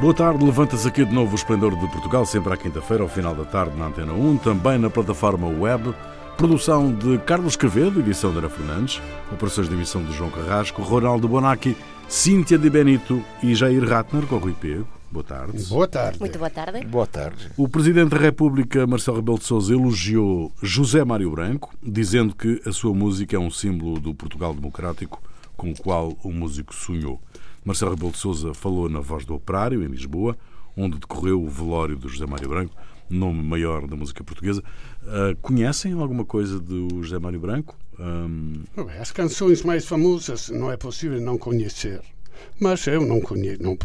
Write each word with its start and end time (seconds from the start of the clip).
Boa 0.00 0.14
tarde, 0.14 0.42
levanta-se 0.42 0.88
aqui 0.88 1.04
de 1.04 1.12
novo 1.12 1.32
o 1.32 1.34
Esplendor 1.34 1.76
de 1.76 1.86
Portugal, 1.88 2.24
sempre 2.24 2.54
à 2.54 2.56
quinta-feira, 2.56 3.02
ao 3.02 3.08
final 3.08 3.34
da 3.34 3.44
tarde, 3.44 3.76
na 3.76 3.88
Antena 3.88 4.14
1, 4.14 4.38
também 4.38 4.78
na 4.78 4.88
plataforma 4.88 5.46
web. 5.46 5.94
Produção 6.38 6.90
de 6.90 7.18
Carlos 7.18 7.54
Quevedo, 7.54 8.00
edição 8.00 8.32
de 8.32 8.38
Ana 8.38 8.48
Fernandes, 8.48 9.02
operações 9.30 9.68
de 9.68 9.74
emissão 9.74 10.02
de 10.02 10.10
João 10.14 10.30
Carrasco, 10.30 10.80
Ronaldo 10.80 11.28
Bonacci, 11.28 11.76
Cíntia 12.08 12.56
de 12.56 12.70
Benito 12.70 13.22
e 13.42 13.54
Jair 13.54 13.86
Ratner, 13.86 14.26
com 14.26 14.36
o 14.36 14.38
Rui 14.38 14.54
Pego. 14.58 14.88
Boa 15.12 15.22
tarde. 15.22 15.62
Boa 15.64 15.86
tarde. 15.86 16.18
Muito 16.18 16.38
boa 16.38 16.50
tarde. 16.50 16.86
Boa 16.86 17.06
tarde. 17.06 17.50
O 17.58 17.68
Presidente 17.68 18.08
da 18.08 18.16
República, 18.16 18.86
Marcelo 18.86 19.18
Rebelo 19.18 19.38
de 19.38 19.44
Sousa, 19.44 19.74
elogiou 19.74 20.50
José 20.62 21.04
Mário 21.04 21.30
Branco, 21.30 21.74
dizendo 21.82 22.34
que 22.34 22.62
a 22.64 22.72
sua 22.72 22.94
música 22.94 23.36
é 23.36 23.38
um 23.38 23.50
símbolo 23.50 24.00
do 24.00 24.14
Portugal 24.14 24.54
democrático 24.54 25.20
com 25.58 25.72
o 25.72 25.76
qual 25.78 26.16
o 26.24 26.32
músico 26.32 26.74
sonhou. 26.74 27.20
Marcelo 27.64 27.92
Rebelo 27.92 28.12
de 28.12 28.18
Sousa 28.18 28.54
falou 28.54 28.88
na 28.88 29.00
Voz 29.00 29.24
do 29.24 29.34
Operário, 29.34 29.82
em 29.82 29.88
Lisboa, 29.88 30.36
onde 30.76 30.98
decorreu 30.98 31.42
o 31.42 31.48
velório 31.48 31.96
de 31.96 32.08
José 32.08 32.26
Mário 32.26 32.48
Branco, 32.48 32.74
nome 33.08 33.42
maior 33.42 33.86
da 33.86 33.96
música 33.96 34.24
portuguesa. 34.24 34.62
Uh, 35.02 35.36
conhecem 35.42 35.92
alguma 35.92 36.24
coisa 36.24 36.58
do 36.58 37.02
José 37.02 37.18
Mário 37.18 37.40
Branco? 37.40 37.76
Um... 37.98 38.64
As 38.98 39.12
canções 39.12 39.62
mais 39.62 39.84
famosas 39.84 40.48
não 40.48 40.70
é 40.70 40.76
possível 40.76 41.20
não 41.20 41.36
conhecer. 41.36 42.00
Mas 42.58 42.86
eu 42.86 43.06
não 43.06 43.20
conheço, 43.20 43.62
não, 43.62 43.76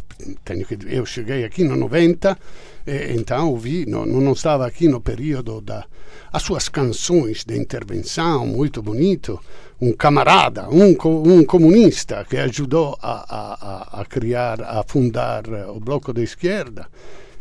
tenho 0.44 0.66
que, 0.66 0.78
eu 0.88 1.06
cheguei 1.06 1.46
aqui 1.46 1.64
no 1.64 1.76
90 1.76 2.38
e 2.86 3.14
então 3.14 3.50
ouvi, 3.50 3.86
não, 3.86 4.06
não 4.06 4.34
estava 4.34 4.68
aqui 4.68 4.88
no 4.88 5.00
período 5.00 5.62
da 5.62 5.86
as 6.32 6.44
suas 6.44 6.68
canções 6.68 7.46
de 7.46 7.58
intervenção, 7.58 8.46
muito 8.46 8.82
bonito, 8.82 9.40
um 9.82 9.94
camarada, 9.94 10.70
um, 10.70 10.96
um 11.26 11.46
comunista 11.46 12.26
que 12.30 12.38
ajudou 12.38 12.98
a, 13.02 14.00
a, 14.00 14.02
a 14.02 14.06
criar, 14.06 14.62
a 14.62 14.84
fundar 14.84 15.48
eh, 15.48 15.66
o 15.68 15.80
Bloco 15.80 16.12
da 16.12 16.22
Esquerda. 16.22 16.88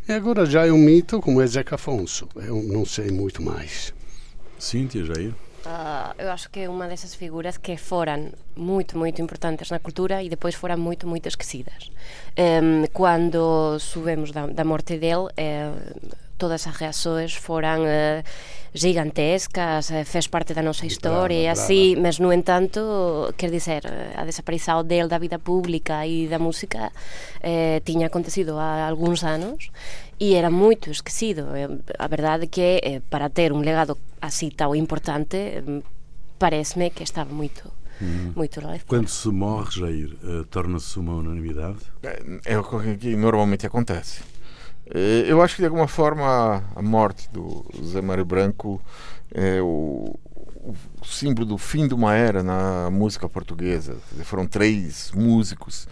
E 0.09 0.13
agora 0.13 0.47
já 0.47 0.67
é 0.67 0.73
um 0.73 0.79
mito 0.79 1.21
como 1.21 1.41
é 1.41 1.47
Zeca 1.47 1.75
Afonso. 1.75 2.29
Eu 2.37 2.63
não 2.63 2.85
sei 2.85 3.11
muito 3.11 3.43
mais. 3.43 3.93
Cíntia, 4.59 5.05
Jair? 5.05 5.35
Uh, 5.65 6.15
eu 6.19 6.31
acho 6.31 6.51
que 6.51 6.61
é 6.61 6.69
uma 6.69 6.87
dessas 6.87 7.15
figuras 7.15 7.57
que 7.57 7.77
foram 7.77 8.31
muito, 8.55 8.99
muito 8.99 9.23
importantes 9.23 9.71
na 9.71 9.79
cultura 9.79 10.23
e 10.23 10.29
depois 10.29 10.55
foram 10.55 10.77
muito, 10.77 11.07
muito 11.07 11.27
esquecidas. 11.27 11.91
Um, 12.39 12.87
quando 12.93 13.79
soubemos 13.79 14.31
da, 14.31 14.47
da 14.47 14.63
morte 14.63 14.99
dele, 14.99 15.29
eh, 15.37 15.73
todas 16.39 16.67
as 16.67 16.77
reações 16.77 17.35
foram 17.35 17.83
uh, 17.83 18.23
gigantescas, 18.73 19.91
uh, 19.91 20.05
fez 20.05 20.27
parte 20.27 20.53
da 20.55 20.63
nosa 20.63 20.87
história 20.87 21.35
e 21.35 21.49
assim, 21.49 21.97
mas 21.97 22.19
no 22.19 22.33
entanto, 22.33 22.81
quer 23.37 23.51
dizer, 23.51 23.83
a 24.17 24.25
desaparição 24.25 24.85
dele 24.85 25.09
da 25.09 25.19
vida 25.19 25.39
pública 25.39 26.07
e 26.07 26.27
da 26.29 26.39
música 26.39 26.91
eh, 27.41 27.81
tinha 27.85 28.07
acontecido 28.07 28.59
há 28.59 28.89
alguns 28.89 29.23
anos 29.23 29.71
e 30.19 30.35
era 30.35 30.51
muito 30.51 30.91
esquecido. 30.91 31.47
A 31.99 32.07
verdade 32.09 32.45
é 32.45 32.47
que 32.47 32.81
eh, 32.83 33.03
para 33.09 33.29
ter 33.29 33.53
um 33.53 33.61
legado 33.61 33.97
assim 34.21 34.51
tão 34.51 34.75
importante, 34.75 35.63
parece-me 36.39 36.91
que 36.91 37.03
estava 37.03 37.33
muito 37.33 37.71
Uhum. 38.01 38.33
muito 38.35 38.61
leve. 38.67 38.83
Quando 38.89 39.09
se 39.09 39.29
morre, 39.29 39.71
Jair, 39.71 40.17
uh, 40.25 40.45
torna-se 40.47 40.99
uma 40.99 41.15
unanimidade? 41.15 41.79
É 42.45 42.59
o 42.59 42.65
que 42.65 43.15
normalmente 43.15 43.67
acontece. 43.67 44.23
Eh, 44.87 45.25
eu 45.27 45.41
acho 45.41 45.57
que 45.57 45.63
de 45.63 45.67
alguma 45.67 45.89
forma 45.89 46.63
a 46.75 46.83
morte 46.83 47.29
do 47.33 47.65
Zé 47.85 48.01
Mário 48.01 48.25
Branco 48.25 48.81
é 49.33 49.61
o, 49.61 50.19
o 50.65 50.75
símbolo 51.05 51.47
do 51.47 51.59
fim 51.59 51.87
de 51.87 51.95
uma 51.95 52.15
era 52.15 52.43
na 52.43 52.91
música 52.91 53.29
portuguesa. 53.29 53.97
Foram 54.25 54.47
três 54.47 55.11
músicos 55.15 55.87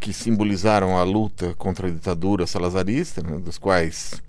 que 0.00 0.12
simbolizaram 0.12 0.96
a 0.96 1.02
luta 1.02 1.54
contra 1.54 1.88
a 1.88 1.90
ditadura 1.90 2.46
salazarista, 2.46 3.22
né, 3.22 3.38
dos 3.38 3.58
quais, 3.58 4.22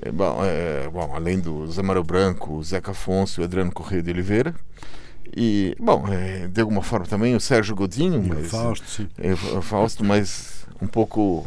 é, 0.00 0.10
bom, 0.10 0.38
é, 0.42 0.88
bom, 0.88 1.12
além 1.14 1.38
do 1.38 1.70
Zé 1.70 1.82
Mário 1.82 2.02
Branco, 2.02 2.54
o 2.54 2.64
Zeca 2.64 2.92
Afonso 2.92 3.40
e 3.40 3.42
o 3.42 3.44
Adriano 3.44 3.70
Correia 3.72 4.02
de 4.02 4.10
Oliveira, 4.10 4.54
e, 5.36 5.76
bom, 5.78 6.06
é, 6.08 6.48
de 6.48 6.60
alguma 6.60 6.82
forma 6.82 7.06
também 7.06 7.34
o 7.34 7.40
Sérgio 7.40 7.74
Godinho, 7.74 8.22
mas, 8.26 8.46
o 8.46 8.48
Fausto, 8.48 8.90
sim. 8.90 9.08
O 9.56 9.62
Fausto, 9.62 10.04
mas 10.04 10.66
um 10.80 10.86
pouco 10.86 11.46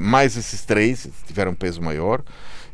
mais 0.00 0.36
esses 0.36 0.64
três 0.64 1.08
tiveram 1.26 1.52
um 1.52 1.54
peso 1.54 1.80
maior. 1.82 2.22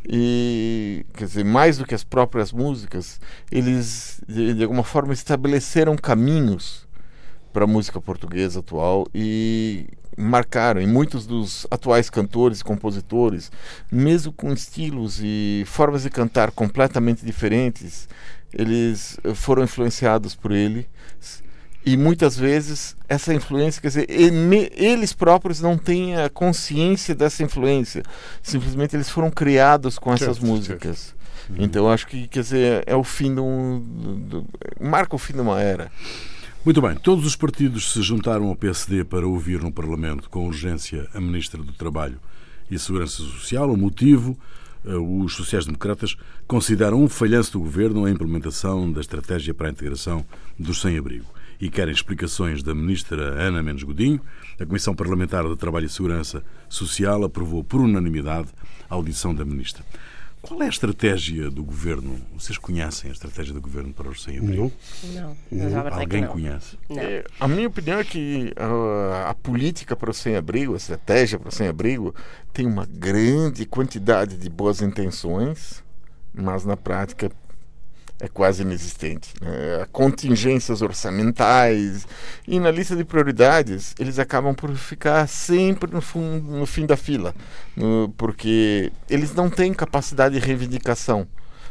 E 0.09 1.05
quer 1.15 1.27
dizer 1.27 1.45
mais 1.45 1.77
do 1.77 1.85
que 1.85 1.95
as 1.95 2.03
próprias 2.03 2.53
músicas 2.53 3.21
eles 3.51 4.21
de, 4.27 4.55
de 4.55 4.63
alguma 4.63 4.83
forma 4.83 5.13
estabeleceram 5.13 5.95
caminhos 5.97 6.89
para 7.53 7.65
a 7.65 7.67
música 7.67 8.01
portuguesa 8.01 8.61
atual 8.61 9.07
e 9.15 9.87
marcaram. 10.17 10.81
E 10.81 10.87
muitos 10.87 11.27
dos 11.27 11.67
atuais 11.71 12.09
cantores 12.09 12.61
e 12.61 12.65
compositores 12.65 13.53
mesmo 13.93 14.33
com 14.33 14.53
estilos 14.53 15.21
e 15.23 15.65
formas 15.67 16.03
de 16.03 16.11
cantar 16.11 16.51
completamente 16.51 17.25
diferentes 17.25 18.09
eles 18.53 19.19
foram 19.35 19.63
influenciados 19.63 20.35
por 20.35 20.51
ele 20.51 20.89
e 21.85 21.97
muitas 21.97 22.37
vezes 22.37 22.97
essa 23.09 23.33
influência, 23.33 23.81
quer 23.81 23.89
dizer, 23.89 24.07
eles 24.09 25.13
próprios 25.13 25.61
não 25.61 25.79
têm 25.79 26.17
a 26.17 26.29
consciência 26.29 27.15
dessa 27.15 27.43
influência. 27.43 28.03
Simplesmente 28.43 28.95
eles 28.95 29.09
foram 29.09 29.31
criados 29.31 29.99
com 29.99 30.13
essas 30.13 30.37
certo, 30.37 30.47
músicas. 30.47 30.99
Certo. 30.99 31.21
Uhum. 31.51 31.65
Então 31.65 31.91
acho 31.91 32.07
que 32.07 32.29
quer 32.29 32.43
dizer, 32.43 32.85
é 32.87 32.95
o 32.95 33.03
fim 33.03 33.35
de 33.35 33.41
um. 33.41 33.81
Do, 34.29 34.47
marca 34.79 35.17
o 35.17 35.19
fim 35.19 35.33
de 35.33 35.41
uma 35.41 35.61
era. 35.61 35.91
Muito 36.63 36.83
bem, 36.83 36.95
todos 36.97 37.25
os 37.25 37.35
partidos 37.35 37.93
se 37.95 38.03
juntaram 38.03 38.49
ao 38.49 38.55
PSD 38.55 39.03
para 39.03 39.27
ouvir 39.27 39.63
no 39.63 39.73
Parlamento 39.73 40.29
com 40.29 40.47
urgência 40.47 41.09
a 41.15 41.21
Ministra 41.21 41.63
do 41.63 41.73
Trabalho 41.73 42.21
e 42.71 42.79
Segurança 42.79 43.17
Social. 43.17 43.73
O 43.73 43.77
motivo, 43.79 44.39
eh, 44.85 44.93
os 44.95 45.35
sociais-democratas 45.35 46.17
consideram 46.47 47.03
um 47.03 47.09
falhanço 47.09 47.53
do 47.53 47.61
governo 47.61 48.05
a 48.05 48.11
implementação 48.11 48.93
da 48.93 49.01
estratégia 49.01 49.55
para 49.55 49.69
a 49.69 49.71
integração 49.71 50.23
dos 50.59 50.83
sem-abrigo 50.83 51.25
e 51.61 51.69
querem 51.69 51.93
explicações 51.93 52.63
da 52.63 52.75
ministra 52.75 53.23
Ana 53.23 53.63
Mendes 53.63 53.85
Godinho. 53.85 54.21
A 54.59 54.65
Comissão 54.65 54.95
Parlamentar 54.95 55.47
de 55.47 55.57
Trabalho 55.57 55.87
e 55.87 55.91
Segurança 55.91 56.43
Social 56.69 57.23
aprovou 57.25 57.63
por 57.63 57.81
unanimidade 57.81 58.49
a 58.89 58.95
audição 58.95 59.35
da 59.35 59.45
ministra. 59.45 59.85
Qual 60.41 60.63
é 60.63 60.67
a 60.67 60.69
estratégia 60.69 61.51
do 61.51 61.63
governo? 61.63 62.19
Vocês 62.35 62.57
conhecem 62.57 63.11
a 63.11 63.13
estratégia 63.13 63.53
do 63.53 63.61
governo 63.61 63.93
para 63.93 64.09
os 64.09 64.23
sem-abrigo? 64.23 64.73
Não. 65.13 65.37
não. 65.51 65.71
não. 65.71 65.99
Alguém 65.99 66.23
não. 66.23 66.29
conhece? 66.29 66.79
Não. 66.89 66.99
É, 66.99 67.25
a 67.39 67.47
minha 67.47 67.69
opinião 67.69 67.99
é 67.99 68.05
que 68.05 68.55
a, 68.57 69.31
a 69.31 69.35
política 69.35 69.95
para 69.95 70.11
o 70.11 70.15
sem-abrigo, 70.15 70.73
a 70.73 70.79
estratégia 70.79 71.39
para 71.39 71.51
o 71.51 71.53
sem-abrigo, 71.53 72.15
tem 72.55 72.67
uma 72.67 72.87
grande 72.87 73.67
quantidade 73.67 74.39
de 74.39 74.49
boas 74.49 74.81
intenções, 74.81 75.85
mas 76.33 76.65
na 76.65 76.77
prática 76.77 77.31
é 78.21 78.29
quase 78.29 78.63
inexistente. 78.63 79.33
Né? 79.41 79.87
Contingências 79.91 80.83
orçamentais 80.83 82.07
e 82.47 82.61
na 82.61 82.71
lista 82.71 82.95
de 82.95 83.05
prioridades 83.05 83.95
eles 83.99 84.19
acabam 84.19 84.55
por 84.55 84.75
ficar 84.77 85.27
sempre 85.27 85.91
no, 85.91 86.01
fundo, 86.01 86.51
no 86.53 86.67
fim 86.67 86.87
da 86.87 86.97
fila, 86.97 87.35
no, 87.75 88.13
porque 88.17 88.93
eles 89.09 89.35
não 89.35 89.49
têm 89.49 89.73
capacidade 89.73 90.39
de 90.39 90.47
reivindicação. 90.47 91.27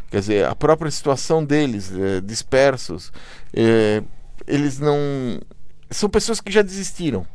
Quer 0.10 0.20
dizer, 0.22 0.46
a 0.46 0.56
própria 0.56 0.90
situação 0.90 1.46
deles, 1.46 1.92
é, 1.96 2.20
dispersos, 2.20 3.14
é, 3.54 4.02
eles 4.48 4.80
não. 4.80 4.98
São 5.92 6.10
pessoas 6.10 6.42
que 6.42 6.52
já 6.52 6.64
desistiram. 6.64 7.26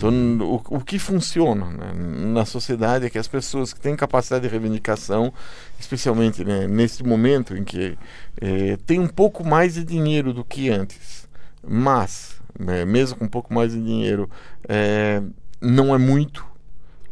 Então, 0.00 0.10
o, 0.40 0.76
o 0.76 0.80
que 0.80 0.98
funciona 0.98 1.66
né, 1.66 1.92
na 1.92 2.46
sociedade 2.46 3.04
é 3.04 3.10
que 3.10 3.18
as 3.18 3.28
pessoas 3.28 3.74
que 3.74 3.80
têm 3.80 3.94
capacidade 3.94 4.44
de 4.44 4.48
reivindicação, 4.48 5.30
especialmente 5.78 6.42
né, 6.42 6.66
nesse 6.66 7.04
momento 7.04 7.54
em 7.54 7.62
que 7.62 7.98
é, 8.40 8.78
tem 8.86 8.98
um 8.98 9.06
pouco 9.06 9.46
mais 9.46 9.74
de 9.74 9.84
dinheiro 9.84 10.32
do 10.32 10.42
que 10.42 10.70
antes, 10.70 11.28
mas, 11.62 12.40
né, 12.58 12.86
mesmo 12.86 13.18
com 13.18 13.26
um 13.26 13.28
pouco 13.28 13.52
mais 13.52 13.72
de 13.72 13.82
dinheiro, 13.82 14.30
é, 14.66 15.22
não 15.60 15.94
é 15.94 15.98
muito. 15.98 16.46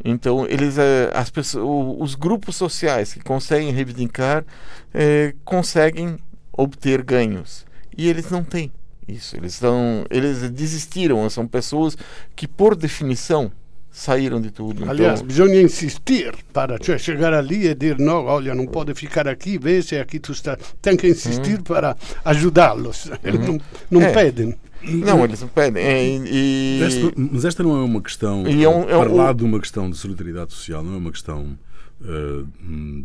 Então, 0.03 0.47
eles, 0.47 0.79
é, 0.79 1.11
as 1.13 1.29
pessoas, 1.29 1.95
os 1.99 2.15
grupos 2.15 2.55
sociais 2.55 3.13
que 3.13 3.19
conseguem 3.19 3.71
reivindicar 3.71 4.43
é, 4.91 5.35
conseguem 5.45 6.17
obter 6.51 7.03
ganhos. 7.03 7.67
E 7.95 8.09
eles 8.09 8.31
não 8.31 8.43
têm. 8.43 8.71
Isso, 9.09 9.35
eles 9.35 9.53
são, 9.53 10.05
eles 10.09 10.49
desistiram, 10.51 11.27
são 11.29 11.47
pessoas 11.47 11.97
que 12.35 12.47
por 12.47 12.75
definição 12.75 13.51
saíram 13.91 14.39
de 14.39 14.51
tudo. 14.51 14.89
Aliás, 14.89 15.21
então... 15.21 15.47
insistir 15.47 16.35
para 16.53 16.77
cioè, 16.81 16.97
chegar 16.97 17.33
ali 17.33 17.67
e 17.67 17.75
dizer 17.75 17.97
não, 17.97 18.25
olha, 18.25 18.53
não 18.53 18.67
pode 18.67 18.93
ficar 18.93 19.27
aqui, 19.27 19.57
vê 19.57 19.81
se 19.81 19.97
aqui 19.97 20.19
tu 20.19 20.31
está. 20.31 20.57
Tem 20.81 20.95
que 20.95 21.07
insistir 21.07 21.57
uhum. 21.57 21.63
para 21.63 21.97
ajudá-los. 22.23 23.09
Eles 23.23 23.41
uhum. 23.41 23.59
não, 23.89 23.99
não 23.99 24.01
é. 24.01 24.13
pedem. 24.13 24.55
Não, 24.81 25.23
eles 25.25 25.41
não 25.41 25.47
pedem. 25.49 25.83
É, 25.83 26.03
e... 26.05 26.79
Mas 27.15 27.43
esta 27.43 27.61
não 27.63 27.77
é 27.77 27.83
uma 27.83 28.01
questão, 28.01 28.47
e 28.47 28.63
é 28.63 28.69
um, 28.69 28.89
é 28.89 28.95
um, 28.95 29.01
para 29.01 29.11
lá 29.11 29.33
de 29.33 29.43
uma 29.43 29.59
questão 29.59 29.89
de 29.89 29.97
solidariedade 29.97 30.53
social, 30.53 30.81
não 30.81 30.93
é 30.93 30.97
uma 30.97 31.11
questão 31.11 31.57
uh, 32.01 32.47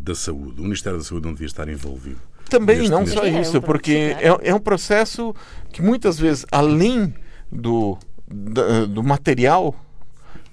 da 0.01 0.15
saúde. 0.15 0.61
O 0.61 0.65
Ministério 0.65 0.99
da 0.99 1.05
Saúde 1.05 1.27
não 1.27 1.33
devia 1.33 1.47
estar 1.47 1.69
envolvido. 1.69 2.21
Também, 2.59 2.89
não 2.89 3.07
só 3.07 3.25
isso, 3.27 3.61
porque 3.61 4.17
é, 4.21 4.51
é 4.51 4.55
um 4.55 4.61
processo 4.61 5.35
que 5.73 5.83
muitas 5.83 6.19
vezes, 6.19 6.47
além 6.51 7.15
do, 7.51 7.99
do 8.89 9.03
material, 9.03 9.75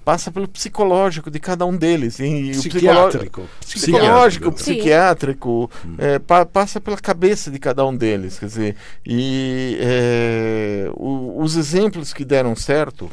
passa 0.04 0.30
pelo 0.30 0.48
psicológico 0.48 1.30
de 1.30 1.38
cada 1.38 1.64
um 1.64 1.76
deles. 1.76 2.18
E 2.18 2.50
psiquiátrico. 2.50 3.48
Psicológico, 3.60 4.52
psiquiátrico, 4.52 5.70
é, 5.98 6.18
pa, 6.18 6.44
passa 6.44 6.80
pela 6.80 6.96
cabeça 6.96 7.50
de 7.50 7.58
cada 7.58 7.84
um 7.86 7.96
deles. 7.96 8.38
Quer 8.38 8.46
dizer, 8.46 8.76
e 9.06 9.78
é, 9.80 10.90
o, 10.94 11.40
os 11.40 11.56
exemplos 11.56 12.12
que 12.12 12.24
deram 12.24 12.54
certo 12.56 13.10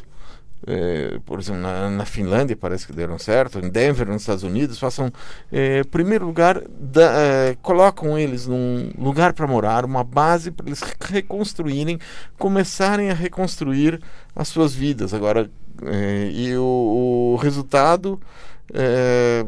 é, 0.68 1.20
por 1.26 1.40
exemplo, 1.40 1.62
na, 1.62 1.90
na, 1.90 2.06
Finlândia 2.06 2.56
parece 2.56 2.86
que 2.86 2.94
deram 2.94 3.18
certo, 3.18 3.60
em 3.60 3.70
Denver, 3.70 4.08
nos 4.08 4.22
Estados 4.22 4.44
Unidos, 4.44 4.78
façam, 4.78 5.12
é, 5.52 5.84
primeiro 5.86 6.26
lugar, 6.26 6.62
da, 6.70 7.12
é, 7.14 7.58
colocam 7.62 8.18
eles 8.18 8.46
num 8.46 8.92
lugar 8.98 9.34
para 9.34 9.48
morar, 9.48 9.86
uma 9.86 10.04
base 10.04 10.52
para 10.52 10.68
eles 10.68 10.82
reconstruírem, 11.02 12.00
começarem 12.38 13.10
a 13.10 13.14
reconstruir 13.14 14.02
as 14.36 14.48
suas 14.48 14.74
vidas. 14.74 15.14
Agora, 15.14 15.50
e 16.34 16.54
o, 16.58 17.34
o 17.34 17.36
resultado 17.38 18.20
é, 18.74 19.46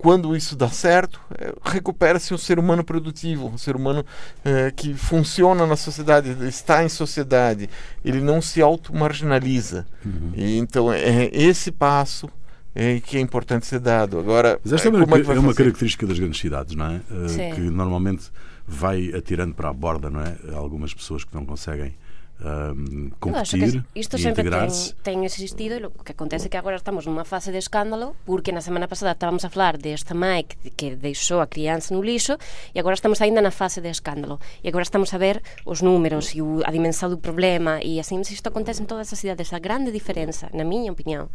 quando 0.00 0.34
isso 0.34 0.56
dá 0.56 0.70
certo, 0.70 1.20
é, 1.38 1.52
recupera-se 1.62 2.32
um 2.32 2.38
ser 2.38 2.58
humano 2.58 2.82
produtivo, 2.82 3.48
um 3.48 3.58
ser 3.58 3.76
humano 3.76 4.02
é, 4.42 4.70
que 4.70 4.94
funciona 4.94 5.66
na 5.66 5.76
sociedade, 5.76 6.34
está 6.48 6.82
em 6.82 6.88
sociedade, 6.88 7.68
ele 8.02 8.18
não 8.22 8.40
se 8.40 8.62
auto-marginaliza. 8.62 9.86
Uhum. 10.02 10.32
E, 10.34 10.56
então, 10.56 10.90
é 10.90 11.28
esse 11.32 11.70
passo 11.70 12.30
é, 12.74 12.98
que 12.98 13.18
é 13.18 13.20
importante 13.20 13.66
ser 13.66 13.78
dado. 13.78 14.18
Agora, 14.18 14.58
Mas 14.64 14.72
esta 14.72 14.88
é, 14.88 14.90
uma, 14.90 15.18
é, 15.18 15.20
é 15.20 15.38
uma 15.38 15.54
característica 15.54 16.06
das 16.06 16.18
grandes 16.18 16.40
cidades, 16.40 16.74
não 16.74 16.86
é? 16.86 16.96
Uh, 17.10 17.54
que 17.54 17.60
normalmente 17.60 18.30
vai 18.66 19.12
atirando 19.14 19.54
para 19.54 19.68
a 19.68 19.72
borda, 19.72 20.08
não 20.08 20.22
é? 20.22 20.34
Algumas 20.54 20.94
pessoas 20.94 21.24
que 21.24 21.34
não 21.34 21.44
conseguem 21.44 21.94
um, 22.42 23.10
competir 23.20 23.84
isto 23.94 24.18
sempre 24.18 24.48
ten, 24.48 24.68
ten 25.02 25.24
existido. 25.24 25.76
E 25.76 25.84
o 25.84 26.04
que 26.04 26.12
acontece 26.12 26.46
é 26.46 26.50
que 26.50 26.56
agora 26.56 26.76
estamos 26.76 27.06
nunha 27.06 27.24
fase 27.24 27.52
de 27.52 27.58
escándalo 27.58 28.16
porque 28.24 28.52
na 28.52 28.60
semana 28.60 28.88
pasada 28.88 29.12
estábamos 29.12 29.44
a 29.44 29.50
falar 29.50 29.76
desta 29.76 30.14
mãe 30.14 30.44
que, 30.44 30.70
que 30.70 30.96
deixou 30.96 31.40
a 31.40 31.46
criança 31.46 31.92
no 31.94 32.02
lixo 32.02 32.38
e 32.74 32.80
agora 32.80 32.94
estamos 32.94 33.20
ainda 33.20 33.40
na 33.42 33.50
fase 33.50 33.80
de 33.80 33.90
escándalo 33.90 34.40
e 34.64 34.68
agora 34.68 34.82
estamos 34.82 35.12
a 35.12 35.18
ver 35.18 35.42
os 35.66 35.82
números 35.82 36.34
e 36.34 36.40
o, 36.40 36.62
a 36.64 36.70
dimensão 36.70 37.10
do 37.10 37.18
problema 37.18 37.80
e 37.82 38.00
assim 38.00 38.20
isto 38.20 38.48
acontece 38.48 38.80
en 38.80 38.86
todas 38.86 39.12
as 39.12 39.18
cidades. 39.18 39.52
A 39.52 39.58
grande 39.58 39.92
diferenza, 39.92 40.48
na 40.52 40.64
miña 40.64 40.92
opinión 40.92 41.28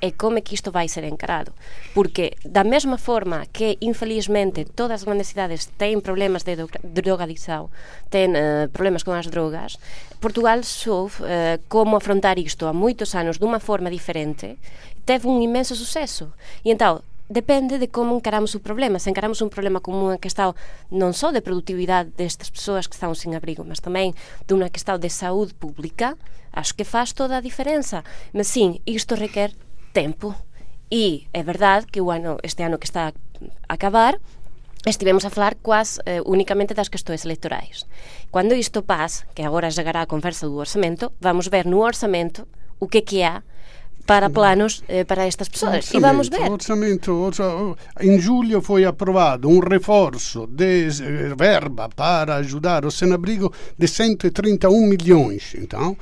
é 0.00 0.12
como 0.12 0.38
é 0.38 0.42
que 0.42 0.54
isto 0.54 0.72
vai 0.72 0.88
ser 0.88 1.04
encarado. 1.04 1.52
Porque 1.94 2.36
da 2.44 2.64
mesma 2.64 2.98
forma 2.98 3.46
que 3.48 3.78
infelizmente 3.80 4.64
todas 4.64 5.00
as 5.00 5.04
grandes 5.04 5.28
cidades 5.28 5.72
ten 5.78 6.04
problemas 6.04 6.44
de 6.44 6.56
drogadicção 6.84 7.70
ten 8.12 8.36
uh, 8.36 8.68
problemas 8.68 9.04
con 9.06 9.16
as 9.16 9.30
drogas 9.30 9.80
Portugal 10.20 10.49
soube 10.66 11.14
uh, 11.22 11.62
como 11.70 11.94
afrontar 11.94 12.34
isto 12.38 12.66
há 12.66 12.74
moitos 12.74 13.14
anos 13.14 13.38
dunha 13.38 13.62
forma 13.62 13.86
diferente, 13.86 14.58
teve 15.06 15.30
un 15.30 15.38
imenso 15.38 15.78
suceso. 15.78 16.34
E 16.66 16.74
então, 16.74 17.02
depende 17.30 17.78
de 17.78 17.86
como 17.86 18.18
encaramos 18.18 18.54
o 18.58 18.60
problema. 18.60 18.98
Se 18.98 19.08
encaramos 19.08 19.40
un 19.40 19.48
problema 19.48 19.78
como 19.78 20.10
unha 20.10 20.18
questão 20.18 20.58
non 20.90 21.14
só 21.14 21.30
de 21.30 21.38
productividade 21.38 22.10
destas 22.18 22.50
persoas 22.50 22.90
que 22.90 22.98
están 22.98 23.14
sin 23.14 23.38
abrigo, 23.38 23.62
mas 23.62 23.78
tamén 23.78 24.18
dunha 24.50 24.66
questão 24.66 24.98
de 24.98 25.06
saúde 25.06 25.54
pública, 25.54 26.18
acho 26.50 26.74
que 26.74 26.82
faz 26.82 27.14
toda 27.14 27.38
a 27.38 27.44
diferenza. 27.44 28.02
Mas 28.34 28.50
sim, 28.50 28.82
isto 28.82 29.14
requer 29.14 29.54
tempo. 29.94 30.34
E 30.90 31.30
é 31.30 31.46
verdade 31.46 31.86
que 31.86 32.02
o 32.02 32.10
ano, 32.10 32.42
este 32.42 32.66
ano 32.66 32.82
que 32.82 32.90
está 32.90 33.14
a 33.14 33.14
acabar, 33.70 34.18
estivemos 34.86 35.24
a 35.24 35.30
falar 35.30 35.56
quase 35.56 36.00
eh, 36.06 36.22
únicamente 36.24 36.74
das 36.74 36.88
questões 36.88 37.24
eleitorais. 37.24 37.86
Cando 38.32 38.54
isto 38.54 38.82
pase, 38.82 39.24
que 39.34 39.42
agora 39.42 39.70
chegará 39.70 40.02
a 40.02 40.06
conversa 40.06 40.46
do 40.46 40.56
orçamento, 40.56 41.12
vamos 41.20 41.48
ver 41.48 41.66
no 41.66 41.80
orçamento 41.80 42.46
o 42.78 42.88
que 42.88 43.02
que 43.02 43.22
há 43.22 43.42
para 44.06 44.30
planos 44.30 44.82
eh, 44.88 45.04
para 45.04 45.26
estas 45.26 45.48
pessoas. 45.48 45.92
E 45.92 46.00
vamos 46.00 46.28
ver. 46.28 46.50
Orçamento, 46.50 47.12
orçamento, 47.12 47.78
em 48.00 48.18
julho 48.18 48.60
foi 48.60 48.84
aprovado 48.84 49.48
um 49.48 49.60
reforço 49.60 50.46
de 50.46 50.88
eh, 50.88 51.34
verba 51.36 51.88
para 51.88 52.36
ajudar 52.36 52.84
o 52.84 52.90
Senabrigo 52.90 53.52
de 53.78 53.86
131 53.86 54.86
milhões. 54.88 55.54
Então, 55.56 55.96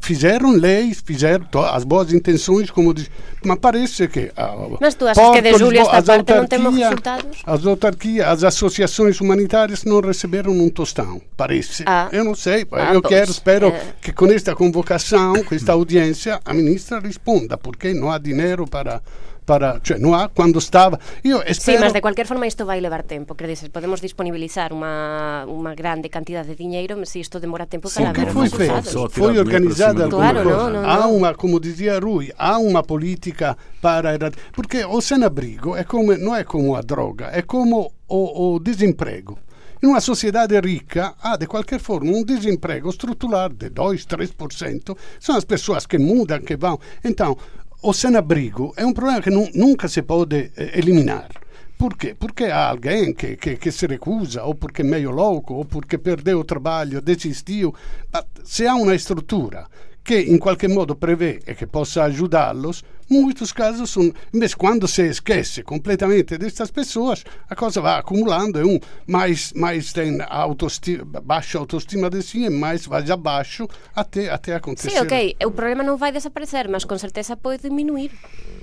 fizeram 0.00 0.52
leis, 0.52 1.02
fizeram 1.04 1.46
as 1.72 1.84
boas 1.84 2.12
intenções, 2.12 2.70
como 2.70 2.92
diz, 2.92 3.10
mas 3.44 3.58
parece 3.58 4.08
que. 4.08 4.32
Mas 4.80 4.94
tu 4.94 5.06
achas 5.06 5.30
que 5.30 5.42
de 5.42 5.58
julho 5.58 5.78
esta 5.78 6.02
parte 6.02 6.34
não 6.34 6.46
temos 6.46 6.76
resultados? 6.76 7.42
As 7.44 7.66
autarquias, 7.66 8.26
as 8.26 8.44
associações 8.44 9.20
humanitárias 9.20 9.84
não 9.84 10.00
receberam 10.00 10.52
um 10.52 10.68
tostão, 10.68 11.20
parece. 11.36 11.84
Ah. 11.86 12.08
Eu 12.12 12.24
não 12.24 12.34
sei, 12.34 12.66
ah, 12.72 12.94
eu 12.94 13.00
pois. 13.00 13.14
quero, 13.14 13.30
espero 13.30 13.66
é. 13.68 13.94
que 14.00 14.12
com 14.12 14.26
esta 14.26 14.54
convocação, 14.54 15.42
com 15.44 15.54
esta 15.54 15.72
audiência, 15.72 16.40
a 16.44 16.52
ministra 16.52 17.00
responda, 17.00 17.56
porque 17.56 17.94
não 17.94 18.10
há 18.10 18.18
dinheiro 18.18 18.66
para 18.66 19.02
para, 19.44 19.80
cioè, 19.82 19.98
non 19.98 20.14
ha 20.14 20.28
quando 20.28 20.58
stava 20.58 20.98
io 21.22 21.42
espero... 21.44 21.90
De 21.92 22.00
cualquier 22.00 22.26
forma 22.26 22.46
isto 22.46 22.64
vai 22.64 22.80
levar 22.80 23.02
tempo, 23.04 23.34
quer 23.34 23.46
dizer, 23.48 23.70
podemos 23.70 24.00
disponibilizar 24.00 24.72
unha, 24.72 25.44
unha 25.46 25.74
grande 25.76 26.08
cantidad 26.08 26.44
de 26.44 26.56
diñeiro, 26.56 26.96
mas 26.96 27.14
isto 27.14 27.38
demora 27.38 27.66
tempo 27.66 27.88
para 27.92 28.12
ver 28.12 28.32
foi 28.32 28.48
feito, 28.48 29.08
foi 29.10 29.38
organizada 29.38 30.08
claro, 30.08 30.42
no, 30.42 30.70
no, 30.70 30.88
há 30.88 31.06
uma, 31.06 31.34
como 31.34 31.60
dizia 31.60 32.00
Rui, 32.00 32.32
há 32.36 32.58
uma 32.58 32.82
política 32.82 33.56
para 33.80 34.16
porque 34.52 34.84
o 34.84 35.00
sem-abrigo 35.00 35.76
é 35.76 35.84
como, 35.84 36.16
não 36.16 36.34
é 36.34 36.44
como 36.44 36.76
a 36.76 36.80
droga, 36.80 37.30
é 37.32 37.42
como 37.42 37.92
o, 38.08 38.56
o 38.56 38.58
desemprego. 38.58 39.38
In 39.84 39.90
una 39.90 40.00
società 40.00 40.46
ricca 40.46 41.16
ha 41.18 41.36
di 41.36 41.44
qualche 41.44 41.78
forma 41.78 42.10
un 42.10 42.24
desemprego 42.24 42.90
strutturale 42.90 43.54
di 43.54 43.66
2-3%, 43.66 44.92
sono 45.18 45.38
le 45.38 45.44
persone 45.44 45.80
che 45.86 45.98
mudano, 45.98 46.42
che 46.42 46.56
vanno. 46.56 46.80
Então, 47.02 47.36
o 47.84 47.92
sem-abrigo 47.92 48.72
é 48.76 48.86
um 48.86 48.94
problema 48.94 49.20
que 49.20 49.30
nunca 49.30 49.88
se 49.88 50.00
pode 50.00 50.50
eh, 50.56 50.78
eliminar. 50.78 51.28
Por 51.76 51.96
quê? 51.98 52.16
Porque 52.18 52.44
há 52.44 52.68
alguém 52.70 53.12
que, 53.12 53.36
que, 53.36 53.56
que, 53.56 53.70
se 53.70 53.86
recusa, 53.86 54.42
ou 54.42 54.54
porque 54.54 54.80
é 54.80 54.84
meio 54.84 55.10
louco, 55.10 55.52
ou 55.52 55.66
porque 55.66 55.98
perdeu 55.98 56.40
o 56.40 56.44
trabalho, 56.44 57.02
desistiu. 57.02 57.74
Mas 58.10 58.24
se 58.42 58.66
há 58.66 58.74
uma 58.74 58.94
estrutura 58.94 59.66
que 60.04 60.18
em 60.20 60.36
qualquer 60.36 60.68
modo 60.68 60.94
prevê 60.94 61.40
e 61.46 61.54
que 61.54 61.66
possa 61.66 62.04
ajudá-los, 62.04 62.84
muitos 63.08 63.52
casos 63.52 63.90
são. 63.90 64.12
Mas 64.32 64.54
quando 64.54 64.86
se 64.86 65.08
esquece 65.08 65.62
completamente 65.62 66.36
destas 66.36 66.70
pessoas, 66.70 67.24
a 67.48 67.56
coisa 67.56 67.80
vai 67.80 67.98
acumulando 67.98 68.60
e 68.60 68.64
um 68.64 68.78
mais, 69.06 69.52
mais 69.54 69.92
tem 69.92 70.18
autoestima, 70.28 71.20
baixa 71.22 71.58
autoestima 71.58 72.10
de 72.10 72.22
si 72.22 72.44
e 72.44 72.50
mais 72.50 72.86
vai 72.86 73.10
abaixo 73.10 73.66
até, 73.96 74.28
até 74.30 74.54
acontecer. 74.54 74.90
Sim, 74.90 74.98
ok. 74.98 75.36
O 75.46 75.50
problema 75.50 75.82
não 75.82 75.96
vai 75.96 76.12
desaparecer, 76.12 76.68
mas 76.68 76.84
com 76.84 76.98
certeza 76.98 77.34
pode 77.34 77.62
diminuir. 77.62 78.10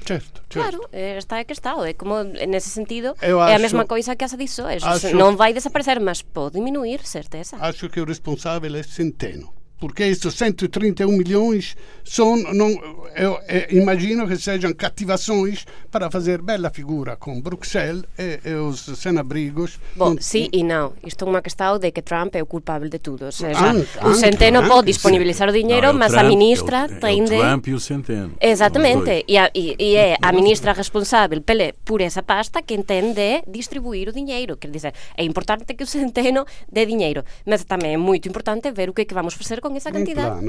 Certo, 0.05 0.43
certo. 0.49 0.77
Claro, 0.77 0.89
está 0.91 1.39
é 1.39 1.43
que 1.43 1.53
está. 1.53 1.75
É 1.87 1.93
como, 1.93 2.23
nesse 2.23 2.69
sentido, 2.69 3.15
Eu 3.21 3.41
é 3.41 3.55
a 3.55 3.59
mesma 3.59 3.85
coisa 3.85 4.15
que 4.15 4.23
as 4.23 4.33
adições. 4.33 4.83
Não 5.13 5.35
vai 5.35 5.53
desaparecer, 5.53 5.99
mas 5.99 6.21
pode 6.21 6.55
diminuir, 6.55 7.01
certeza. 7.03 7.57
Acho 7.59 7.89
que 7.89 7.99
o 7.99 8.05
responsável 8.05 8.75
é 8.75 8.83
Centeno 8.83 9.60
porque 9.81 10.03
estes 10.03 10.35
131 10.35 11.11
milhões 11.11 11.75
são, 12.05 12.37
não, 12.37 12.69
eu, 13.15 13.39
eu 13.47 13.81
imagino 13.81 14.27
que 14.27 14.37
sejam 14.37 14.71
cativações 14.73 15.65
para 15.89 16.09
fazer 16.11 16.39
bela 16.39 16.69
figura 16.69 17.15
com 17.15 17.41
Bruxelas 17.41 18.03
e, 18.17 18.39
e 18.47 18.53
os 18.53 18.79
sem-abrigos. 18.99 19.79
Bom, 19.95 20.15
sim 20.19 20.47
e 20.53 20.63
não. 20.63 20.93
Isto 21.03 21.25
é 21.25 21.27
uma 21.27 21.41
questão 21.41 21.79
de 21.79 21.91
que 21.91 22.01
Trump 22.03 22.35
é 22.35 22.43
o 22.43 22.45
culpável 22.45 22.87
de 22.87 22.99
tudo. 22.99 23.25
Ou 23.25 23.31
seja, 23.31 23.73
o 24.03 24.13
Centeno 24.13 24.67
pode 24.67 24.87
disponibilizar 24.91 25.49
o 25.49 25.51
dinheiro, 25.51 25.87
não, 25.87 25.93
é 25.93 25.95
o 25.95 25.97
mas 25.97 26.11
Trump, 26.11 26.25
a 26.25 26.27
ministra 26.27 26.77
é 26.77 26.85
o, 26.85 26.99
tem 26.99 27.25
de... 27.25 27.33
É 27.33 27.37
o 27.37 27.41
Trump 27.41 27.67
e 27.67 27.73
o 27.73 27.79
Centeno. 27.79 28.33
Exatamente. 28.39 29.25
E, 29.27 29.35
a, 29.35 29.49
e, 29.55 29.75
e, 29.79 29.95
é 29.95 30.15
a 30.21 30.31
ministra 30.31 30.73
responsável 30.73 31.41
por 31.83 32.01
essa 32.01 32.21
pasta 32.21 32.61
que 32.61 32.75
entende 32.75 33.41
distribuir 33.47 34.09
o 34.09 34.11
dinheiro. 34.11 34.57
Quer 34.57 34.69
dizer, 34.69 34.93
é 35.17 35.23
importante 35.23 35.73
que 35.73 35.83
o 35.83 35.87
Centeno 35.87 36.45
dê 36.71 36.85
dinheiro, 36.85 37.23
mas 37.47 37.63
também 37.63 37.95
é 37.95 37.97
muito 37.97 38.29
importante 38.29 38.71
ver 38.71 38.87
o 38.87 38.93
que 38.93 39.01
é 39.01 39.05
que 39.05 39.13
vamos 39.15 39.33
fazer 39.33 39.59
com 39.59 39.70
com 39.71 39.77
essa 39.77 39.91
quantidade. 39.91 40.45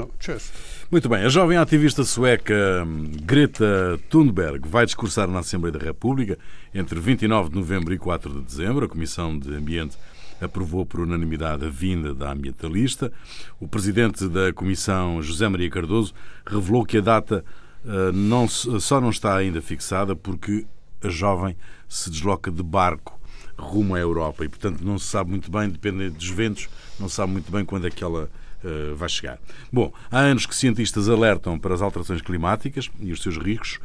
Muito 0.91 1.09
bem, 1.09 1.23
a 1.23 1.29
jovem 1.29 1.57
ativista 1.57 2.03
sueca 2.03 2.83
hum, 2.85 3.11
Greta 3.23 3.99
Thunberg 4.09 4.67
vai 4.67 4.85
discursar 4.85 5.27
na 5.27 5.39
Assembleia 5.39 5.77
da 5.77 5.83
República 5.83 6.37
entre 6.73 6.99
29 6.99 7.49
de 7.49 7.55
novembro 7.55 7.93
e 7.93 7.97
4 7.97 8.31
de 8.31 8.41
dezembro. 8.41 8.85
A 8.85 8.89
Comissão 8.89 9.37
de 9.37 9.53
Ambiente 9.55 9.97
aprovou 10.41 10.85
por 10.85 10.99
unanimidade 10.99 11.65
a 11.65 11.69
vinda 11.69 12.13
da 12.13 12.31
ambientalista. 12.31 13.11
O 13.59 13.67
presidente 13.67 14.27
da 14.27 14.51
Comissão, 14.53 15.21
José 15.21 15.47
Maria 15.47 15.69
Cardoso, 15.69 16.13
revelou 16.45 16.85
que 16.85 16.97
a 16.97 17.01
data 17.01 17.43
uh, 17.85 18.11
não, 18.11 18.47
só 18.47 18.99
não 18.99 19.09
está 19.09 19.35
ainda 19.35 19.61
fixada 19.61 20.15
porque 20.15 20.65
a 21.01 21.09
jovem 21.09 21.55
se 21.87 22.09
desloca 22.09 22.51
de 22.51 22.63
barco 22.63 23.19
rumo 23.57 23.95
à 23.95 23.99
Europa 23.99 24.43
e, 24.43 24.49
portanto, 24.49 24.81
não 24.81 24.97
se 24.97 25.05
sabe 25.05 25.29
muito 25.29 25.51
bem, 25.51 25.69
depende 25.69 26.09
dos 26.09 26.29
ventos, 26.29 26.67
não 26.99 27.07
se 27.07 27.15
sabe 27.15 27.31
muito 27.31 27.51
bem 27.51 27.63
quando 27.63 27.87
é 27.87 27.89
que 27.89 28.03
ela 28.03 28.29
uh, 28.63 28.95
vai 28.95 29.09
chegar. 29.09 29.39
Bom, 29.71 29.91
há 30.11 30.19
anos 30.19 30.45
que 30.45 30.55
cientistas 30.55 31.09
alertam 31.09 31.59
para 31.59 31.73
as 31.73 31.81
alterações 31.81 32.21
climáticas 32.21 32.89
e 32.99 33.11
os 33.11 33.21
seus 33.21 33.37
riscos. 33.37 33.79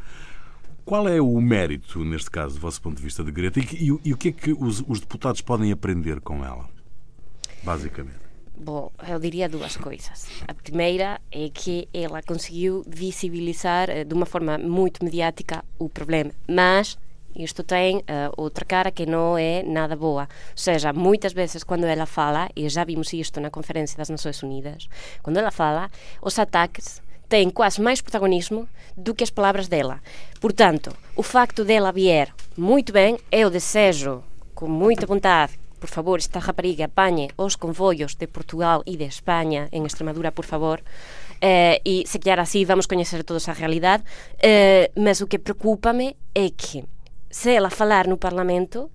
Qual 0.85 1.07
é 1.07 1.21
o 1.21 1.39
mérito, 1.39 2.03
neste 2.03 2.31
caso, 2.31 2.55
do 2.55 2.61
vosso 2.61 2.81
ponto 2.81 2.97
de 2.97 3.03
vista 3.03 3.23
de 3.23 3.31
Greta 3.31 3.59
e, 3.59 3.63
e, 3.63 4.09
e 4.09 4.13
o 4.13 4.17
que 4.17 4.29
é 4.29 4.31
que 4.31 4.51
os, 4.53 4.83
os 4.87 4.99
deputados 4.99 5.41
podem 5.41 5.71
aprender 5.71 6.19
com 6.19 6.43
ela, 6.43 6.67
basicamente? 7.63 8.29
Bom, 8.59 8.91
eu 9.07 9.19
diria 9.19 9.47
duas 9.47 9.77
coisas. 9.77 10.27
A 10.45 10.53
primeira 10.53 11.21
é 11.31 11.49
que 11.49 11.87
ela 11.93 12.21
conseguiu 12.21 12.83
visibilizar 12.85 13.89
eh, 13.89 14.03
de 14.03 14.13
uma 14.13 14.25
forma 14.25 14.57
muito 14.57 15.01
mediática 15.05 15.63
o 15.77 15.87
problema, 15.87 16.31
mas 16.45 16.97
isto 17.35 17.63
tem 17.63 17.97
uh, 17.97 18.03
outra 18.37 18.65
cara 18.65 18.91
que 18.91 19.05
não 19.05 19.37
é 19.37 19.63
nada 19.63 19.95
boa. 19.95 20.23
Ou 20.23 20.57
seja, 20.57 20.93
muitas 20.93 21.33
vezes 21.33 21.63
quando 21.63 21.85
ela 21.85 22.05
fala, 22.05 22.49
e 22.55 22.67
já 22.69 22.83
vimos 22.83 23.13
isto 23.13 23.39
na 23.39 23.49
Conferência 23.49 23.97
das 23.97 24.09
Nações 24.09 24.41
Unidas, 24.43 24.87
quando 25.21 25.37
ela 25.37 25.51
fala, 25.51 25.89
os 26.21 26.37
ataques 26.37 27.01
têm 27.27 27.49
quase 27.49 27.81
mais 27.81 28.01
protagonismo 28.01 28.67
do 28.97 29.13
que 29.13 29.23
as 29.23 29.29
palavras 29.29 29.67
dela. 29.67 30.01
Portanto, 30.41 30.91
o 31.15 31.23
facto 31.23 31.63
dela 31.63 31.91
vier 31.91 32.33
muito 32.57 32.91
bem, 32.91 33.17
eu 33.31 33.49
desejo 33.49 34.23
com 34.55 34.67
muita 34.67 35.05
vontade 35.05 35.59
por 35.79 35.89
favor, 35.89 36.19
esta 36.19 36.39
rapariga 36.39 36.85
apanhe 36.85 37.31
os 37.37 37.55
convoios 37.55 38.15
de 38.15 38.27
Portugal 38.27 38.83
e 38.85 38.97
de 38.97 39.05
España 39.05 39.69
en 39.71 39.85
Extremadura, 39.85 40.31
por 40.31 40.45
favor, 40.45 40.83
eh, 41.41 41.81
e 41.85 42.03
se 42.05 42.19
calhar 42.19 42.39
así 42.39 42.65
vamos 42.65 42.85
coñecer 42.85 43.23
toda 43.23 43.39
esa 43.39 43.55
realidade, 43.55 44.03
eh, 44.43 44.91
mas 44.95 45.21
o 45.21 45.27
que 45.27 45.39
preocupame 45.39 46.19
é 46.35 46.51
que 46.51 46.83
se 47.29 47.55
ela 47.55 47.69
falar 47.69 48.07
no 48.07 48.17
Parlamento, 48.17 48.89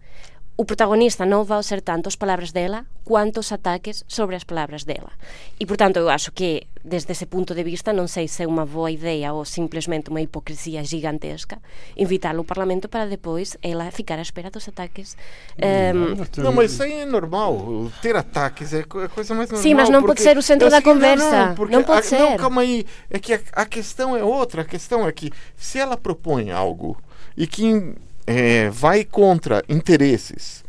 o 0.56 0.64
protagonista 0.64 1.26
non 1.26 1.42
vai 1.42 1.66
ser 1.66 1.82
tanto 1.82 2.06
as 2.06 2.14
palabras 2.14 2.54
dela 2.54 2.86
quanto 3.02 3.42
os 3.42 3.50
ataques 3.50 4.06
sobre 4.06 4.38
as 4.38 4.46
palabras 4.46 4.86
dela. 4.86 5.10
E, 5.58 5.66
portanto, 5.66 5.98
eu 5.98 6.06
acho 6.06 6.30
que, 6.30 6.70
desde 6.86 7.10
ese 7.10 7.26
punto 7.26 7.58
de 7.58 7.66
vista, 7.66 7.90
non 7.90 8.06
sei 8.06 8.30
se 8.30 8.42
é 8.42 8.46
unha 8.46 8.62
boa 8.62 8.86
idea 8.86 9.34
ou 9.34 9.42
simplesmente 9.42 10.14
unha 10.14 10.22
hipocresía 10.22 10.86
gigantesca 10.86 11.58
invitar 11.98 12.38
ao 12.38 12.46
Parlamento 12.46 12.86
para 12.86 13.10
depois 13.10 13.58
ela 13.66 13.90
ficar 13.90 14.22
à 14.22 14.22
espera 14.22 14.46
dos 14.46 14.70
ataques. 14.70 15.18
Um, 15.58 16.22
não, 16.38 16.54
mas 16.54 16.70
isso 16.70 16.86
aí 16.86 17.02
é 17.02 17.06
normal. 17.06 17.90
Ter 17.98 18.14
ataques 18.14 18.70
é 18.70 18.86
a 18.86 19.10
coisa 19.10 19.34
mais 19.34 19.50
normal. 19.50 19.58
Sim, 19.58 19.74
mas 19.74 19.90
não 19.90 20.06
pode 20.06 20.22
ser 20.22 20.38
o 20.38 20.42
centro 20.42 20.70
da 20.70 20.78
conversa. 20.78 21.50
Não, 21.58 21.66
não 21.66 21.82
pode 21.82 22.06
a, 22.06 22.10
ser. 22.14 22.22
Não, 22.22 22.38
calma 22.38 22.62
aí. 22.62 22.86
É 23.10 23.18
que 23.18 23.34
a, 23.34 23.40
a 23.58 23.66
questão 23.66 24.14
é 24.14 24.22
outra. 24.22 24.62
A 24.62 24.64
questão 24.64 25.02
é 25.02 25.10
que 25.10 25.34
se 25.58 25.82
ela 25.82 25.98
propõe 25.98 26.54
algo 26.54 26.94
e 27.36 27.44
que 27.44 27.98
é, 28.26 28.70
vai 28.70 29.04
contra 29.04 29.64
interesses 29.68 30.64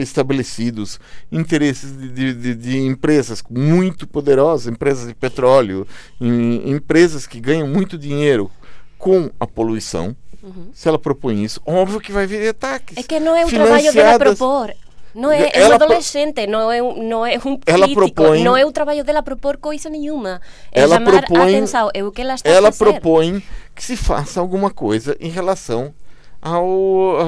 estabelecidos, 0.00 0.98
interesses 1.30 1.96
de, 1.96 2.34
de, 2.34 2.54
de, 2.54 2.78
empresas 2.78 3.42
muito 3.48 4.06
poderosas, 4.06 4.66
empresas 4.66 5.06
de 5.06 5.14
petróleo, 5.14 5.86
em, 6.20 6.70
empresas 6.70 7.26
que 7.26 7.38
ganham 7.38 7.68
muito 7.68 7.96
dinheiro 7.96 8.50
com 8.98 9.30
a 9.38 9.46
poluição. 9.46 10.16
Uhum. 10.42 10.70
Se 10.72 10.88
ela 10.88 10.98
propõe 10.98 11.44
isso, 11.44 11.60
óbvio 11.64 12.00
que 12.00 12.10
vai 12.10 12.26
vir 12.26 12.48
ataques. 12.48 12.96
É 12.96 13.02
que 13.02 13.20
não 13.20 13.36
é 13.36 13.44
o 13.44 13.48
trabalho 13.48 13.92
dela 13.92 14.18
propor. 14.18 14.74
Não 15.14 15.30
é, 15.30 15.50
é 15.52 15.68
um 15.68 15.72
adolescente, 15.72 16.46
não 16.46 16.72
é, 16.72 16.80
não 16.80 17.26
é 17.26 17.36
um 17.44 17.60
ela 17.66 17.86
propõe, 17.86 18.42
não 18.42 18.56
é 18.56 18.64
o 18.64 18.72
trabalho 18.72 19.04
dela 19.04 19.22
propor 19.22 19.58
coisa 19.58 19.90
nenhuma. 19.90 20.40
É 20.72 20.80
ela 20.80 20.96
chamar 20.96 21.26
propõe, 21.26 21.54
atenção, 21.54 21.90
é 21.92 22.02
o 22.02 22.10
que 22.10 22.22
ela 22.22 22.34
está 22.34 22.48
Ela 22.48 22.72
propõe 22.72 23.42
que 23.74 23.84
se 23.84 23.94
faça 23.94 24.40
alguma 24.40 24.70
coisa 24.70 25.14
em 25.20 25.28
relação 25.28 25.94
ao, 26.42 27.18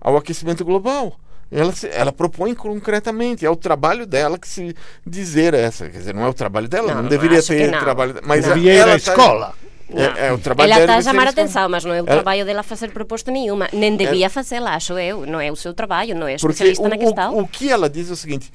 ao 0.00 0.16
aquecimento 0.16 0.64
global. 0.64 1.18
Ela, 1.50 1.74
ela 1.92 2.12
propõe 2.12 2.54
concretamente, 2.54 3.44
é 3.44 3.50
o 3.50 3.56
trabalho 3.56 4.06
dela 4.06 4.38
que 4.38 4.48
se 4.48 4.74
dizer 5.06 5.52
essa. 5.52 5.90
Quer 5.90 5.98
dizer, 5.98 6.14
não 6.14 6.24
é 6.24 6.28
o 6.28 6.32
trabalho 6.32 6.66
dela, 6.66 6.94
não, 6.94 7.02
não 7.02 7.08
deveria 7.10 7.42
ter 7.42 7.68
o 7.68 7.78
trabalho 7.78 8.14
Mas 8.24 8.46
não. 8.46 8.54
Devia 8.54 8.74
ir 8.74 8.88
à 8.88 8.96
escola. 8.96 9.54
É, 9.94 10.28
é, 10.28 10.32
o 10.32 10.38
trabalho 10.38 10.72
ela 10.72 10.80
está 10.80 10.96
a 10.96 11.02
chamar 11.02 11.26
a 11.26 11.30
atenção, 11.30 11.68
mas 11.68 11.84
não 11.84 11.92
é 11.92 12.00
o 12.00 12.06
ela... 12.06 12.14
trabalho 12.14 12.46
dela 12.46 12.62
fazer 12.62 12.90
proposta 12.90 13.30
nenhuma. 13.30 13.68
Nem 13.70 13.94
devia 13.94 14.24
ela... 14.24 14.30
fazê-la, 14.30 14.74
acho 14.74 14.98
eu. 14.98 15.26
Não 15.26 15.38
é 15.38 15.52
o 15.52 15.56
seu 15.56 15.74
trabalho, 15.74 16.14
não 16.14 16.26
é 16.26 16.36
especialista 16.36 16.82
o, 16.82 16.88
na 16.88 16.96
questão. 16.96 17.34
O, 17.34 17.42
o 17.42 17.48
que 17.48 17.68
ela 17.68 17.90
diz 17.90 18.08
é 18.08 18.12
o 18.14 18.16
seguinte: 18.16 18.50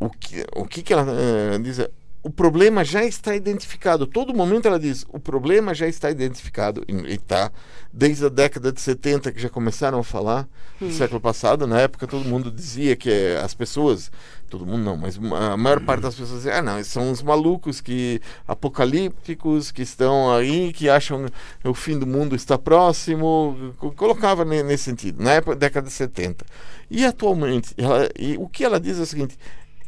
o 0.00 0.10
que, 0.10 0.44
o 0.56 0.64
que, 0.64 0.82
que 0.82 0.92
ela 0.92 1.04
uh, 1.04 1.58
diz 1.62 1.78
é 1.78 1.88
o 2.22 2.28
problema 2.28 2.84
já 2.84 3.02
está 3.04 3.34
identificado. 3.34 4.06
Todo 4.06 4.34
momento 4.34 4.68
ela 4.68 4.78
diz: 4.78 5.06
o 5.08 5.18
problema 5.18 5.74
já 5.74 5.86
está 5.86 6.10
identificado. 6.10 6.84
E 6.86 7.14
está 7.14 7.50
desde 7.92 8.26
a 8.26 8.28
década 8.28 8.70
de 8.70 8.80
70 8.80 9.32
que 9.32 9.40
já 9.40 9.48
começaram 9.48 9.98
a 9.98 10.04
falar, 10.04 10.46
hum. 10.80 10.86
no 10.86 10.92
século 10.92 11.20
passado. 11.20 11.66
Na 11.66 11.80
época, 11.80 12.06
todo 12.06 12.24
mundo 12.24 12.50
dizia 12.50 12.94
que 12.94 13.10
as 13.42 13.54
pessoas, 13.54 14.12
todo 14.50 14.66
mundo 14.66 14.84
não, 14.84 14.96
mas 14.96 15.18
a 15.18 15.56
maior 15.56 15.80
parte 15.80 16.02
das 16.02 16.14
pessoas 16.14 16.42
dizia: 16.42 16.58
ah, 16.58 16.62
não, 16.62 16.82
são 16.84 17.10
os 17.10 17.22
malucos 17.22 17.80
que 17.80 18.20
apocalípticos 18.46 19.70
que 19.70 19.82
estão 19.82 20.34
aí, 20.34 20.74
que 20.74 20.90
acham 20.90 21.26
que 21.60 21.68
o 21.68 21.74
fim 21.74 21.98
do 21.98 22.06
mundo 22.06 22.36
está 22.36 22.58
próximo. 22.58 23.74
Colocava 23.96 24.44
nesse 24.44 24.84
sentido, 24.84 25.22
na 25.22 25.32
época, 25.32 25.56
década 25.56 25.86
de 25.86 25.92
70. 25.92 26.44
E 26.90 27.04
atualmente, 27.04 27.72
ela, 27.78 28.08
e 28.18 28.36
o 28.36 28.46
que 28.46 28.64
ela 28.64 28.78
diz 28.78 28.98
é 28.98 29.02
o 29.02 29.06
seguinte 29.06 29.38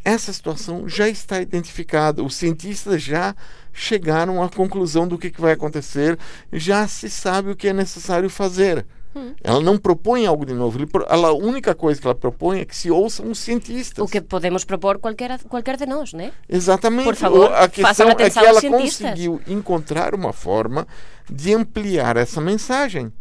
essa 0.04 0.32
situação 0.32 0.88
já 0.88 1.08
está 1.08 1.40
identificada. 1.40 2.22
Os 2.22 2.34
cientistas 2.34 3.02
já 3.02 3.34
chegaram 3.72 4.42
à 4.42 4.48
conclusão 4.48 5.06
do 5.06 5.18
que, 5.18 5.30
que 5.30 5.40
vai 5.40 5.52
acontecer, 5.52 6.18
já 6.52 6.86
se 6.86 7.08
sabe 7.08 7.50
o 7.50 7.56
que 7.56 7.68
é 7.68 7.72
necessário 7.72 8.28
fazer. 8.28 8.84
Hum. 9.14 9.34
Ela 9.44 9.60
não 9.60 9.76
propõe 9.76 10.26
algo 10.26 10.46
de 10.46 10.54
novo. 10.54 10.78
Ela, 11.08 11.28
a 11.28 11.32
única 11.32 11.74
coisa 11.74 12.00
que 12.00 12.06
ela 12.06 12.14
propõe 12.14 12.60
é 12.60 12.64
que 12.64 12.74
se 12.74 12.90
ouçam 12.90 13.30
os 13.30 13.38
cientistas. 13.38 14.02
O 14.02 14.08
que 14.08 14.20
podemos 14.20 14.64
propor 14.64 14.98
qualquer, 14.98 15.38
qualquer 15.44 15.76
de 15.76 15.84
nós, 15.84 16.14
né? 16.14 16.32
Exatamente. 16.48 17.04
Por 17.04 17.16
favor, 17.16 17.52
a 17.52 17.68
questão 17.68 18.08
é 18.10 18.14
que 18.14 18.38
ela 18.38 18.62
conseguiu 18.62 19.40
encontrar 19.46 20.14
uma 20.14 20.32
forma 20.32 20.86
de 21.30 21.54
ampliar 21.54 22.16
essa 22.16 22.40
mensagem. 22.40 23.12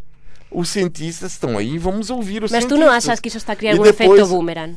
Os 0.50 0.70
cientistas 0.70 1.34
estão 1.34 1.58
aí, 1.58 1.78
vamos 1.78 2.10
ouvir 2.10 2.44
os 2.44 2.52
Mas 2.52 2.64
cientistas. 2.64 2.72
Mas 2.72 2.80
tu 2.80 2.86
não 2.86 2.90
achas 2.90 3.20
que 3.20 3.28
isso 3.28 3.38
está 3.38 3.54
e 3.54 3.80
um 3.80 3.84
depois... 3.84 3.90
efeito 3.90 4.28
boomerang? 4.28 4.76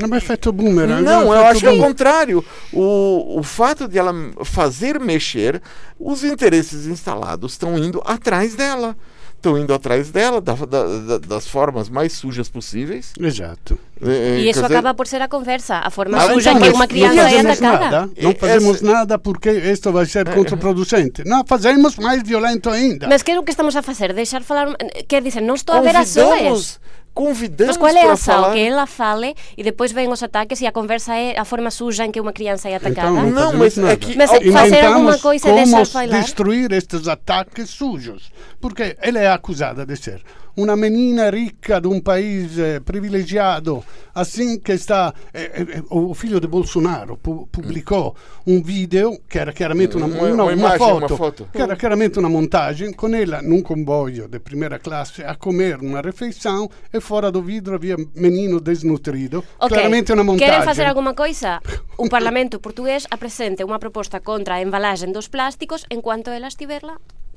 É 0.00 0.06
um 0.06 0.14
efeito 0.14 0.52
boomerang. 0.52 1.02
Não, 1.02 1.32
eu 1.34 1.44
acho 1.46 1.60
que 1.60 1.66
é 1.66 1.70
o 1.70 1.78
contrário. 1.78 2.44
O, 2.72 3.38
o 3.38 3.42
fato 3.42 3.88
de 3.88 3.98
ela 3.98 4.12
fazer 4.44 5.00
mexer, 5.00 5.60
os 5.98 6.24
interesses 6.24 6.86
instalados 6.86 7.52
estão 7.52 7.76
indo 7.78 8.02
atrás 8.04 8.54
dela 8.54 8.96
estão 9.38 9.56
indo 9.56 9.72
atrás 9.72 10.10
dela 10.10 10.40
da, 10.40 10.54
da, 10.54 11.18
das 11.18 11.46
formas 11.46 11.88
mais 11.88 12.12
sujas 12.12 12.48
possíveis. 12.48 13.12
Exato. 13.18 13.78
É, 14.00 14.38
e 14.38 14.50
isso 14.50 14.62
dizer... 14.62 14.74
acaba 14.74 14.94
por 14.94 15.06
ser 15.06 15.20
a 15.22 15.28
conversa, 15.28 15.76
a 15.76 15.90
forma 15.90 16.18
ah, 16.18 16.32
suja 16.32 16.50
então, 16.50 16.62
que 16.62 16.70
uma 16.70 16.86
criança 16.86 17.20
é 17.20 17.40
atacada. 17.40 17.90
Nada, 17.90 18.10
não 18.20 18.34
fazemos 18.34 18.82
nada 18.82 19.18
porque 19.18 19.50
isto 19.50 19.92
vai 19.92 20.06
ser 20.06 20.28
contraproducente. 20.32 21.24
Não, 21.24 21.44
fazemos 21.46 21.96
mais 21.96 22.22
violento 22.22 22.70
ainda. 22.70 23.08
Mas 23.08 23.22
que 23.22 23.32
é 23.32 23.38
o 23.38 23.42
que 23.42 23.50
estamos 23.50 23.74
a 23.76 23.82
fazer? 23.82 24.12
Deixar 24.12 24.42
falar. 24.42 24.74
Quer 25.06 25.22
dizer, 25.22 25.40
não 25.40 25.54
estou 25.54 25.76
a 25.76 25.80
ver 25.80 25.96
as 25.96 26.08
suas 26.08 26.80
convidamos 27.18 27.76
Mas 27.76 27.76
qual 27.76 27.96
é 27.96 28.08
a 28.08 28.12
ação? 28.12 28.34
Falar... 28.42 28.52
Que 28.52 28.60
ela 28.60 28.86
fale 28.86 29.34
e 29.56 29.64
depois 29.64 29.90
vêm 29.90 30.08
os 30.08 30.22
ataques 30.22 30.60
e 30.60 30.66
a 30.68 30.72
conversa 30.72 31.16
é 31.16 31.36
a 31.36 31.44
forma 31.44 31.68
suja 31.68 32.06
em 32.06 32.12
que 32.12 32.20
uma 32.20 32.32
criança 32.32 32.68
é 32.68 32.76
atacada? 32.76 33.08
Então, 33.08 33.30
não, 33.30 33.52
não 33.52 33.58
mas 33.58 33.76
nada. 33.76 33.94
aqui... 33.94 34.16
Mas 34.16 34.30
fazer 34.30 34.84
alguma 34.84 35.18
coisa 35.18 35.48
e 35.48 35.52
deixar 35.52 35.84
falar? 35.84 36.20
destruir 36.20 36.70
estes 36.72 37.08
ataques 37.08 37.70
sujos. 37.70 38.30
Porque 38.60 38.96
ela 39.00 39.18
é 39.18 39.32
acusada 39.32 39.84
de 39.84 39.96
ser 39.96 40.22
una 40.58 40.74
menina 40.74 41.30
ricca 41.30 41.80
di 41.80 41.86
un 41.86 42.02
paese 42.02 42.80
privilegiato, 42.80 43.84
assim 44.12 44.60
che 44.60 44.76
sta, 44.76 45.12
eh, 45.32 45.50
eh, 45.54 45.84
o 45.88 46.12
figlio 46.14 46.38
di 46.38 46.46
Bolsonaro 46.46 47.16
pu 47.16 47.46
pubblicò 47.48 48.12
un 48.44 48.60
video 48.62 49.20
che 49.26 49.38
era 49.40 49.52
chiaramente 49.52 49.96
una, 49.96 50.06
una, 50.06 50.42
una, 50.44 50.44
una, 50.44 50.70
foto, 50.70 50.96
una, 50.96 51.06
foto, 51.06 51.48
che 51.50 51.62
era 51.62 51.76
chiaramente 51.76 52.18
una 52.18 52.28
montagem 52.28 52.94
con 52.94 53.14
ella 53.14 53.40
in 53.40 53.52
un 53.52 53.62
convoglio 53.62 54.26
di 54.26 54.40
prima 54.40 54.66
classe 54.78 55.24
a 55.24 55.36
comer 55.36 55.80
una 55.80 56.00
refeição 56.00 56.68
e 56.90 57.00
fora 57.00 57.30
do 57.30 57.40
vidro 57.40 57.74
havia 57.74 57.96
menino 58.14 58.58
desnutrido, 58.58 59.44
okay. 59.56 59.68
claramente 59.68 60.12
una 60.12 60.22
montagem. 60.22 60.48
Querem 60.48 60.66
fazer 60.66 60.86
alguma 60.86 61.14
coisa? 61.14 61.60
O 62.00 62.08
Parlamento 62.08 62.60
português 62.60 63.06
apresente 63.10 63.64
uma 63.64 63.78
proposta 63.80 64.20
contra 64.20 64.54
a 64.54 64.60
embalagem 64.60 65.10
dos 65.10 65.26
plásticos 65.28 65.84
enquanto 65.90 66.30
ela 66.30 66.46
estiver 66.46 66.80
lá. 66.84 66.96
Também 66.96 67.27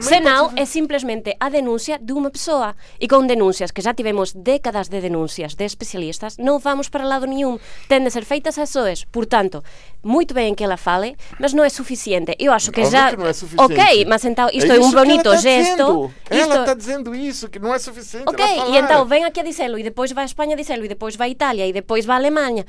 Senão 0.00 0.52
é 0.56 0.64
simplesmente 0.64 1.34
a 1.38 1.48
denúncia 1.48 1.98
de 1.98 2.12
uma 2.12 2.30
pessoa. 2.30 2.74
E 3.00 3.08
com 3.08 3.26
denúncias, 3.26 3.70
que 3.70 3.80
já 3.80 3.94
tivemos 3.94 4.32
décadas 4.32 4.88
de 4.88 5.00
denúncias 5.00 5.54
de 5.54 5.64
especialistas, 5.64 6.36
não 6.38 6.58
vamos 6.58 6.88
para 6.88 7.04
lado 7.04 7.26
nenhum. 7.26 7.58
Tem 7.88 8.02
de 8.02 8.10
ser 8.10 8.24
feitas 8.24 8.58
as 8.58 8.70
SOEs. 8.70 9.04
Portanto, 9.04 9.62
muito 10.02 10.34
bem 10.34 10.54
que 10.54 10.64
ela 10.64 10.76
fale, 10.76 11.16
mas 11.38 11.52
não 11.52 11.64
é 11.64 11.68
suficiente. 11.68 12.34
Eu 12.38 12.52
acho 12.52 12.70
que 12.70 12.84
já. 12.84 13.10
Que 13.10 13.16
não 13.16 13.26
é 13.26 13.32
suficiente. 13.32 13.72
Ok, 13.72 14.04
mas 14.06 14.24
então 14.24 14.48
isto 14.52 14.70
é, 14.70 14.76
é 14.76 14.80
um 14.80 14.90
bonito 14.90 15.26
ela 15.26 15.36
tá 15.36 15.40
gesto. 15.40 16.10
Ela 16.30 16.60
está 16.60 16.74
dizendo 16.74 17.14
isso, 17.14 17.48
que 17.48 17.58
não 17.58 17.74
é 17.74 17.78
suficiente. 17.78 18.28
Ok, 18.28 18.44
e 18.44 18.76
então 18.76 19.04
vem 19.06 19.24
aqui 19.24 19.40
a 19.40 19.42
dizê-lo, 19.42 19.78
e 19.78 19.82
depois 19.82 20.12
vai 20.12 20.24
a 20.24 20.26
Espanha 20.26 20.54
a 20.54 20.56
dizê-lo, 20.56 20.84
e 20.84 20.88
depois 20.88 21.16
vai 21.16 21.28
a 21.28 21.30
Itália, 21.30 21.66
e 21.66 21.72
depois 21.72 22.04
vai 22.04 22.16
a 22.16 22.18
Alemanha. 22.18 22.64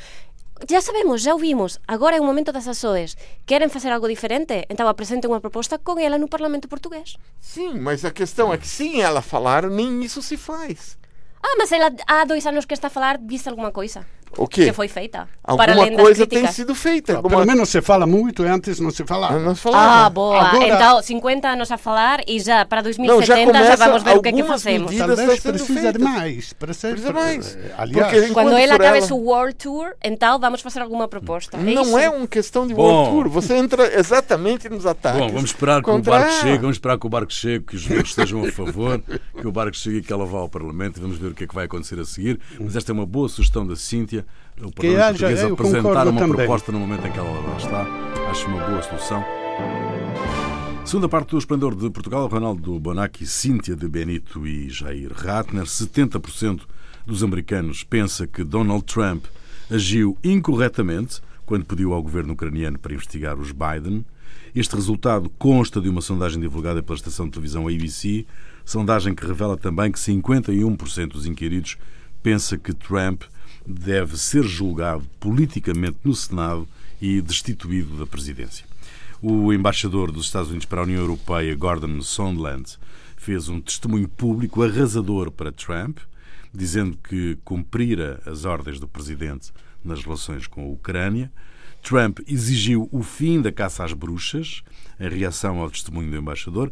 Ya 0.68 0.82
sabemos, 0.82 1.24
ya 1.24 1.34
ouvimos, 1.34 1.80
agora 1.88 2.18
é 2.18 2.22
o 2.22 2.24
momento 2.24 2.52
das 2.52 2.68
ASOEs. 2.68 3.16
Querem 3.46 3.70
fazer 3.70 3.92
algo 3.92 4.08
diferente? 4.08 4.66
Então 4.70 4.88
apresentem 4.88 5.30
uma 5.30 5.40
proposta 5.40 5.78
com 5.78 6.00
ela 6.00 6.18
no 6.18 6.28
Parlamento 6.28 6.68
Português. 6.68 7.18
Sim, 7.40 7.80
mas 7.80 8.04
a 8.04 8.12
questão 8.12 8.52
é 8.54 8.58
que 8.58 8.68
sem 8.68 9.02
ela 9.02 9.22
falar, 9.22 9.70
nem 9.70 10.04
isso 10.04 10.22
se 10.22 10.36
faz. 10.36 10.98
Ah, 11.42 11.56
mas 11.58 11.72
ela 11.72 11.92
há 12.06 12.26
dois 12.26 12.46
anos 12.46 12.66
que 12.66 12.74
está 12.74 12.88
a 12.88 12.90
falar, 12.92 13.18
disse 13.18 13.48
alguma 13.48 13.72
coisa? 13.72 14.06
O 14.38 14.48
quê? 14.48 14.66
que 14.66 14.74
foi 14.74 14.88
feita. 14.88 15.28
Alguma 15.44 15.90
coisa 15.92 16.26
tem 16.28 16.46
sido 16.48 16.74
feita. 16.76 17.16
Alguma... 17.18 17.36
pelo 17.38 17.48
menos 17.48 17.70
se 17.70 17.82
fala 17.82 18.06
muito 18.06 18.44
antes 18.44 18.80
não 18.80 18.92
se 18.92 19.04
falava. 19.04 19.40
Não 19.40 19.56
se 19.56 19.62
falava. 19.62 20.06
Ah, 20.06 20.10
boa. 20.10 20.40
Agora- 20.42 20.68
Então, 20.68 21.02
50 21.02 21.48
anos 21.50 21.72
a 21.72 21.78
falar 21.78 22.22
e 22.28 22.40
já 22.40 22.64
para 22.66 22.78
Não, 22.80 22.84
2070 22.84 23.26
já 23.26 23.36
já, 23.36 23.46
começa 23.46 23.78
vamos 23.78 24.04
ver 24.04 24.18
o 24.18 24.22
que 24.22 24.30
é 24.30 24.32
que 24.32 24.44
fazemos. 24.44 24.96
Talvez 24.96 25.40
precisa 25.40 25.92
de 25.94 26.00
mais. 26.00 26.54
Precisa, 26.54 26.90
Precisa 26.90 27.14
mais. 27.14 27.58
Aliás, 27.78 28.12
Porque 28.14 28.34
Quando 28.34 28.58
ele 28.58 28.72
acabe 28.72 28.98
ela- 29.00 29.14
o 29.14 29.18
World 29.18 29.56
Tour, 29.56 29.94
então 30.04 30.40
vamos 30.40 30.62
fazer 30.62 30.82
alguma 30.82 31.08
proposta. 31.08 31.58
É 31.58 31.62
Não 31.62 31.82
isso? 31.82 31.98
é 31.98 32.10
uma 32.10 32.28
questão 32.28 32.68
de 32.68 32.74
Bom. 32.74 32.84
World 32.84 33.12
Tour. 33.12 33.30
Você 33.30 33.56
entra 33.56 34.00
exatamente 34.00 34.70
nos 34.70 34.86
ataques. 34.86 35.20
Bom, 35.20 35.28
vamos 35.30 35.50
esperar 35.50 35.82
que 35.84 35.90
o 35.90 36.00
barco 36.02 36.32
chegue, 36.34 36.58
vamos 36.60 36.76
esperar 36.76 37.00
que 37.00 37.06
o 37.08 37.10
barco 37.10 37.34
chegue, 37.34 37.66
que 37.66 37.76
os 37.76 37.86
ventos 37.86 38.10
estejam 38.12 38.44
a 38.46 38.52
favor, 38.52 39.02
que 39.40 39.48
o 39.48 39.52
barco 39.52 39.76
chegue 39.76 39.98
e 39.98 40.02
que 40.02 40.14
ela 40.14 40.26
vá 40.26 40.40
ao 40.40 40.50
Parlamento 40.50 40.98
e 40.98 41.02
vamos 41.02 41.18
ver 41.18 41.28
o 41.28 41.34
que 41.34 41.44
é 41.44 41.48
que 41.48 41.56
vai 41.56 41.66
acontecer 41.66 42.00
a 42.00 42.06
seguir. 42.06 42.40
Mas 42.60 42.76
esta 42.76 42.92
é 42.92 42.94
uma 42.94 43.06
boa 43.06 43.28
sugestão 43.28 43.66
da 43.66 43.76
Cíntia, 43.76 44.19
o 44.62 44.72
Parlamento 44.72 45.20
Português 45.20 45.42
eu 45.42 45.54
apresentar 45.54 46.08
uma 46.08 46.20
também. 46.20 46.36
proposta 46.36 46.72
no 46.72 46.80
momento 46.80 47.08
em 47.08 47.12
que 47.12 47.20
ela 47.20 47.30
lá 47.30 47.58
está. 47.58 47.86
Acho 48.30 48.48
uma 48.48 48.66
boa 48.66 48.82
solução. 48.82 49.24
Segunda 50.86 51.08
parte 51.08 51.30
do 51.30 51.38
Esplendor 51.38 51.76
de 51.76 51.90
Portugal, 51.90 52.28
Ronaldo 52.28 52.80
Bonacci, 52.80 53.28
Cíntia 53.28 53.76
de 53.76 53.88
Benito 53.88 54.48
e 54.48 54.70
Jair 54.70 55.12
Ratner. 55.14 55.66
70% 55.66 56.62
dos 57.06 57.24
americanos 57.24 57.84
pensa 57.84 58.26
que 58.26 58.44
Donald 58.44 58.84
Trump 58.86 59.26
agiu 59.70 60.18
incorretamente 60.24 61.22
quando 61.46 61.66
pediu 61.66 61.94
ao 61.94 62.02
governo 62.02 62.34
ucraniano 62.34 62.78
para 62.78 62.94
investigar 62.94 63.38
os 63.38 63.52
Biden. 63.52 64.04
Este 64.56 64.76
resultado 64.76 65.30
consta 65.38 65.80
de 65.80 65.90
uma 65.90 66.02
sondagem 66.02 66.42
divulgada 66.42 66.82
pela 66.82 66.96
estação 66.96 67.26
de 67.26 67.32
televisão 67.32 67.68
ABC, 67.68 68.26
sondagem 68.66 69.14
que 69.14 69.26
revela 69.26 69.56
também 69.58 69.92
que 69.92 70.00
51% 70.00 71.08
dos 71.08 71.26
inquiridos 71.26 71.78
pensa 72.22 72.58
que 72.58 72.74
Trump 72.74 73.24
deve 73.70 74.18
ser 74.18 74.44
julgado 74.44 75.06
politicamente 75.20 75.98
no 76.04 76.16
Senado 76.16 76.68
e 77.00 77.22
destituído 77.22 77.98
da 77.98 78.08
presidência. 78.08 78.66
O 79.22 79.54
embaixador 79.54 80.12
dos 80.12 80.26
Estados 80.26 80.50
Unidos 80.50 80.66
para 80.66 80.82
a 80.82 80.84
União 80.84 81.02
Europeia, 81.02 81.56
Gordon 81.56 82.02
Sondland, 82.02 82.78
fez 83.16 83.48
um 83.48 83.62
testemunho 83.62 84.08
público 84.08 84.64
arrasador 84.64 85.30
para 85.30 85.52
Trump, 85.52 86.00
dizendo 86.52 86.98
que 86.98 87.38
cumprira 87.44 88.20
as 88.26 88.44
ordens 88.44 88.80
do 88.80 88.88
presidente 88.88 89.52
nas 89.84 90.04
relações 90.04 90.48
com 90.48 90.64
a 90.64 90.68
Ucrânia. 90.68 91.32
Trump 91.84 92.20
exigiu 92.28 92.90
o 92.92 93.04
fim 93.04 93.40
da 93.40 93.52
caça 93.52 93.84
às 93.84 93.94
bruxas, 93.94 94.64
em 95.00 95.10
reação 95.10 95.60
ao 95.60 95.70
testemunho 95.70 96.10
do 96.10 96.18
embaixador. 96.18 96.72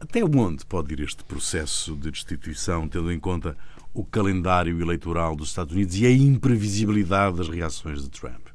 Até 0.00 0.24
onde 0.24 0.64
pode 0.64 0.94
ir 0.94 1.00
este 1.00 1.22
processo 1.24 1.94
de 1.94 2.10
destituição, 2.10 2.88
tendo 2.88 3.12
em 3.12 3.20
conta 3.20 3.56
o 4.00 4.04
calendário 4.04 4.80
eleitoral 4.80 5.34
dos 5.34 5.48
Estados 5.48 5.74
Unidos 5.74 5.96
e 5.96 6.06
a 6.06 6.10
imprevisibilidade 6.10 7.36
das 7.38 7.48
reações 7.48 8.02
de 8.02 8.10
Trump? 8.10 8.46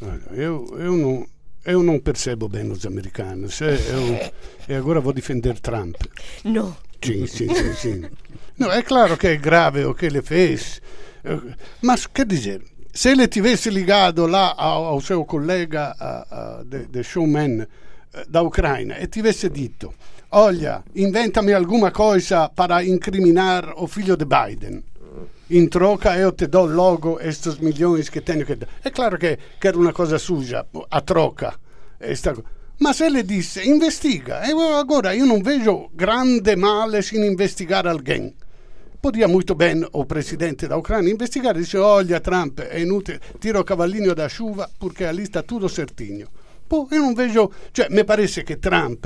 Olha, 0.00 0.22
eu, 0.40 0.66
eu, 0.78 0.96
não, 0.96 1.26
eu 1.64 1.82
não 1.82 1.98
percebo 2.00 2.48
bem 2.48 2.70
os 2.70 2.84
americanos. 2.86 3.60
Eu, 3.60 4.30
e 4.68 4.74
agora 4.74 5.00
vou 5.00 5.12
defender 5.12 5.58
Trump. 5.60 5.96
Não. 6.44 6.76
Sim, 7.04 7.26
sim, 7.26 7.54
sim, 7.54 7.72
sim. 7.74 8.04
Não, 8.58 8.72
é 8.72 8.82
claro 8.82 9.16
que 9.18 9.26
é 9.26 9.36
grave 9.36 9.84
o 9.84 9.94
que 9.94 10.06
ele 10.06 10.22
fez. 10.22 10.80
Mas, 11.82 12.06
quer 12.06 12.24
dizer, 12.26 12.62
se 12.92 13.10
ele 13.10 13.28
tivesse 13.28 13.68
ligado 13.68 14.26
lá 14.26 14.54
ao, 14.56 14.84
ao 14.86 15.00
seu 15.00 15.24
collega 15.24 15.94
a- 16.00 16.26
a- 16.60 16.62
de, 16.64 16.86
de 16.86 17.02
showman 17.02 17.66
eh, 18.14 18.24
da 18.28 18.40
Ucraina 18.42 18.98
e 19.02 19.06
tivesse 19.06 19.48
detto 19.48 19.92
olha, 20.34 20.82
inventami 20.94 21.52
alguma 21.52 21.90
coisa 21.90 22.48
para 22.48 22.82
incriminar 22.84 23.74
o 23.76 23.86
figlio 23.86 24.16
di 24.16 24.24
Biden. 24.24 24.82
In 25.50 25.68
troca 25.68 26.16
eu 26.16 26.32
te 26.32 26.46
do 26.46 26.64
logo 26.64 27.20
estes 27.20 27.58
milhões 27.58 28.08
que 28.08 28.20
tenho 28.22 28.44
que 28.46 28.56
dar. 28.56 28.68
É 28.82 28.90
claro 28.90 29.18
que 29.18 29.38
era 29.62 29.76
uma 29.78 29.92
coisa 29.92 30.18
suja, 30.18 30.66
a 30.90 31.00
troca. 31.02 31.54
Esta... 32.00 32.34
co- 32.34 32.44
Mas 32.80 33.00
ele 33.00 33.22
disse, 33.22 33.60
investiga. 33.68 34.42
E 34.46 34.52
agora 34.52 35.14
eu 35.14 35.26
não 35.26 35.42
vejo 35.42 35.90
grande 35.94 36.56
male 36.56 36.98
in 37.12 37.24
investigare 37.24 37.88
alguém. 37.88 38.34
Podia 39.00 39.28
muito 39.28 39.54
bem 39.54 39.86
o 39.92 40.04
presidente 40.06 40.66
da 40.66 40.78
Ucrânia 40.78 41.12
investigare 41.12 41.60
e 41.60 41.62
dizer, 41.62 41.78
olha 41.78 42.20
Trump, 42.20 42.60
é 42.60 42.80
inutile, 42.80 43.20
tira 43.38 43.60
o 43.60 43.64
cavallino 43.64 44.14
da 44.14 44.28
chuva 44.28 44.68
porque 44.80 45.04
ali 45.04 45.24
está 45.24 45.42
tudo 45.42 45.68
certinho. 45.68 46.26
Pô, 46.66 46.88
eu 46.90 47.02
não 47.02 47.14
vejo... 47.14 47.50
Cioè, 47.72 47.90
me 47.90 48.02
parece 48.02 48.42
que 48.42 48.56
Trump 48.56 49.04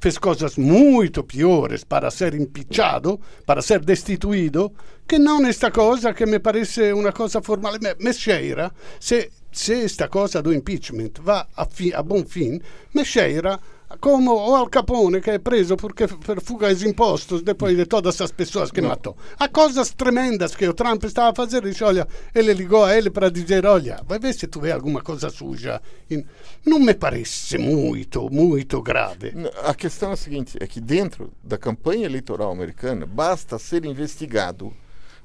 fez 0.00 0.18
coisas 0.18 0.56
muito 0.56 1.24
piores 1.24 1.84
para 1.84 2.10
ser 2.10 2.34
impeachado, 2.34 3.20
para 3.46 3.62
ser 3.62 3.80
destituído, 3.80 4.72
que 5.06 5.18
não 5.18 5.46
esta 5.46 5.70
coisa 5.70 6.14
que 6.14 6.26
me 6.26 6.38
parece 6.38 6.92
uma 6.92 7.12
coisa 7.12 7.40
formale. 7.42 7.78
Me, 7.80 7.94
me 7.98 8.12
cheira, 8.12 8.72
se, 9.00 9.30
se 9.52 9.84
esta 9.84 10.08
coisa 10.08 10.42
do 10.42 10.52
impeachment 10.52 11.20
va 11.20 11.48
a, 11.56 11.66
fi, 11.66 11.92
a 11.94 12.02
buon 12.02 12.24
fim, 12.24 12.60
me 12.92 13.04
como 14.00 14.32
o 14.34 14.54
Al 14.54 14.68
Capone 14.68 15.20
que 15.20 15.30
é 15.30 15.38
preso 15.38 15.76
porque 15.76 16.06
per 16.08 16.40
fuga 16.40 16.74
de 16.74 16.88
impostos 16.88 17.42
depois 17.42 17.76
de 17.76 17.86
todas 17.86 18.20
as 18.20 18.30
pessoas 18.32 18.70
que 18.70 18.80
matou. 18.80 19.16
Há 19.38 19.48
coisas 19.48 19.90
tremendas 19.92 20.54
que 20.56 20.66
o 20.68 20.74
Trump 20.74 21.04
estava 21.04 21.30
a 21.30 21.34
fazer. 21.34 21.62
Dice, 21.62 21.84
olha, 21.84 22.06
ele 22.34 22.52
ligou 22.54 22.84
a 22.84 22.96
ele 22.96 23.10
para 23.10 23.30
dizer, 23.30 23.64
olha, 23.66 24.00
vai 24.06 24.18
ver 24.18 24.32
se 24.34 24.46
tu 24.46 24.60
vê 24.60 24.72
alguma 24.72 25.00
coisa 25.02 25.30
suja. 25.30 25.80
Não 26.64 26.78
me 26.78 26.94
parece 26.94 27.58
muito, 27.58 28.28
muito 28.30 28.80
grave. 28.82 29.32
A 29.64 29.74
questão 29.74 30.10
é 30.10 30.12
a 30.14 30.16
seguinte: 30.16 30.56
é 30.60 30.66
que 30.66 30.80
dentro 30.80 31.32
da 31.42 31.58
campanha 31.58 32.06
eleitoral 32.06 32.50
americana 32.50 33.06
basta 33.06 33.58
ser 33.58 33.84
investigado, 33.84 34.72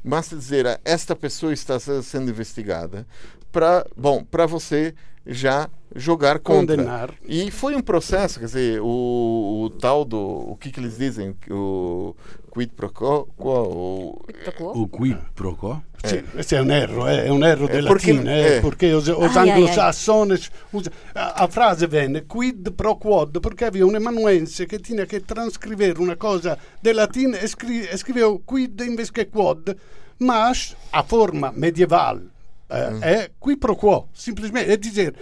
basta 0.04 0.36
dizer 0.36 0.68
"Ah, 0.68 0.80
esta 0.84 1.16
pessoa 1.16 1.54
está 1.54 1.80
se- 1.80 2.04
sendo 2.04 2.30
investigada 2.30 3.06
para 3.52 3.86
bom 3.98 4.24
para 4.24 4.46
você 4.46 4.94
já 5.30 5.70
jogar 5.96 6.40
contra. 6.40 6.76
Condenar. 6.76 7.14
E 7.28 7.52
foi 7.52 7.76
um 7.76 7.82
processo, 7.82 8.40
quer 8.40 8.46
dizer, 8.46 8.82
o, 8.82 9.64
o 9.64 9.70
tal 9.70 10.04
do 10.06 10.18
o 10.20 10.56
que, 10.58 10.72
que 10.72 10.80
eles 10.80 10.98
dizem 10.98 11.36
o 11.50 12.16
quid 12.52 12.72
pro 12.76 12.90
quo, 12.92 13.28
quo, 13.38 13.52
o? 13.52 14.22
O 14.58 14.88
quid 14.88 15.18
pro 15.36 15.56
quo? 15.56 15.84
Sì, 16.04 16.22
questo 16.24 16.56
è 16.56 16.60
un 16.60 16.72
erro, 16.72 17.06
è 17.08 17.28
un 17.30 17.44
erro 17.44 17.68
Eh, 17.68 17.72
del 17.74 17.86
perché- 17.86 18.14
latino, 18.14 18.32
eh, 18.32 18.56
eh. 18.56 18.60
perché 18.62 18.94
os, 18.94 19.08
os 19.08 19.36
Ai, 19.36 19.50
a, 21.14 21.32
a 21.34 21.48
frase 21.48 21.88
venne 21.88 22.26
quid 22.26 22.72
pro 22.74 22.98
quod, 22.98 23.40
perché 23.40 23.66
havia 23.66 23.86
un 23.86 23.96
emanuense 23.96 24.66
che 24.66 24.80
tinha 24.80 25.06
che 25.06 25.26
transcrivere 25.26 26.00
una 26.00 26.16
cosa 26.16 26.58
del 26.80 26.96
latino 26.96 27.36
e, 27.36 27.44
e 27.44 27.98
scriveva 27.98 28.34
quid 28.46 28.80
invece 28.80 29.12
che 29.12 29.30
quod, 29.30 29.76
mas 30.20 30.74
a 30.92 31.04
forma 31.04 31.52
medieval 31.54 32.30
Mm. 32.72 33.02
è 33.02 33.32
qui 33.40 33.58
pro 33.58 33.76
quo, 33.76 34.08
semplicemente, 34.14 34.72
è 34.72 34.78
dizer, 34.78 35.14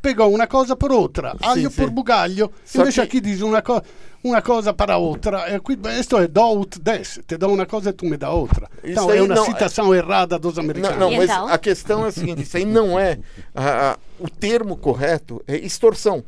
pegou 0.00 0.30
una 0.32 0.46
cosa 0.46 0.76
per 0.76 0.90
outra, 0.90 1.34
aglio 1.40 1.70
sì. 1.70 1.76
per 1.76 1.90
bugaglio, 1.90 2.52
So 2.62 2.78
invece 2.78 3.00
che- 3.02 3.06
aqui 3.06 3.20
diz 3.20 3.40
una, 3.40 3.62
co- 3.62 3.82
una 4.22 4.42
cosa 4.42 4.74
para 4.74 4.98
outra, 4.98 5.46
e 5.46 5.60
qui, 5.60 5.78
questo 5.78 6.18
è 6.18 6.28
do 6.28 6.58
ut 6.58 6.78
des, 6.78 7.20
te 7.26 7.36
dou 7.38 7.50
una 7.52 7.64
cosa 7.66 7.88
e 7.90 7.94
tu 7.94 8.04
me 8.06 8.16
dá 8.18 8.30
outra. 8.32 8.68
Isso 8.82 8.92
Então 8.92 9.08
aí 9.08 9.18
é 9.18 9.22
uma 9.22 9.34
não- 9.34 9.44
citação 9.46 9.94
errada 9.94 10.38
dos 10.38 10.56
Não, 10.56 10.62
americanos. 10.64 10.98
não, 10.98 11.10
E 11.12 11.16
mas 11.16 11.30
então? 11.30 11.48
a 11.48 11.56
questão 11.58 12.04
é 12.04 12.08
a 12.08 12.12
seguinte: 12.12 12.42
isso 12.42 12.56
aí 12.56 12.64
não 12.66 12.98
é. 12.98 13.18
a- 13.54 13.92
a- 13.92 13.98
o 14.18 14.28
termo 14.28 14.76
correto 14.76 15.42
é 15.46 15.56
extorsão. 15.56 16.22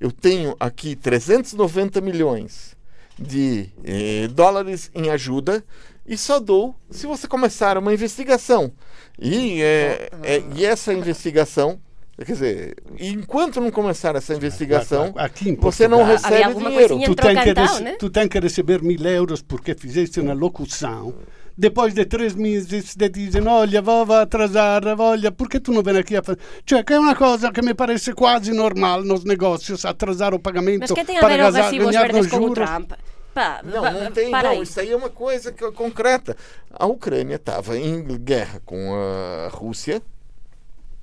Eu 0.00 0.10
tenho 0.12 0.54
aqui 0.60 0.94
390 0.96 2.00
milhões 2.00 2.76
de 3.18 3.68
eh, 3.84 4.28
dólares 4.28 4.90
em 4.94 5.08
ajuda 5.10 5.64
e 6.06 6.16
só 6.16 6.38
dou 6.40 6.74
se 6.90 7.06
você 7.06 7.26
começar 7.28 7.78
uma 7.78 7.92
investigação. 7.92 8.72
E, 9.20 9.62
eh, 9.62 10.10
eh, 10.22 10.42
e 10.56 10.64
essa 10.64 10.92
investigação, 10.92 11.78
quer 12.16 12.32
dizer, 12.32 12.76
enquanto 12.98 13.60
não 13.60 13.70
começar 13.70 14.16
essa 14.16 14.34
investigação, 14.34 15.12
Aqui 15.16 15.50
em 15.50 15.54
você 15.54 15.86
não 15.86 16.04
recebe 16.04 16.54
dinheiro. 16.54 16.98
tu 17.04 17.14
tem, 17.14 17.36
que 17.36 17.54
né? 17.82 17.96
tu 17.98 18.10
tem 18.10 18.28
que 18.28 18.38
receber 18.38 18.82
mil 18.82 19.00
euros 19.06 19.42
porque 19.42 19.74
fizeste 19.74 20.20
uma 20.20 20.34
locução. 20.34 21.14
Depois 21.56 21.94
de 21.94 22.04
três 22.04 22.34
meses 22.34 22.96
te 22.96 23.08
dizem, 23.08 23.46
olha, 23.46 23.80
vou 23.80 24.12
atrasar, 24.12 24.82
olha, 24.98 25.30
perché 25.30 25.60
tu 25.60 25.70
non 25.72 25.84
vieni 25.84 26.00
aqui 26.00 26.16
a 26.16 26.22
fazer? 26.22 26.40
Cioè, 26.64 26.82
che 26.82 26.94
è 26.94 26.98
una 26.98 27.14
cosa 27.14 27.52
che 27.52 27.62
mi 27.62 27.76
parece 27.76 28.12
quasi 28.12 28.52
normal 28.52 29.04
nos 29.04 29.22
negócios, 29.22 29.84
atrasar 29.84 30.34
o 30.34 30.40
pagamento 30.40 30.80
Mas 30.80 30.90
que 30.90 31.04
tem 31.04 31.16
a 31.16 31.20
para 31.20 31.50
ver 31.52 32.12
nos 32.12 32.26
com. 32.26 32.52
Trump? 32.52 32.92
Pá, 33.34 33.60
Não, 33.64 33.82
não 33.82 34.12
tem, 34.12 34.30
para 34.30 34.48
não. 34.50 34.56
aí. 34.56 34.62
Isso 34.62 34.78
aí 34.80 34.90
é 34.92 34.96
uma 34.96 35.10
coisa 35.10 35.50
que- 35.52 35.72
concreta. 35.72 36.36
A 36.70 36.86
Ucrânia 36.86 37.34
estava 37.36 37.76
em 37.76 38.02
guerra 38.18 38.62
com 38.64 38.94
a 38.94 39.48
Rússia, 39.48 40.00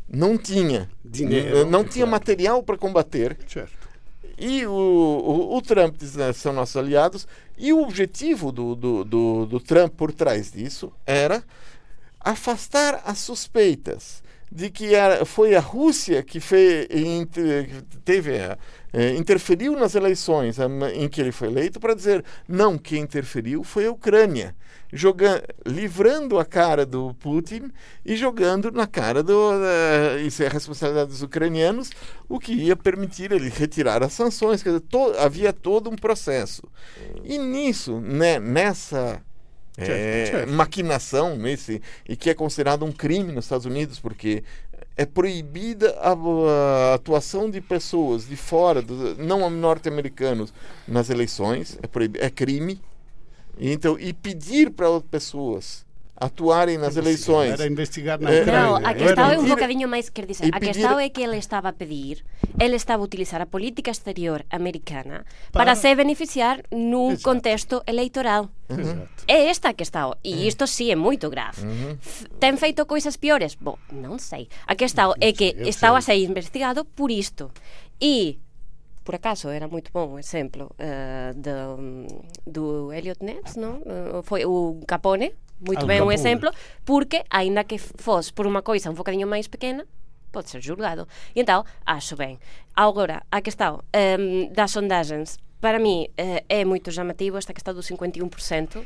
não 0.07 0.37
tinha 0.37 0.89
Dinheiro, 1.03 1.65
não 1.65 1.83
tinha 1.83 2.05
claro. 2.05 2.11
material 2.11 2.63
para 2.63 2.77
combater. 2.77 3.37
Certo. 3.47 3.89
E 4.37 4.65
o, 4.65 4.71
o, 4.71 5.57
o 5.57 5.61
Trump 5.61 5.95
diz, 5.97 6.15
né, 6.15 6.33
são 6.33 6.51
nossos 6.53 6.75
aliados. 6.77 7.27
E 7.57 7.71
o 7.73 7.81
objetivo 7.83 8.51
do, 8.51 8.75
do, 8.75 9.03
do, 9.03 9.45
do 9.45 9.59
Trump 9.59 9.93
por 9.95 10.11
trás 10.11 10.51
disso 10.51 10.91
era 11.05 11.43
afastar 12.19 13.01
as 13.05 13.19
suspeitas 13.19 14.23
de 14.51 14.69
que 14.69 14.89
foi 15.25 15.55
a 15.55 15.59
Rússia 15.61 16.21
que 16.21 16.39
fez, 16.41 16.87
teve 18.03 18.33
é, 18.93 19.15
interferiu 19.15 19.73
nas 19.79 19.95
eleições 19.95 20.57
em 20.93 21.07
que 21.07 21.21
ele 21.21 21.31
foi 21.31 21.47
eleito 21.47 21.79
para 21.79 21.93
dizer 21.93 22.25
não, 22.47 22.77
quem 22.77 23.03
interferiu 23.03 23.63
foi 23.63 23.85
a 23.85 23.91
Ucrânia, 23.91 24.53
jogando, 24.91 25.43
livrando 25.65 26.37
a 26.37 26.43
cara 26.43 26.85
do 26.85 27.13
Putin 27.13 27.71
e 28.05 28.17
jogando 28.17 28.69
na 28.71 28.85
cara 28.85 29.23
do 29.23 29.51
uh, 29.51 30.19
isso 30.19 30.43
é 30.43 30.47
a 30.47 30.49
responsabilidade 30.49 31.11
dos 31.11 31.21
ucranianos, 31.21 31.89
o 32.27 32.37
que 32.37 32.51
ia 32.51 32.75
permitir 32.75 33.31
ele 33.31 33.47
retirar 33.47 34.03
as 34.03 34.11
sanções, 34.11 34.61
quer 34.61 34.71
dizer, 34.71 34.81
to, 34.81 35.13
havia 35.17 35.53
todo 35.53 35.89
um 35.89 35.95
processo. 35.95 36.63
E 37.23 37.37
nisso, 37.37 38.01
né, 38.01 38.37
nessa 38.39 39.21
é, 39.89 40.45
maquinação 40.45 41.35
nesse 41.35 41.81
e 42.07 42.15
que 42.15 42.29
é 42.29 42.33
considerado 42.33 42.83
um 42.83 42.91
crime 42.91 43.31
nos 43.31 43.45
Estados 43.45 43.65
Unidos 43.65 43.99
porque 43.99 44.43
é 44.97 45.05
proibida 45.05 45.97
a, 45.99 46.11
a 46.11 46.93
atuação 46.95 47.49
de 47.49 47.61
pessoas 47.61 48.27
de 48.27 48.35
fora, 48.35 48.81
do, 48.81 49.15
não 49.15 49.49
norte-americanos, 49.49 50.53
nas 50.87 51.09
eleições, 51.09 51.77
é, 51.81 51.87
proib, 51.87 52.17
é 52.19 52.29
crime. 52.29 52.79
Então, 53.59 53.97
e 53.99 54.13
pedir 54.13 54.71
para 54.71 54.89
outras 54.89 55.09
pessoas 55.09 55.85
atuarem 56.21 56.77
nas 56.77 56.95
eleições. 56.95 57.57
Era 57.57 57.65
investigar 57.65 58.21
na 58.21 58.29
Ucrânia. 58.29 58.61
Não, 58.61 58.75
a 58.77 58.93
questão 58.93 59.31
é 59.31 59.39
um 59.39 59.47
bocadinho 59.49 59.89
máis, 59.89 60.09
quer 60.09 60.25
dizer, 60.25 60.53
a 60.53 60.59
questão 60.59 60.99
é 60.99 61.09
que 61.09 61.21
ele 61.21 61.37
estaba 61.37 61.69
a 61.69 61.73
pedir, 61.73 62.23
ele 62.59 62.75
estaba 62.75 63.01
a 63.01 63.05
utilizar 63.05 63.41
a 63.41 63.47
política 63.47 63.89
exterior 63.89 64.45
americana 64.49 65.25
para, 65.51 65.65
para 65.65 65.75
se 65.75 65.89
beneficiar 65.95 66.61
nun 66.71 67.17
Exacto. 67.17 67.23
contexto 67.23 67.75
eleitoral. 67.87 68.49
Exacto. 68.69 69.25
É 69.27 69.49
esta 69.49 69.69
a 69.69 69.73
questão, 69.73 70.13
e 70.23 70.47
isto 70.47 70.67
sí 70.67 70.91
é 70.91 70.95
moito 70.95 71.29
grave. 71.29 71.65
Uh 71.65 71.67
-huh. 71.67 71.93
Ten 72.39 72.57
feito 72.57 72.85
coisas 72.85 73.17
piores? 73.17 73.57
Bo, 73.57 73.79
non 73.89 74.21
sei. 74.21 74.47
A 74.69 74.75
questão 74.77 75.17
é 75.19 75.33
que 75.33 75.57
estaba 75.65 75.97
a 75.97 76.05
ser 76.05 76.21
investigado 76.21 76.85
por 76.85 77.09
isto. 77.09 77.49
E 77.99 78.37
por 79.03 79.15
acaso 79.15 79.49
era 79.49 79.67
moito 79.67 79.89
bom 79.91 80.13
o 80.13 80.19
exemplo 80.19 80.69
uh, 80.77 81.33
do, 81.33 82.05
do 82.45 82.93
Elliot 82.93 83.25
Ness, 83.25 83.57
non? 83.57 83.81
Uh, 83.81 84.21
foi 84.21 84.45
o 84.45 84.77
Capone, 84.85 85.33
moito 85.61 85.85
ben 85.85 86.01
un 86.01 86.11
exemplo, 86.11 86.51
porque, 86.83 87.23
aínda 87.29 87.63
que 87.63 87.77
fos 87.77 88.33
por 88.33 88.49
unha 88.49 88.65
coisa 88.65 88.89
un 88.89 88.97
bocadinho 88.97 89.29
máis 89.29 89.47
pequena, 89.47 89.85
pode 90.31 90.49
ser 90.49 90.61
julgado. 90.63 91.05
E 91.35 91.45
entón, 91.45 91.63
acho 91.85 92.17
ben. 92.17 92.41
Agora, 92.73 93.23
a 93.29 93.39
questão 93.41 93.83
um, 93.93 94.49
das 94.49 94.71
sondagens, 94.71 95.37
para 95.59 95.77
mí 95.77 96.09
uh, 96.17 96.41
é 96.49 96.65
moito 96.65 96.89
llamativo 96.89 97.37
esta 97.37 97.53
questão 97.53 97.75
do 97.75 97.85
51%, 97.85 98.81
uh, 98.81 98.85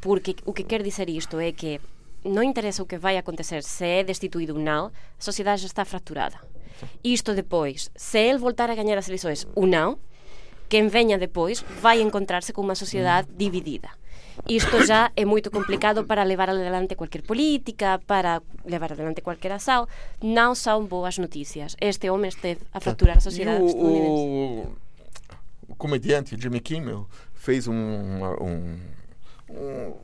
porque 0.00 0.36
o 0.44 0.52
que 0.52 0.64
quer 0.64 0.82
dizer 0.82 1.10
isto 1.10 1.40
é 1.40 1.50
que 1.52 1.80
non 2.22 2.46
interesa 2.46 2.86
o 2.86 2.86
que 2.86 3.02
vai 3.02 3.18
acontecer 3.18 3.66
se 3.66 3.98
é 3.98 4.06
destituído 4.06 4.54
ou 4.54 4.62
non, 4.62 4.94
a 4.94 5.22
sociedade 5.22 5.66
já 5.66 5.68
está 5.68 5.82
fracturada. 5.82 6.38
Isto 7.02 7.34
depois, 7.34 7.90
se 7.94 8.30
el 8.30 8.38
voltar 8.38 8.70
a 8.70 8.78
gañar 8.78 8.98
as 8.98 9.10
eleições 9.10 9.50
ou 9.58 9.66
non, 9.66 9.98
quen 10.70 10.86
veña 10.86 11.18
depois 11.18 11.66
vai 11.82 11.98
encontrarse 11.98 12.54
con 12.54 12.70
unha 12.70 12.78
sociedade 12.78 13.26
dividida. 13.34 13.90
Isto 14.48 14.84
já 14.84 15.12
é 15.14 15.24
moito 15.24 15.50
complicado 15.50 16.04
para 16.04 16.24
levar 16.24 16.50
adelante 16.50 16.96
cualquier 16.96 17.22
política, 17.22 18.00
para 18.06 18.42
levar 18.64 18.92
adelante 18.92 19.22
cualquier 19.22 19.52
asao. 19.52 19.86
Non 20.18 20.58
son 20.58 20.90
boas 20.90 21.18
noticias. 21.22 21.78
Este 21.78 22.10
home 22.10 22.26
esteve 22.26 22.60
a 22.74 22.80
fracturar 22.82 23.18
a 23.18 23.24
sociedade 23.24 23.62
o, 23.62 24.66
o, 24.66 24.76
o 25.68 25.74
comediante 25.76 26.34
Jimmy 26.34 26.60
Kimmel 26.60 27.06
fez 27.34 27.66
um, 27.66 27.74
um, 27.74 28.80
um, 29.50 29.94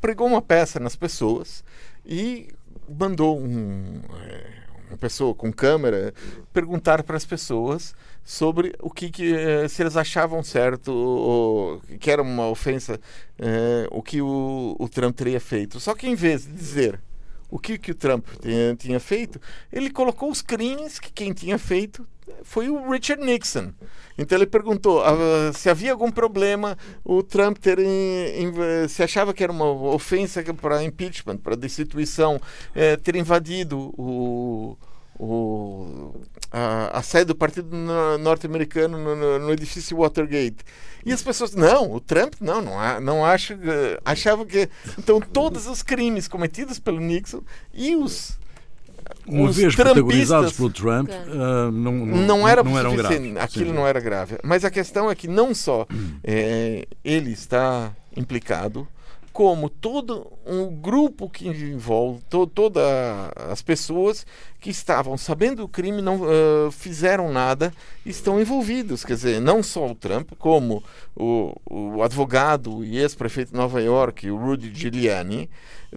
pregou 0.00 0.26
uma 0.26 0.42
peça 0.42 0.78
nas 0.78 0.94
pessoas 0.94 1.64
e 2.06 2.48
mandou 2.88 3.38
um, 3.38 4.00
é, 4.22 4.60
uma 4.88 4.98
pessoa 4.98 5.34
com 5.34 5.52
câmera 5.52 6.14
perguntar 6.52 7.02
para 7.02 7.16
as 7.16 7.24
pessoas 7.24 7.94
sobre 8.24 8.74
o 8.80 8.90
que, 8.90 9.10
que 9.10 9.34
eh, 9.34 9.68
se 9.68 9.82
eles 9.82 9.96
achavam 9.96 10.42
certo 10.42 10.92
ou, 10.92 11.80
que 11.98 12.10
era 12.10 12.22
uma 12.22 12.48
ofensa 12.48 13.00
eh, 13.38 13.88
o 13.90 14.02
que 14.02 14.22
o, 14.22 14.76
o, 14.78 14.88
Trump 14.88 15.16
teria 15.16 15.40
feito. 15.40 15.80
Só 15.80 15.94
que 15.94 16.06
em 16.06 16.14
vez 16.14 16.46
de 16.46 16.52
dizer 16.52 17.00
o 17.50 17.58
que, 17.58 17.76
que 17.78 17.90
o 17.90 17.94
Trump 17.94 18.26
tinha, 18.40 18.76
tinha 18.76 19.00
feito, 19.00 19.40
ele 19.72 19.90
colocou 19.90 20.30
os 20.30 20.42
crimes 20.42 21.00
que 21.00 21.10
quem 21.10 21.32
tinha 21.32 21.58
feito 21.58 22.06
foi 22.42 22.68
o 22.68 22.90
Richard 22.90 23.24
Nixon. 23.24 23.72
Então 24.16 24.36
ele 24.38 24.46
perguntou 24.46 25.02
uh, 25.02 25.52
se 25.52 25.68
havia 25.68 25.92
algum 25.92 26.10
problema 26.10 26.76
o 27.04 27.22
Trump 27.22 27.58
ter 27.58 27.78
se 28.88 29.02
achava 29.02 29.34
que 29.34 29.42
era 29.42 29.52
uma 29.52 29.70
ofensa 29.70 30.42
para 30.54 30.82
impeachment, 30.84 31.38
para 31.38 31.56
destituição, 31.56 32.40
eh, 32.74 32.96
ter 32.96 33.16
invadido 33.16 33.92
o 33.98 34.76
o, 35.20 36.14
a, 36.50 36.98
a 36.98 37.02
sede 37.02 37.26
do 37.26 37.34
Partido 37.34 37.76
Norte-Americano 38.20 38.96
no, 38.96 39.14
no, 39.14 39.38
no, 39.38 39.52
edifício 39.52 39.98
Watergate. 39.98 40.64
E 41.04 41.12
as 41.12 41.22
pessoas, 41.22 41.54
não, 41.54 41.92
o 41.92 42.00
Trump 42.00 42.34
não, 42.40 42.62
não, 42.62 43.00
não 43.00 43.24
acha, 43.24 43.58
achava 44.02 44.46
que. 44.46 44.68
Então, 44.98 45.20
todos 45.20 45.66
os 45.66 45.82
crimes 45.82 46.26
cometidos 46.26 46.78
pelo 46.78 47.00
Nixon 47.00 47.42
e 47.74 47.94
os. 47.94 48.38
Uma 49.26 49.52
vez 49.52 49.74
protagonizados 49.76 50.52
pelo 50.54 50.70
Trump, 50.70 51.10
uh, 51.10 51.70
não, 51.70 51.92
não, 51.92 52.16
não, 52.16 52.48
era 52.48 52.62
não 52.62 52.78
eram 52.78 52.96
graves. 52.96 53.36
Aquilo 53.36 53.70
sim. 53.70 53.76
não 53.76 53.86
era 53.86 54.00
grave. 54.00 54.38
Mas 54.42 54.64
a 54.64 54.70
questão 54.70 55.10
é 55.10 55.14
que 55.14 55.28
não 55.28 55.54
só 55.54 55.86
é, 56.24 56.86
ele 57.04 57.30
está 57.30 57.92
implicado, 58.16 58.88
como 59.32 59.70
todo 59.70 60.30
um 60.44 60.74
grupo 60.74 61.30
que 61.30 61.48
envolve 61.48 62.20
to, 62.28 62.46
todas 62.46 62.82
as 63.50 63.62
pessoas 63.62 64.26
que 64.60 64.70
estavam 64.70 65.16
sabendo 65.16 65.62
do 65.62 65.68
crime 65.68 66.02
não 66.02 66.20
uh, 66.22 66.70
fizeram 66.70 67.32
nada 67.32 67.72
estão 68.04 68.40
envolvidos. 68.40 69.04
Quer 69.04 69.14
dizer 69.14 69.40
não 69.40 69.62
só 69.62 69.90
o 69.90 69.94
Trump 69.94 70.32
como 70.38 70.82
o, 71.14 71.54
o 71.68 72.02
advogado 72.02 72.84
e 72.84 72.98
ex-prefeito 72.98 73.52
de 73.52 73.56
Nova 73.56 73.80
York 73.80 74.30
o 74.30 74.36
Rudy 74.36 74.72
Giuliani 74.74 75.48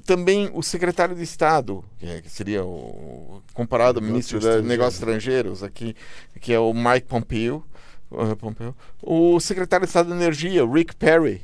também 0.05 0.49
o 0.53 0.61
secretário 0.63 1.15
de 1.15 1.23
Estado 1.23 1.83
que 1.99 2.29
seria 2.29 2.63
o 2.63 3.41
comparado 3.53 3.99
ao 3.99 4.05
ministro 4.05 4.39
de 4.39 4.61
Negócios 4.61 4.95
Estrangeiros 4.95 5.63
aqui 5.63 5.95
que 6.39 6.53
é 6.53 6.59
o 6.59 6.73
Mike 6.73 7.07
Pompeo, 7.07 7.63
uh, 8.11 8.35
Pompeo 8.35 8.75
o 9.01 9.39
secretário 9.39 9.85
de 9.85 9.89
Estado 9.89 10.07
de 10.07 10.13
Energia 10.13 10.65
Rick 10.65 10.95
Perry 10.95 11.41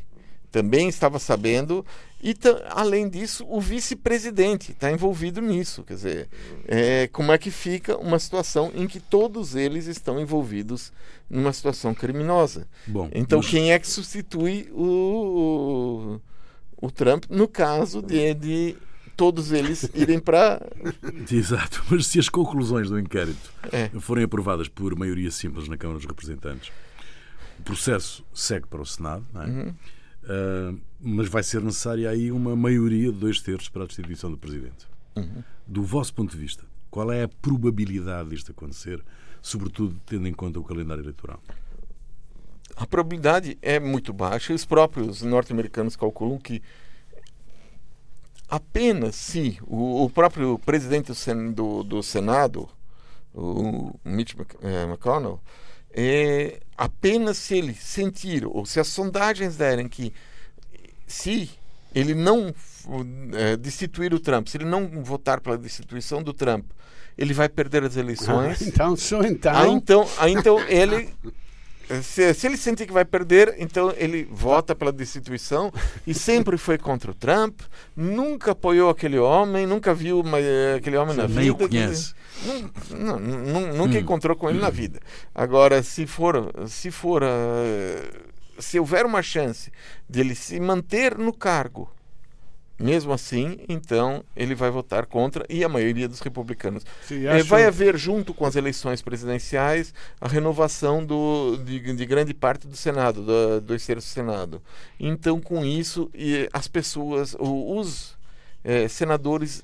também 0.52 0.88
estava 0.88 1.20
sabendo 1.20 1.86
e 2.22 2.36
além 2.70 3.08
disso 3.08 3.46
o 3.48 3.62
vice-presidente 3.62 4.72
está 4.72 4.92
envolvido 4.92 5.42
nisso 5.42 5.84
quer 5.84 5.94
dizer 5.94 6.30
é, 6.68 7.08
como 7.08 7.32
é 7.32 7.38
que 7.38 7.52
fica 7.52 7.98
uma 7.98 8.20
situação 8.20 8.72
em 8.76 8.88
que 8.88 9.00
todos 9.00 9.56
eles 9.56 9.86
estão 9.86 10.20
envolvidos 10.20 10.92
numa 11.30 11.54
situação 11.54 11.94
criminosa 11.94 12.68
Bom, 12.88 13.10
então 13.14 13.40
mas... 13.40 13.48
quem 13.48 13.72
é 13.72 13.80
que 13.80 13.88
substitui 13.88 14.70
o, 14.74 16.20
o, 16.82 16.88
o 16.88 16.92
Trump 16.92 17.26
no 17.30 17.48
caso 17.48 18.02
de, 18.02 18.34
de 18.34 18.76
todos 19.16 19.52
eles 19.52 19.90
irem 19.94 20.20
para 20.20 20.62
exato 21.32 21.84
mas 21.90 22.08
se 22.08 22.20
as 22.20 22.28
conclusões 22.28 22.90
do 22.90 23.00
inquérito 23.00 23.54
é. 23.72 23.88
forem 24.00 24.26
aprovadas 24.26 24.68
por 24.68 24.94
maioria 24.98 25.32
simples 25.32 25.68
na 25.68 25.78
Câmara 25.78 26.00
dos 26.00 26.08
Representantes 26.08 26.72
o 27.60 27.62
processo 27.62 28.26
segue 28.34 28.68
para 28.68 28.82
o 28.82 28.86
Senado 28.86 29.26
não 29.32 29.44
é? 29.44 29.46
Uhum 29.46 29.74
Uh, 30.24 30.80
mas 31.00 31.30
vai 31.30 31.42
ser 31.42 31.62
necessária 31.62 32.10
aí 32.10 32.32
uma 32.32 32.56
maioria 32.56 33.12
de 33.12 33.18
dois 33.18 33.42
terços 33.42 33.70
para 33.70 33.84
a 33.84 33.88
destituição 33.88 34.30
do 34.30 34.38
Presidente. 34.38 34.88
Uhum. 35.16 35.44
Do 35.66 35.84
vosso 35.84 36.14
ponto 36.14 36.32
de 36.32 36.38
vista, 36.38 36.66
qual 36.90 37.12
é 37.12 37.24
a 37.24 37.28
probabilidade 37.28 38.30
disto 38.30 38.52
acontecer, 38.52 39.02
sobretudo 39.42 39.96
tendo 40.06 40.28
em 40.28 40.34
conta 40.34 40.60
o 40.60 40.64
calendário 40.64 41.02
eleitoral? 41.02 41.42
A 42.76 42.86
probabilidade 42.86 43.58
é 43.62 43.80
muito 43.80 44.14
baixa. 44.14 44.54
Os 44.54 44.66
próprios 44.66 45.22
norte-americanos 45.22 45.96
calculam 45.96 46.38
que 46.38 46.62
apenas 48.48 49.16
se 49.16 49.60
o, 49.68 50.06
o 50.06 50.10
próprio 50.10 50.58
presidente 50.60 51.12
do, 51.54 51.84
do, 51.84 52.02
Senado, 52.02 52.70
o 53.34 53.94
Mitch 54.04 54.34
eh, 54.62 54.84
McConnell, 54.84 55.40
é, 55.92 56.60
apenas 56.78 57.38
se 57.38 57.58
ele 57.58 57.74
sentir, 57.74 58.46
ou 58.46 58.66
se 58.66 58.80
as 58.80 58.88
sondagens 58.88 59.56
derem 59.58 59.88
que 59.88 60.14
se 61.08 61.50
ele 61.94 62.14
não 62.14 62.54
é, 63.34 63.58
destituir 63.58 64.14
o 64.14 64.20
Trump, 64.20 64.48
se 64.48 64.58
ele 64.58 64.66
não 64.66 65.04
votar 65.04 65.42
pela 65.42 65.58
destituição 65.58 66.22
do 66.22 66.34
Trump, 66.34 66.66
ele 67.18 67.34
vai 67.34 67.50
perder 67.50 67.84
as 67.84 67.98
eleições. 67.98 68.62
Ah, 68.62 68.66
então, 68.68 68.96
só 68.96 69.22
então. 69.24 69.54
Ah, 69.54 69.68
então, 69.68 70.10
ah, 70.18 70.30
então 70.30 70.60
ele 70.68 71.10
se, 72.04 72.34
se, 72.34 72.48
ele 72.48 72.58
sentir 72.58 72.86
que 72.86 72.94
vai 72.94 73.04
perder, 73.04 73.56
então 73.58 73.94
ele 73.98 74.28
vota 74.32 74.76
pela 74.76 74.92
destituição 74.92 75.72
e 76.06 76.14
sempre 76.14 76.58
foi 76.58 76.78
contra 76.78 77.10
o 77.10 77.14
Trump, 77.14 77.62
nunca 77.96 78.52
apoiou 78.52 78.90
aquele 78.90 79.18
homem, 79.18 79.66
nunca 79.66 79.94
viu 79.94 80.20
uma, 80.20 80.38
aquele 80.78 80.98
homem 80.98 81.16
Você 81.16 81.22
na 81.22 81.28
vida. 81.28 81.40
Nem 81.40 81.50
o 81.50 81.56
conhece. 81.56 82.14
não, 82.92 83.20
não, 83.20 83.74
nunca 83.74 83.96
hum. 83.96 84.02
encontrou 84.02 84.36
com 84.36 84.50
ele 84.50 84.60
na 84.60 84.70
vida. 84.70 85.00
Agora, 85.34 85.82
se 85.82 86.06
for, 86.06 86.54
se 86.68 86.92
for, 86.92 87.24
uh, 87.24 88.62
se 88.62 88.80
houver 88.80 89.06
uma 89.06 89.24
chance 89.24 89.72
de 90.08 90.20
ele 90.20 90.36
se 90.36 90.60
manter 90.60 91.18
no 91.18 91.34
cargo 91.34 91.90
Mesmo 92.80 93.12
assim, 93.12 93.60
então, 93.68 94.24
ele 94.36 94.56
vai 94.56 94.72
votar 94.72 95.06
contra 95.06 95.46
e 95.50 95.64
a 95.64 95.70
maioria 95.70 96.08
dos 96.08 96.22
republicanos. 96.22 96.86
É, 97.12 97.44
vai 97.44 97.66
haver, 97.66 97.98
junto 97.98 98.34
com 98.34 98.46
as 98.46 98.56
eleições 98.56 99.02
presidenciais, 99.02 99.94
a 100.22 100.28
renovação 100.28 101.06
do, 101.06 101.58
de, 101.58 101.94
de 101.94 102.06
grande 102.06 102.34
parte 102.34 102.68
do 102.68 102.78
Senado, 102.78 103.22
do, 103.62 103.78
terços 103.78 104.10
do 104.10 104.14
Senado. 104.14 104.62
Então, 104.98 105.42
com 105.42 105.66
isso, 105.66 106.10
e 106.14 106.48
as 106.54 106.70
pessoas, 106.70 107.36
os 107.38 108.18
eh, 108.64 108.88
senadores 108.88 109.64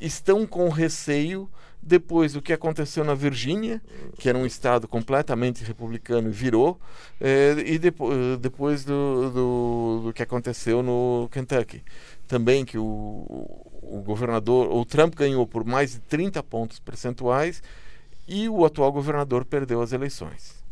estão 0.00 0.46
com 0.46 0.68
receio 0.68 1.48
depois 1.82 2.32
do 2.32 2.40
que 2.40 2.52
aconteceu 2.52 3.02
na 3.02 3.14
Virgínia, 3.14 3.82
que 4.16 4.28
era 4.28 4.38
um 4.38 4.46
estado 4.46 4.86
completamente 4.86 5.64
republicano 5.64 6.28
e 6.28 6.32
virou, 6.32 6.80
eh, 7.20 7.56
e 7.66 7.78
depo 7.78 8.08
depois 8.40 8.84
do, 8.84 9.30
do, 9.30 10.00
do 10.04 10.12
que 10.12 10.22
aconteceu 10.22 10.80
no 10.80 11.28
Kentucky. 11.32 11.82
Também 12.32 12.64
que 12.64 12.78
o, 12.78 13.26
o 13.82 14.02
governador, 14.02 14.72
o 14.72 14.86
Trump 14.86 15.14
ganhou 15.14 15.46
por 15.46 15.66
mais 15.66 15.92
de 15.92 15.98
30 15.98 16.42
pontos 16.42 16.78
percentuais 16.78 17.62
e 18.26 18.48
o 18.48 18.64
atual 18.64 18.90
governador 18.90 19.44
perdeu 19.44 19.82
as 19.82 19.92
eleições. 19.92 20.64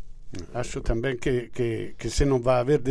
Acho 0.55 0.81
também 0.81 1.15
que, 1.15 1.51
que, 1.53 1.93
que 1.99 2.09
se 2.09 2.25
não 2.25 2.39
vai 2.39 2.61
haver 2.61 2.81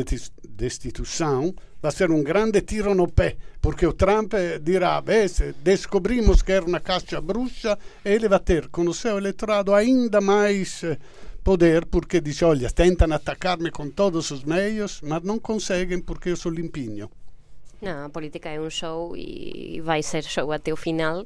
destituição, 0.49 1.53
vai 1.83 1.91
ser 1.91 2.13
um 2.13 2.23
grande 2.23 2.61
tiro 2.61 2.95
no 2.95 3.09
pé, 3.09 3.39
porque 3.61 3.85
o 3.85 3.93
Trump 3.93 4.35
dirá, 4.63 5.03
descobrimos 5.65 6.41
que 6.41 6.53
era 6.53 6.65
uma 6.65 6.79
caixa 6.79 7.21
bruxa, 7.21 7.77
ele 8.05 8.29
vai 8.29 8.39
ter 8.39 8.69
com 8.69 8.83
o 8.83 8.95
seu 8.95 9.19
eleitorado 9.19 9.75
ainda 9.75 10.21
mais 10.21 10.85
eh, 10.85 10.97
poder, 11.43 11.87
porque 11.87 12.21
diz, 12.21 12.41
olha, 12.43 12.71
tentam 12.71 13.13
atacar-me 13.13 13.73
com 13.73 13.91
todos 13.91 14.31
os 14.31 14.45
meios, 14.45 15.01
mas 15.03 15.25
não 15.25 15.41
conseguem 15.41 16.01
porque 16.01 16.29
eu 16.29 16.37
sou 16.37 16.53
limpinho. 16.53 17.11
Não, 17.81 18.07
a 18.07 18.11
política 18.11 18.49
é 18.51 18.61
um 18.61 18.69
show 18.69 19.17
e 19.17 19.81
vai 19.81 20.03
ser 20.03 20.23
show 20.23 20.53
até 20.53 20.73
o 20.73 20.77
final 20.77 21.25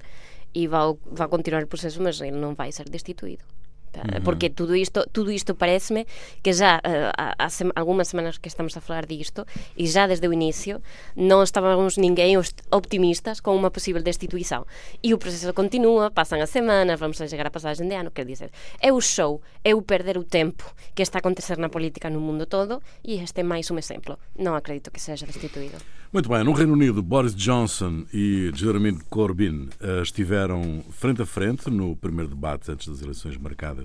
e 0.55 0.69
vai, 0.69 0.95
vai 1.05 1.29
continuar 1.29 1.65
o 1.65 1.67
processo, 1.67 2.01
mas 2.01 2.21
ele 2.21 2.37
não 2.37 2.55
vai 2.55 2.71
ser 2.71 2.89
destituído. 2.89 3.45
Tá? 3.95 4.03
Porque 4.25 4.51
tudo 4.51 4.75
isto, 4.75 5.07
tudo 5.13 5.31
isto 5.31 5.55
parece-me 5.55 6.05
que 6.43 6.53
já 6.53 6.81
eh, 6.83 7.13
há, 7.17 7.45
há 7.45 7.49
sem- 7.49 7.71
algumas 7.77 8.09
semanas 8.09 8.37
que 8.39 8.49
estamos 8.49 8.77
a 8.77 8.81
falar 8.81 9.07
disto 9.07 9.47
e 9.79 9.87
já 9.87 10.09
desde 10.09 10.27
o 10.27 10.33
início 10.33 10.83
não 11.15 11.45
estávamos 11.45 11.97
ninguém 11.97 12.35
optimistas 12.73 13.39
com 13.39 13.55
uma 13.55 13.71
possível 13.71 14.03
destituição. 14.03 14.67
E 15.01 15.15
o 15.15 15.19
processo 15.19 15.53
continua, 15.55 16.11
passam 16.11 16.41
as 16.43 16.51
semanas, 16.51 16.99
vamos 16.99 17.21
a 17.21 17.29
chegar 17.29 17.47
à 17.47 17.51
passagem 17.51 17.87
de 17.89 17.95
ano, 17.95 18.11
quer 18.11 18.27
dizer, 18.27 18.51
é 18.81 18.93
o 18.93 19.01
show, 19.01 19.41
é 19.63 19.73
o 19.75 19.81
perder 19.81 20.19
o 20.19 20.25
tempo 20.25 20.65
que 20.95 21.03
está 21.03 21.19
a 21.19 21.21
acontecer 21.21 21.57
na 21.57 21.69
política 21.69 22.11
no 22.11 22.21
mundo 22.21 22.47
todo 22.47 22.83
e 23.05 23.15
este 23.23 23.41
é 23.43 23.45
mais 23.45 23.71
um 23.71 23.79
exemplo. 23.79 24.19
Não 24.37 24.57
acredito 24.57 24.91
que 24.91 25.01
seja 25.01 25.25
destituído. 25.25 25.77
Muito 26.13 26.29
bem, 26.29 26.45
no 26.45 26.53
Reino 26.53 26.73
Unido, 26.75 27.03
Boris 27.03 27.35
Johnson 27.35 28.05
e 28.15 28.51
Jeremy 28.55 28.99
Corbyn 29.11 29.69
eh, 29.81 30.01
estiveram 30.03 30.85
frente 30.91 31.23
a 31.23 31.27
frente 31.27 31.69
no 31.69 31.97
primeiro 31.97 32.29
debate 32.31 32.71
antes 32.71 32.87
das 32.87 33.03
eleições 33.03 33.37
marcadas 33.37 33.84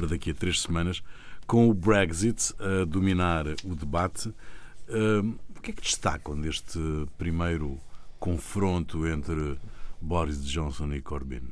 para 0.00 0.08
daqui 0.08 0.30
a 0.30 0.34
três 0.34 0.62
semanas, 0.62 1.02
com 1.46 1.68
o 1.68 1.74
Brexit 1.74 2.54
a 2.58 2.86
dominar 2.86 3.46
o 3.64 3.74
debate. 3.74 4.32
O 4.88 5.60
que 5.60 5.72
é 5.72 5.74
que 5.74 5.82
destacam 5.82 6.40
deste 6.40 6.78
primeiro 7.18 7.78
confronto 8.18 9.06
entre 9.06 9.58
Boris 10.00 10.42
Johnson 10.42 10.94
e 10.94 11.02
Corbyn? 11.02 11.42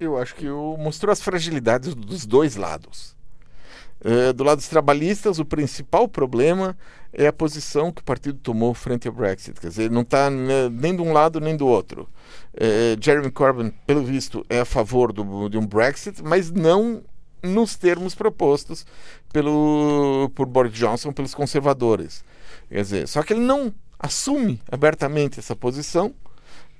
Eu 0.00 0.16
acho 0.16 0.34
que 0.34 0.48
mostrou 0.48 1.12
as 1.12 1.22
fragilidades 1.22 1.94
dos 1.94 2.24
dois 2.24 2.56
lados. 2.56 3.14
Eh, 4.04 4.32
do 4.32 4.42
lado 4.42 4.58
dos 4.58 4.68
trabalhistas, 4.68 5.38
o 5.38 5.44
principal 5.44 6.08
problema 6.08 6.76
é 7.12 7.26
a 7.26 7.32
posição 7.32 7.92
que 7.92 8.00
o 8.00 8.04
partido 8.04 8.38
tomou 8.38 8.72
frente 8.72 9.06
ao 9.06 9.14
Brexit. 9.14 9.60
Quer 9.60 9.68
dizer, 9.68 9.90
não 9.90 10.02
está 10.02 10.30
nem 10.30 10.96
de 10.96 11.02
um 11.02 11.12
lado 11.12 11.40
nem 11.40 11.56
do 11.56 11.66
outro. 11.66 12.08
Eh, 12.54 12.96
Jeremy 13.00 13.30
Corbyn, 13.30 13.70
pelo 13.86 14.02
visto, 14.02 14.44
é 14.48 14.60
a 14.60 14.64
favor 14.64 15.12
do, 15.12 15.48
de 15.48 15.58
um 15.58 15.66
Brexit, 15.66 16.22
mas 16.22 16.50
não 16.50 17.02
nos 17.42 17.76
termos 17.76 18.14
propostos 18.14 18.86
pelo, 19.32 20.30
por 20.34 20.46
Boris 20.46 20.72
Johnson, 20.72 21.12
pelos 21.12 21.34
conservadores. 21.34 22.24
Quer 22.68 22.82
dizer, 22.82 23.08
só 23.08 23.22
que 23.22 23.32
ele 23.32 23.42
não 23.42 23.72
assume 23.98 24.60
abertamente 24.70 25.38
essa 25.38 25.54
posição 25.54 26.14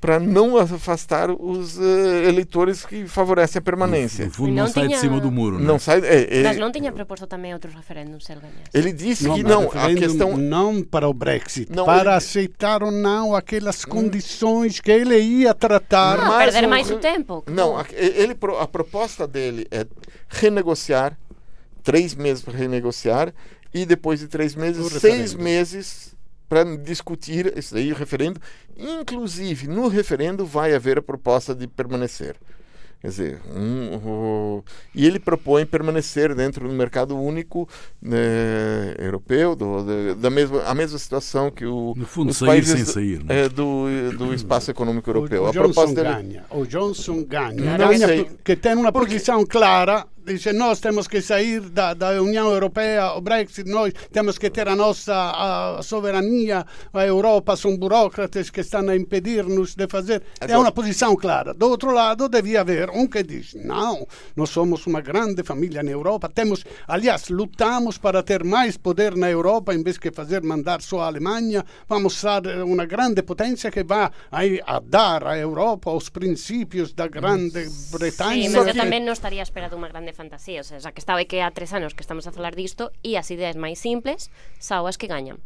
para 0.03 0.19
não 0.19 0.57
afastar 0.57 1.31
os 1.31 1.79
eh, 1.79 2.29
eleitores 2.29 2.85
que 2.85 3.07
favorecem 3.07 3.61
a 3.61 3.63
permanência. 3.63 4.25
No 4.25 4.33
fundo, 4.33 4.49
não, 4.49 4.65
não 4.65 4.67
sai 4.67 4.83
de 4.83 4.89
tinha- 4.89 4.99
cima 5.01 5.21
do 5.21 5.31
muro. 5.31 5.61
Não 5.61 5.77
é? 5.77 5.79
sai. 5.79 6.01
é, 6.01 6.41
é, 6.41 6.43
Mas 6.43 6.57
não 6.59 6.73
tinha 6.73 6.91
proposto 6.91 7.25
também 7.25 7.53
outros 7.55 7.73
referendos 7.73 8.25
se 8.27 8.33
ele 8.33 8.41
ganhasse? 8.41 8.61
ele 8.75 8.93
disse 8.93 9.23
que 9.23 9.29
mas 9.31 9.43
não. 9.45 9.63
A 9.71 9.95
questão. 9.95 10.37
não 10.37 10.83
para 10.83 11.09
o 11.09 11.15
Brexit, 11.15 11.71
Não, 11.73 11.85
para 11.85 12.01
ele- 12.01 12.09
Hum. 12.11 12.13
aceitar 12.15 12.83
ou 12.83 12.91
não 12.91 13.33
aquelas 13.37 13.85
condições 13.85 14.81
que 14.81 14.91
ele 14.91 15.17
ia 15.17 15.55
tratar. 15.55 16.19
Ah, 16.19 16.27
Mas 16.27 16.53
perder 16.53 16.67
o- 16.67 16.71
mais 16.71 16.91
o 16.91 16.97
tempo. 16.99 17.45
Não, 17.47 17.79
a, 17.79 17.87
ele, 17.93 18.37
a 18.61 18.67
proposta 18.67 19.25
dele 19.29 19.69
é 19.71 19.87
renegociar, 20.29 21.17
três 21.83 22.13
meses 22.15 22.43
para 22.43 22.55
renegociar, 22.59 23.33
e 23.73 23.87
depois 23.87 24.19
de 24.19 24.27
três 24.27 24.55
meses, 24.57 24.85
O 24.85 24.99
seis 25.01 25.33
meses 25.33 26.12
para 26.53 26.65
discutir 26.77 27.51
isso 27.57 27.75
aí, 27.75 27.91
o 27.91 27.95
referendo. 27.97 28.39
Inclusive, 28.77 29.67
no 29.69 29.89
referendo 29.89 30.45
vai 30.45 30.75
haver 30.75 30.99
a 30.99 31.03
proposta 31.03 31.55
de 31.55 31.67
permanecer. 31.67 32.37
Quer 33.01 33.09
dizer, 33.09 33.41
um, 33.57 33.97
o- 33.97 34.65
e 34.95 35.07
ele 35.07 35.19
propõe 35.19 35.65
permanecer 35.67 36.35
dentro 36.37 36.69
do 36.69 36.75
mercado 36.75 37.19
único 37.19 37.67
né, 38.01 38.95
europeu, 38.99 39.57
do, 39.57 39.83
da- 39.83 40.15
da 40.15 40.31
mesma, 40.31 40.63
a 40.65 40.75
mesma 40.75 40.99
situação 40.99 41.51
que 41.51 41.65
o, 41.65 41.95
No 41.97 42.05
fundo, 42.07 42.33
sair 42.35 42.49
países 42.49 42.77
sem 42.77 42.85
sair, 42.85 43.25
né? 43.25 43.45
é, 43.47 43.49
do, 43.49 43.87
do 44.17 44.33
espaço 44.35 44.71
econômico 44.71 45.09
europeu. 45.09 45.43
O, 45.43 45.47
o 45.47 45.49
a 45.49 45.53
Johnson 45.53 45.73
proposta 45.73 46.03
dele, 46.05 46.15
ganha. 46.15 46.45
O 46.51 46.65
Johnson 46.67 47.25
ganha. 47.25 47.77
Não 47.79 47.89
ganha 47.89 48.07
sei. 48.07 48.25
porque 48.25 48.55
tem 48.55 48.75
uma 48.75 48.93
posição 48.93 49.45
clara. 49.47 50.07
Dice 50.25 50.53
nós 50.53 50.79
temos 50.81 51.09
que 51.09 51.21
sair 51.21 51.61
da, 51.61 51.95
da 51.95 52.23
União 52.23 52.49
Europeia, 52.49 53.13
o 53.15 53.21
Brexit, 53.21 53.69
nós 53.69 53.93
temos 54.13 54.39
que 54.39 54.51
ter 54.51 54.69
a 54.69 54.77
nossa 54.77 55.13
a 55.79 55.83
soberania. 55.83 56.65
A 56.93 57.05
Europa 57.07 57.57
são 57.57 57.77
burocratas 57.77 58.49
que 58.51 58.61
estão 58.61 58.89
a 58.89 58.95
impedir-nos 58.95 59.75
de 59.75 59.89
fazer. 59.89 60.23
É 60.41 60.45
Agora- 60.45 60.61
uma 60.61 60.73
posição 60.73 61.17
clara. 61.17 61.53
Do 61.53 61.69
outro 61.69 61.91
lado, 61.93 62.29
devia 62.29 62.61
haver 62.61 62.89
um 62.91 63.07
que 63.09 63.23
diz: 63.25 63.55
não, 63.55 64.07
nós 64.37 64.51
somos 64.51 64.87
uma 64.87 65.01
grande 65.01 65.43
família 65.43 65.83
na 65.83 65.91
Europa. 65.91 66.29
Temos, 66.33 66.65
aliás, 66.87 67.29
lutamos 67.29 67.99
para 67.99 68.23
ter 68.23 68.45
mais 68.45 68.77
poder 68.77 69.17
na 69.17 69.29
Europa 69.29 69.75
em 69.75 69.83
vez 69.83 69.99
de 69.99 70.11
fazer 70.13 70.43
mandar 70.43 70.83
só 70.83 71.01
a 71.01 71.07
Alemanha. 71.07 71.65
Vamos 71.89 72.15
ser 72.15 72.47
uma 72.65 72.87
grande 72.87 73.23
potência 73.23 73.71
que 73.73 73.83
vai 73.83 74.11
a 74.67 74.79
dar 74.81 75.27
à 75.27 75.37
Europa 75.37 75.91
os 75.91 76.09
princípios 76.09 76.93
da 76.93 77.09
Grande 77.09 77.67
Bretanha. 77.91 78.49
Sí, 78.49 78.49
mas 78.55 78.67
eu 78.69 78.73
que- 78.73 78.79
tamén 78.79 79.03
non 79.03 79.13
estaría 79.19 79.43
a 79.43 79.49
espera 79.49 79.67
de 80.13 80.17
fantasía, 80.21 80.61
o 80.61 80.65
sea, 80.65 80.79
xa 80.79 80.93
que 80.93 81.01
estaba 81.01 81.25
que 81.25 81.41
há 81.41 81.49
tres 81.51 81.73
anos 81.73 81.97
que 81.97 82.05
estamos 82.05 82.29
a 82.29 82.33
falar 82.37 82.53
disto 82.53 82.93
e 83.01 83.17
as 83.17 83.33
ideas 83.33 83.57
máis 83.57 83.81
simples 83.81 84.29
xa 84.61 84.85
as 84.85 85.01
que 85.01 85.09
gañan. 85.09 85.41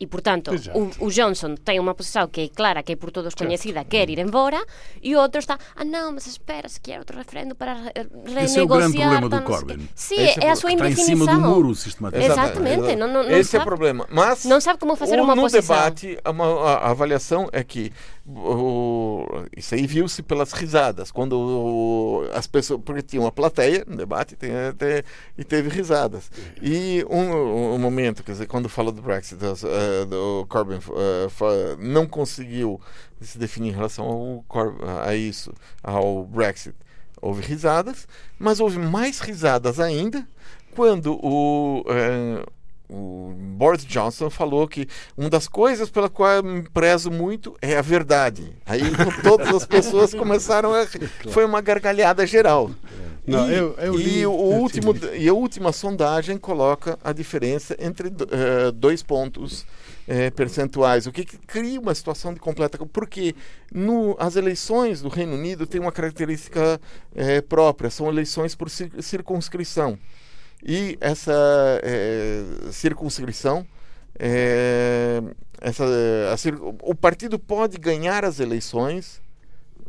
E, 0.00 0.06
por 0.08 0.24
tanto, 0.24 0.54
Exacto. 0.56 0.96
o, 0.98 1.06
o 1.06 1.08
Johnson 1.12 1.60
ten 1.60 1.76
unha 1.76 1.92
posición 1.92 2.32
que 2.32 2.48
é 2.48 2.48
clara, 2.48 2.80
que 2.80 2.92
é 2.92 2.96
por 2.96 3.12
todos 3.12 3.36
coñecida, 3.36 3.84
quer 3.84 4.08
ir 4.08 4.16
embora, 4.16 4.56
e 5.04 5.12
o 5.12 5.20
outro 5.20 5.36
está, 5.44 5.60
ah, 5.76 5.84
non, 5.84 6.16
mas 6.16 6.24
espera, 6.24 6.72
se 6.72 6.80
quer 6.80 6.96
outro 7.04 7.20
referendo 7.20 7.52
para 7.52 7.76
re- 7.76 7.92
renegociar... 8.24 8.48
Esse 8.48 8.58
é 8.58 8.64
o 8.64 8.68
grande 8.72 8.96
problema 8.96 9.28
do 9.28 9.42
Corbyn. 9.44 9.84
Esse 9.92 10.16
é 10.16 10.48
é 10.48 10.48
a 10.48 10.56
o- 10.56 10.56
súa 10.56 10.72
Está 10.72 10.88
em 10.88 10.96
indefinição. 10.96 11.28
cima 11.28 11.36
do 11.36 11.40
muro, 11.52 11.76
sistematicamente. 11.76 12.32
Exatamente, 12.32 12.96
não, 12.96 13.08
não, 13.12 13.22
não 13.28 13.30
Esse 13.36 13.54
é 13.54 13.60
o 13.60 13.60
sabe. 13.60 13.64
problema. 13.68 14.08
Mas 14.08 14.48
Não 14.48 14.56
sabe 14.56 14.80
como 14.80 14.96
fazer 14.96 15.20
o- 15.20 15.24
uma 15.24 15.36
no 15.36 15.42
posição. 15.44 15.60
debate, 15.76 16.16
a, 16.24 16.30
uma- 16.32 16.48
a- 16.48 16.78
a 16.88 16.90
avaliação 16.96 17.52
é 17.52 17.60
que 17.62 17.92
o- 18.26 19.26
isso 19.56 19.74
aí 19.74 19.86
viu-se 19.86 20.22
pelas 20.22 20.52
risadas. 20.52 21.10
Quando 21.10 21.34
o- 21.36 22.24
as 22.32 22.46
pessoas. 22.46 22.80
Porque 22.84 23.02
tinha 23.02 23.20
uma 23.20 23.32
plateia 23.32 23.84
no 23.86 23.96
debate 23.96 24.36
tem, 24.36 24.50
tem- 24.78 25.02
e 25.36 25.44
teve 25.44 25.68
risadas. 25.68 26.30
E 26.62 27.04
um, 27.10 27.74
um 27.74 27.78
momento, 27.78 28.22
quer 28.22 28.32
dizer, 28.32 28.46
quando 28.46 28.68
fala 28.68 28.92
do 28.92 29.02
Brexit, 29.02 29.44
as- 29.44 29.64
eh, 30.02 30.04
do 30.04 30.46
Corbyn 30.48 30.78
eh, 30.78 31.28
fa- 31.28 31.76
não 31.78 32.06
conseguiu 32.06 32.80
se 33.20 33.36
definir 33.38 33.68
em 33.70 33.74
relação 33.76 34.04
ao, 34.06 34.44
a 35.06 35.14
isso, 35.14 35.52
ao 35.82 36.24
Brexit. 36.24 36.74
Houve 37.20 37.42
risadas, 37.42 38.08
mas 38.38 38.60
houve 38.60 38.78
mais 38.78 39.20
risadas 39.20 39.78
ainda 39.78 40.26
quando 40.74 41.14
o, 41.22 41.84
eh, 41.88 42.42
o 42.88 43.32
Boris 43.56 43.84
Johnson 43.84 44.30
falou 44.30 44.66
que 44.66 44.88
uma 45.16 45.28
das 45.28 45.46
coisas 45.46 45.90
pela 45.90 46.08
qual 46.08 46.30
eu 46.36 46.42
me 46.42 46.62
prezo 46.62 47.10
muito 47.10 47.54
é 47.60 47.76
a 47.76 47.82
verdade. 47.82 48.56
Aí 48.64 48.80
todas 49.22 49.48
as 49.54 49.66
pessoas 49.66 50.14
começaram 50.14 50.72
a. 50.74 50.86
Foi 51.30 51.44
uma 51.44 51.60
gargalhada 51.60 52.26
geral. 52.26 52.70
Não, 53.26 53.48
e, 53.50 53.54
eu- 53.54 53.74
eu 53.78 54.00
e 54.00 54.02
li- 54.02 54.26
o 54.26 54.30
eu 54.30 54.32
último, 54.32 54.94
e 55.14 55.28
a 55.28 55.34
última 55.34 55.72
sondagem 55.72 56.38
coloca 56.38 56.98
a 57.04 57.12
diferença 57.12 57.76
entre 57.78 58.08
eh, 58.08 58.72
dois 58.72 59.02
pontos 59.02 59.64
eh, 60.06 60.30
percentuais, 60.30 61.06
o 61.06 61.12
que, 61.12 61.24
que 61.24 61.38
cria 61.38 61.80
uma 61.80 61.94
situação 61.94 62.34
de 62.34 62.40
completa. 62.40 62.78
Porque 62.86 63.34
no, 63.72 64.16
as 64.18 64.36
eleições 64.36 65.00
do 65.00 65.08
Reino 65.08 65.34
Unido 65.34 65.66
têm 65.66 65.80
uma 65.80 65.92
característica 65.92 66.80
eh, 67.14 67.40
própria, 67.40 67.90
são 67.90 68.08
eleições 68.08 68.54
por 68.54 68.68
cir- 68.70 68.92
circunscrição. 69.02 69.98
E 70.62 70.98
essa 71.00 71.32
eh, 71.82 72.44
circunscrição, 72.70 73.66
eh, 74.18 75.22
essa, 75.60 75.84
assim, 76.32 76.50
o 76.82 76.94
partido 76.94 77.38
pode 77.38 77.78
ganhar 77.78 78.24
as 78.24 78.40
eleições 78.40 79.22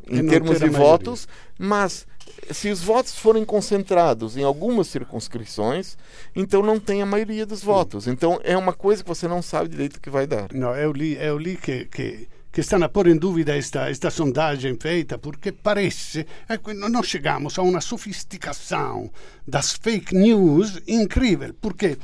em 0.08 0.22
não 0.22 0.30
termos 0.30 0.60
de 0.60 0.70
votos, 0.70 1.28
mas 1.58 2.08
se 2.50 2.70
os 2.70 2.82
votos 2.82 3.16
forem 3.16 3.46
concentrados 3.46 4.38
em 4.38 4.44
algumas 4.44 4.88
circunscrições, 4.88 5.98
então 6.36 6.62
não 6.62 6.80
tem 6.80 7.02
a 7.02 7.06
maioria 7.06 7.46
dos 7.46 7.64
votos. 7.64 8.08
Então 8.08 8.40
é 8.44 8.58
uma 8.58 8.74
coisa 8.74 9.04
que 9.04 9.10
você 9.10 9.28
não 9.28 9.42
sabe 9.42 9.70
direito 9.70 9.98
o 9.98 10.02
que 10.02 10.10
vai 10.10 10.28
dar. 10.28 10.52
No, 10.54 10.76
eu 10.76 10.92
li, 10.92 11.16
eu 11.16 11.38
li 11.38 11.58
che, 11.58 11.88
che, 11.90 12.28
che 12.52 12.62
stanno 12.62 12.86
a 12.86 12.90
porre 12.90 13.12
in 13.12 13.20
questa, 13.20 13.86
questa 13.86 14.10
sondagem 14.10 14.78
feita 14.78 15.18
perché 15.18 15.54
parece 15.54 16.26
ecco, 16.48 16.74
non 16.74 17.02
chegamos 17.02 17.58
a 17.58 17.62
una 17.62 17.80
sofisticação 17.80 19.10
das 19.46 19.78
fake 19.78 20.14
news 20.14 20.82
incrível 20.86 21.54
perché 21.54 21.98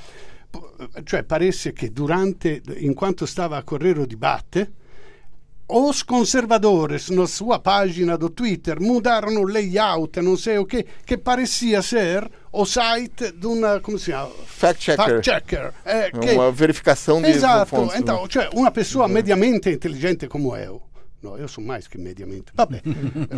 cioè 1.03 1.23
parece 1.23 1.73
che 1.73 1.91
durante 1.91 2.61
in 2.77 2.93
quanto 2.93 3.25
stava 3.25 3.57
a 3.57 3.63
correre 3.63 4.01
il 4.01 4.07
dibattito 4.07 4.71
os 5.69 6.01
conservadores 6.01 7.09
na 7.09 7.27
sua 7.27 7.59
página 7.59 8.17
do 8.17 8.29
Twitter 8.29 8.81
mudaram 8.81 9.35
o 9.35 9.43
layout, 9.43 10.21
não 10.21 10.37
sei 10.37 10.57
o 10.59 10.65
que, 10.65 10.85
que 11.05 11.17
parecia 11.17 11.81
ser 11.81 12.29
o 12.53 12.65
site 12.65 13.31
de 13.33 13.47
uma, 13.47 13.79
como 13.81 13.99
se 13.99 14.11
chama? 14.11 14.29
Fact 14.45 14.81
checker. 14.83 15.05
Fact 15.05 15.23
checker. 15.29 15.73
É, 15.83 16.09
que- 16.11 16.31
Uma 16.31 16.51
verificação 16.51 17.21
de 17.21 17.29
Esatto, 17.29 17.69
fontes. 17.69 17.95
né? 17.95 17.99
então, 17.99 18.25
cioè 18.29 18.47
una 18.53 18.71
persona 18.71 19.07
mediamente 19.07 19.69
intelligente 19.69 20.27
come 20.27 20.47
eu, 20.65 20.81
no, 21.21 21.35
io 21.37 21.47
sono 21.47 21.65
mais 21.67 21.87
che 21.87 21.97
mediamente, 21.97 22.51
vabbè, 22.53 22.81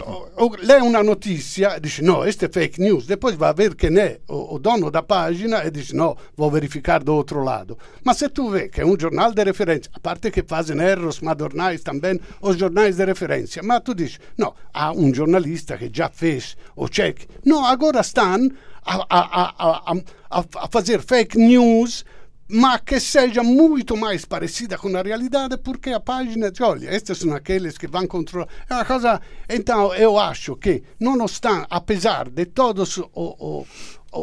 o- 0.06 0.30
o- 0.36 0.56
lê 0.60 0.80
una 0.82 1.02
notizia 1.02 1.76
e 1.76 1.80
dice 1.80 2.02
no, 2.02 2.24
è 2.24 2.32
fake 2.32 2.78
news, 2.82 3.06
depois 3.06 3.36
vai 3.36 3.54
ver 3.54 3.76
quem 3.76 3.98
é 3.98 4.20
o, 4.28 4.56
o 4.56 4.60
dono 4.60 4.89
da 4.89 5.02
página 5.02 5.63
e 5.63 5.72
dice 5.72 5.96
no, 5.96 6.18
vou 6.36 6.52
verificar 6.52 7.02
do 7.04 7.13
outro 7.13 7.42
lado. 7.44 7.78
Ma 8.04 8.13
se 8.13 8.28
tu 8.30 8.50
vê 8.50 8.68
que 8.70 8.82
é 8.82 8.86
um 8.86 8.98
jornal 9.00 9.32
de 9.34 9.44
referência, 9.44 9.89
a 9.94 10.00
parte 10.00 10.30
que 10.30 10.44
fazem 10.44 10.78
erros 10.80 11.22
madornais 11.22 11.82
também, 11.82 12.20
os 12.42 12.58
jornais 12.58 12.98
de 12.98 13.06
referência, 13.06 13.63
ma 13.63 13.80
tu 13.80 13.94
dici 13.96 14.20
no, 14.38 14.54
há 14.74 14.92
um 14.92 15.13
jornalista 15.13 15.78
que 15.78 15.89
já 15.94 16.10
fez 16.10 16.58
o 16.76 16.88
check. 16.89 17.28
No, 17.46 17.63
agora 17.65 18.02
estão 18.02 18.50
a, 18.84 18.96
a, 18.96 19.20
a, 19.20 19.54
a, 19.58 19.94
a, 20.32 20.46
a 20.63 20.68
fazer 20.70 21.02
fake 21.02 21.38
news 21.38 22.04
ma 22.50 22.82
che 22.84 23.00
seja 23.00 23.44
muito 23.44 23.96
mais 23.96 24.26
parecida 24.26 24.78
com 24.78 24.96
a 24.96 25.02
realidade, 25.02 25.58
porque 25.58 25.92
a 25.92 26.00
página 26.00 26.50
diz, 26.50 26.62
olha, 26.62 26.90
estes 26.90 27.20
são 27.20 27.34
aqueles 27.34 27.78
que 27.78 27.88
vão 27.88 28.08
controlar. 28.08 28.48
É 28.70 28.74
uma 28.74 28.86
coisa. 28.86 29.22
Então, 29.48 29.94
eu 29.94 30.18
acho 30.18 30.56
que, 30.56 30.84
não 31.00 31.20
obstante, 31.20 31.68
apesar 31.70 32.30
de 32.30 32.46
todas 32.46 32.98
o, 32.98 33.10
o, 33.14 33.60
o, 33.62 33.68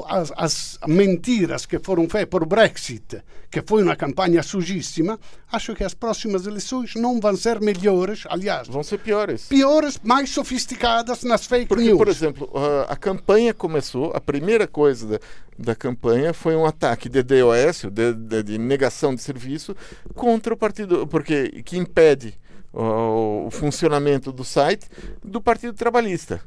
as, 0.08 0.32
as 0.36 0.78
mentiras 0.86 1.64
que 1.66 1.78
foram 1.78 2.08
feitas 2.08 2.28
por 2.28 2.44
Brexit, 2.46 3.22
que 3.50 3.62
foi 3.62 3.82
uma 3.82 3.94
campanha 3.94 4.42
sujíssima, 4.42 5.18
acho 5.50 5.74
que 5.74 5.84
as 5.84 5.94
próximas 5.94 6.46
eleições 6.46 6.94
não 6.96 7.20
vão 7.20 7.36
ser 7.36 7.60
melhores, 7.60 8.24
aliás, 8.28 8.66
Vão 8.68 8.82
ser 8.82 8.98
piores. 8.98 9.46
piores, 9.46 10.00
mais 10.02 10.30
sofisticadas 10.30 11.22
nas 11.22 11.46
fake 11.46 11.66
Porque, 11.66 11.84
news. 11.84 11.98
por 11.98 12.08
exemplo, 12.08 12.50
a, 12.88 12.96
campanha 12.96 13.54
começou, 13.54 14.10
a 14.14 14.20
primeira 14.20 14.66
coisa 14.66 15.06
da, 15.06 15.20
da 15.58 15.74
campanha 15.74 16.34
foi 16.34 16.56
um 16.56 16.66
ataque 16.66 17.08
de 17.08 17.22
DOS, 17.22 17.84
de, 17.90 18.12
de, 18.12 18.42
de 18.42 18.58
negação 18.58 19.14
de 19.14 19.22
serviço, 19.22 19.76
contra 20.14 20.52
o 20.52 20.56
partido, 20.56 21.06
porque 21.06 21.62
que 21.62 21.76
impede 21.78 22.34
o 22.72 23.48
funcionamento 23.50 24.30
do 24.30 24.44
site 24.44 24.86
do 25.24 25.40
Partido 25.40 25.72
Trabalhista. 25.72 26.42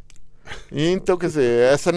Então, 0.71 1.17
quer 1.17 1.27
dizer, 1.27 1.73
essa, 1.73 1.91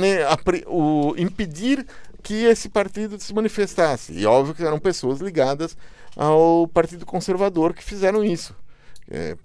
o, 0.67 1.15
impedir 1.17 1.87
que 2.23 2.45
esse 2.45 2.69
partido 2.69 3.19
se 3.21 3.35
manifestasse. 3.35 4.13
E 4.13 4.25
óbvio 4.27 4.55
que 4.55 4.65
eram 4.65 4.79
pessoas 4.79 5.21
ligadas 5.21 5.77
ao 6.17 6.69
Partido 6.69 7.05
Conservador 7.05 7.75
que 7.75 7.83
fizeram 7.83 8.25
isso. 8.25 8.55
É, 9.11 9.37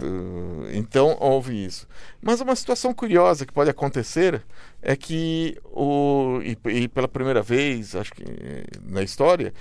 então 0.73 1.17
houve 1.19 1.65
isso. 1.65 1.87
Mas 2.21 2.39
uma 2.39 2.55
situação 2.55 2.93
curiosa 2.93 3.45
que 3.45 3.51
pode 3.51 3.69
acontecer 3.69 4.41
é 4.81 4.95
que 4.95 5.57
o 5.65 6.39
e, 6.43 6.57
e 6.69 6.87
pela 6.87 7.07
primeira 7.07 7.41
vez, 7.41 7.95
acho 7.95 8.13
que 8.13 8.23
eh, 8.23 8.63
na 8.83 9.01
história, 9.01 9.53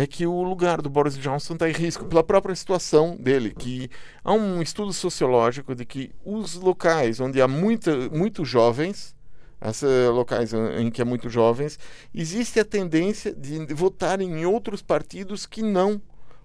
é 0.00 0.06
que 0.06 0.24
o 0.24 0.42
lugar 0.44 0.80
do 0.80 0.88
Boris 0.88 1.18
Johnson 1.18 1.54
está 1.54 1.68
em 1.68 1.72
risco 1.72 2.04
pela 2.04 2.22
própria 2.22 2.54
situação 2.54 3.16
dele, 3.18 3.50
que 3.50 3.90
há 4.22 4.32
um 4.32 4.62
estudo 4.62 4.92
sociológico 4.92 5.74
de 5.74 5.84
que 5.84 6.12
os 6.24 6.54
locais 6.54 7.18
onde 7.18 7.42
há 7.42 7.48
muita, 7.48 8.08
muitos 8.10 8.48
jovens, 8.48 9.12
as 9.60 9.82
eh, 9.82 10.08
locais 10.08 10.52
em 10.54 10.88
que 10.88 11.02
há 11.02 11.04
muitos 11.04 11.32
jovens, 11.32 11.80
existe 12.14 12.60
a 12.60 12.64
tendência 12.64 13.34
de 13.34 13.74
votarem 13.74 14.30
em 14.30 14.46
outros 14.46 14.80
partidos 14.82 15.46
que 15.46 15.62
não 15.62 16.00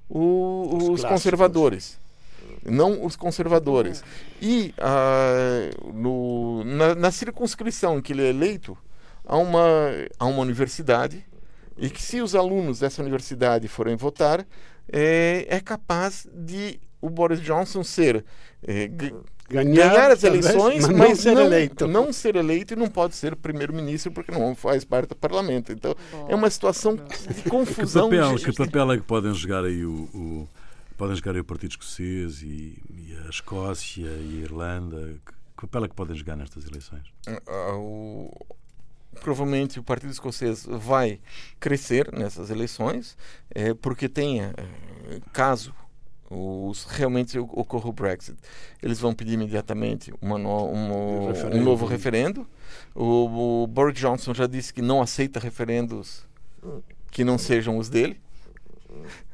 o- 0.10 0.76
Os 0.76 1.02
os, 1.02 1.06
conservadores. 1.06 2.00
Não 2.66 3.06
os 3.06 3.16
conservadores. 3.16 4.04
E 4.42 4.74
ah, 4.80 5.70
no, 5.94 6.64
na, 6.64 6.96
na 6.96 7.12
circunscrição 7.12 8.00
em 8.00 8.02
que 8.02 8.14
ele 8.14 8.24
é 8.24 8.30
eleito, 8.30 8.76
há 9.24 9.38
uma, 9.38 9.62
há 10.18 10.26
uma 10.26 10.40
universidade 10.42 11.24
e 11.78 11.90
que 11.90 12.02
se 12.02 12.22
os 12.22 12.36
alunos 12.36 12.80
dessa 12.80 13.02
universidade 13.02 13.68
forem 13.68 13.96
votar, 13.96 14.46
é, 14.92 15.46
é 15.50 15.60
capaz 15.60 16.28
de 16.34 16.80
o 17.02 17.10
Boris 17.10 17.42
Johnson 17.42 17.84
ser 17.84 18.24
g- 18.68 19.14
Ganhar, 19.50 19.90
ganhar 19.90 20.10
as 20.12 20.22
talvez, 20.22 20.46
eleições, 20.46 20.88
mas 20.88 20.98
mas, 20.98 21.10
não 21.10 21.16
ser 21.18 21.36
não, 21.36 21.42
eleito. 21.46 21.88
não 21.88 22.14
ser 22.14 22.36
eleito 22.38 22.74
e 22.74 22.78
não 22.78 22.88
pode 22.88 23.14
ser 23.16 23.36
primeiro-ministro 23.36 24.10
porque 24.12 24.32
não 24.32 24.56
faz 24.56 24.86
parte 24.86 25.10
do 25.10 25.16
parlamento. 25.18 25.72
Então 25.74 25.94
é 26.30 26.34
uma 26.34 26.50
situação 26.50 26.96
de 26.96 27.04
Que 27.04 27.50
confusão. 27.50 28.10
papel, 28.10 28.36
de- 28.38 28.46
que 28.46 28.54
papel 28.54 28.92
é 28.94 28.98
que 28.98 29.04
podem 29.04 29.34
jogar 29.34 29.66
aí 29.66 29.86
o, 29.86 29.92
o- 30.14 30.50
podem 30.98 31.16
jogar 31.18 31.34
aí 31.34 31.42
o 31.42 31.44
Partido 31.44 31.72
Escocês 31.72 32.42
e, 32.42 32.82
e 32.90 33.18
a 33.26 33.30
Escócia 33.30 34.06
e 34.06 34.40
a 34.40 34.42
Irlanda? 34.44 35.20
Que, 35.26 35.34
que 35.34 35.68
papel 35.68 35.86
é 35.86 35.88
que 35.90 35.96
podem 35.96 36.16
jogar 36.16 36.38
nestas 36.38 36.66
eleições? 36.66 37.04
Ah, 37.46 37.76
o- 37.76 38.32
provavelmente 39.22 39.80
o 39.80 39.84
Partido 39.84 40.12
Escocês 40.12 40.66
vai 40.68 41.20
crescer 41.60 42.12
nessas 42.12 42.50
eleições, 42.50 43.18
eh, 43.54 43.74
porque 43.74 44.08
tem, 44.10 44.42
eh, 44.42 44.54
caso 45.32 45.74
os, 46.30 46.86
realmente 46.86 47.38
ocorra 47.38 47.90
o 47.90 47.94
Brexit, 47.94 48.38
eles 48.82 49.00
vão 49.00 49.14
pedir 49.14 49.34
imediatamente 49.34 50.12
uma 50.22 50.38
no- 50.38 50.72
um, 50.72 51.28
Referendo. 51.28 51.58
um 51.58 51.64
novo 51.64 51.86
referendo. 51.86 52.48
O, 52.96 53.64
o 53.64 53.68
Boris 53.68 54.00
Johnson 54.00 54.34
já 54.34 54.48
disse 54.48 54.74
que 54.74 54.82
não 54.82 55.02
aceita 55.02 55.40
referendos 55.40 56.26
que 57.12 57.24
não 57.24 57.38
sejam 57.38 57.78
os 57.78 57.88
dele. 57.90 58.20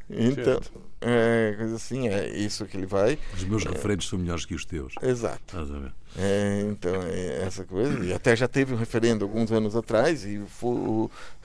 Então, 0.10 0.60
é, 1.02 1.54
coisa 1.58 1.76
assim, 1.76 2.08
é 2.08 2.28
isso 2.30 2.65
que 2.65 2.76
ele 2.76 2.86
vai. 2.88 3.18
Os 3.36 3.44
meus 3.44 3.63
referentes 3.63 4.10
são 4.10 4.18
melhores 4.18 4.46
que 4.46 4.56
os 4.56 4.65
teus. 4.65 4.94
Exato. 5.02 5.39
Estás 5.48 5.72
a 5.72 5.78
ver? 5.80 5.94
É, 6.17 6.65
então, 6.69 7.02
é 7.04 7.43
essa 7.45 7.63
coisa. 7.63 8.04
E 8.04 8.12
até 8.12 8.36
já 8.36 8.48
teve 8.48 8.74
um 8.74 8.78
referendo 8.78 9.24
alguns 9.24 9.52
anos 9.52 9.76
atrás 9.76 10.26
e 10.26 10.39
fo- 10.48 10.67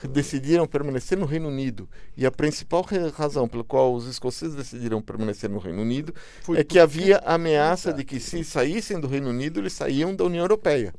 o- 0.03 0.07
decidiram 0.07 0.65
permanecer 0.65 1.17
no 1.17 1.25
Reino 1.25 1.47
Unido. 1.47 1.87
E 2.17 2.25
a 2.25 2.31
principal 2.31 2.83
razão 3.13 3.47
pela 3.47 3.63
qual 3.63 3.93
os 3.93 4.07
escoceses 4.07 4.55
decidiram 4.55 5.01
permanecer 5.01 5.49
no 5.49 5.59
Reino 5.59 5.81
Unido 5.81 6.13
Foi 6.41 6.59
é 6.59 6.63
que 6.63 6.79
havia 6.79 7.17
a 7.19 7.35
ameaça 7.35 7.93
de 7.93 8.03
que 8.03 8.19
se 8.19 8.43
saíssem 8.43 8.99
do 8.99 9.07
Reino 9.07 9.29
Unido, 9.29 9.59
eles 9.59 9.73
saíam 9.73 10.15
da 10.15 10.23
União 10.23 10.43
Europeia. 10.43 10.93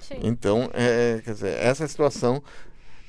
Sim. 0.00 0.18
Então, 0.22 0.68
é, 0.74 1.22
quer 1.24 1.32
dizer, 1.32 1.56
essa 1.58 1.84
é 1.84 1.88
situação. 1.88 2.42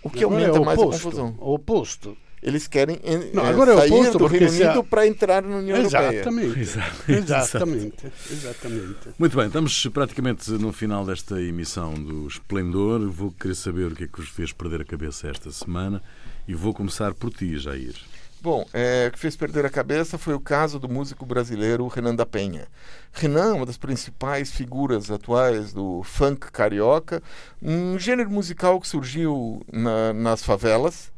O 0.02 0.10
que 0.10 0.24
Agora 0.24 0.42
é 0.42 0.46
aumenta 0.46 0.62
o 0.62 0.66
mais 0.66 0.80
a 0.80 0.84
confusão. 0.84 1.36
O 1.40 1.54
oposto. 1.56 2.18
Eles 2.46 2.68
querem 2.68 3.00
en- 3.06 3.32
Não, 3.34 3.46
é, 3.46 3.50
agora 3.50 3.72
é 3.72 3.76
o 3.76 3.78
sair 3.80 3.92
oposto, 3.94 4.18
do 4.18 4.26
Reino 4.28 4.50
Unido 4.52 4.84
para 4.84 5.08
entrar 5.08 5.42
na 5.44 5.58
União 5.58 5.78
Europeia. 5.78 6.12
Exatamente. 6.12 6.60
Exato. 6.60 7.12
Exatamente. 7.12 8.06
Exatamente. 8.30 8.98
Muito 9.18 9.38
bem, 9.38 9.48
estamos 9.48 9.88
praticamente 9.88 10.52
no 10.52 10.74
final 10.74 11.06
desta 11.06 11.42
emissão 11.42 11.94
do 11.94 12.28
Esplendor. 12.28 13.10
Vou 13.10 13.32
querer 13.32 13.56
saber 13.56 13.92
o 13.92 13.96
que 13.96 14.04
é 14.04 14.08
que 14.08 14.20
vos 14.20 14.30
fez 14.30 14.52
perder 14.52 14.82
a 14.82 14.86
cabeça 14.86 15.28
esta 15.30 15.50
semana 15.52 16.02
e 16.48 16.54
vou 16.54 16.74
começar 16.74 17.14
por 17.14 17.32
ti, 17.32 17.58
Jair. 17.58 17.96
Bom, 18.42 18.68
é, 18.74 19.08
o 19.08 19.12
que 19.14 19.20
fez 19.20 19.38
perder 19.38 19.66
a 19.66 19.70
cabeça 19.70 20.18
foi 20.18 20.34
o 20.34 20.40
caso 20.40 20.78
do 20.78 20.90
músico 20.90 21.26
brasileiro 21.26 21.88
Renan 21.88 22.14
da 22.14 22.26
Penha. 22.26 22.68
Renan, 23.14 23.52
é 23.52 23.54
uma 23.54 23.66
das 23.66 23.78
principais 23.78 24.52
figuras 24.52 25.10
atuais 25.10 25.72
do 25.72 26.04
funk 26.04 26.52
carioca, 26.52 27.24
um 27.62 27.98
gênero 27.98 28.30
musical 28.30 28.82
que 28.82 28.88
surgiu 28.90 29.66
na- 29.72 30.12
nas 30.12 30.44
favelas 30.44 31.13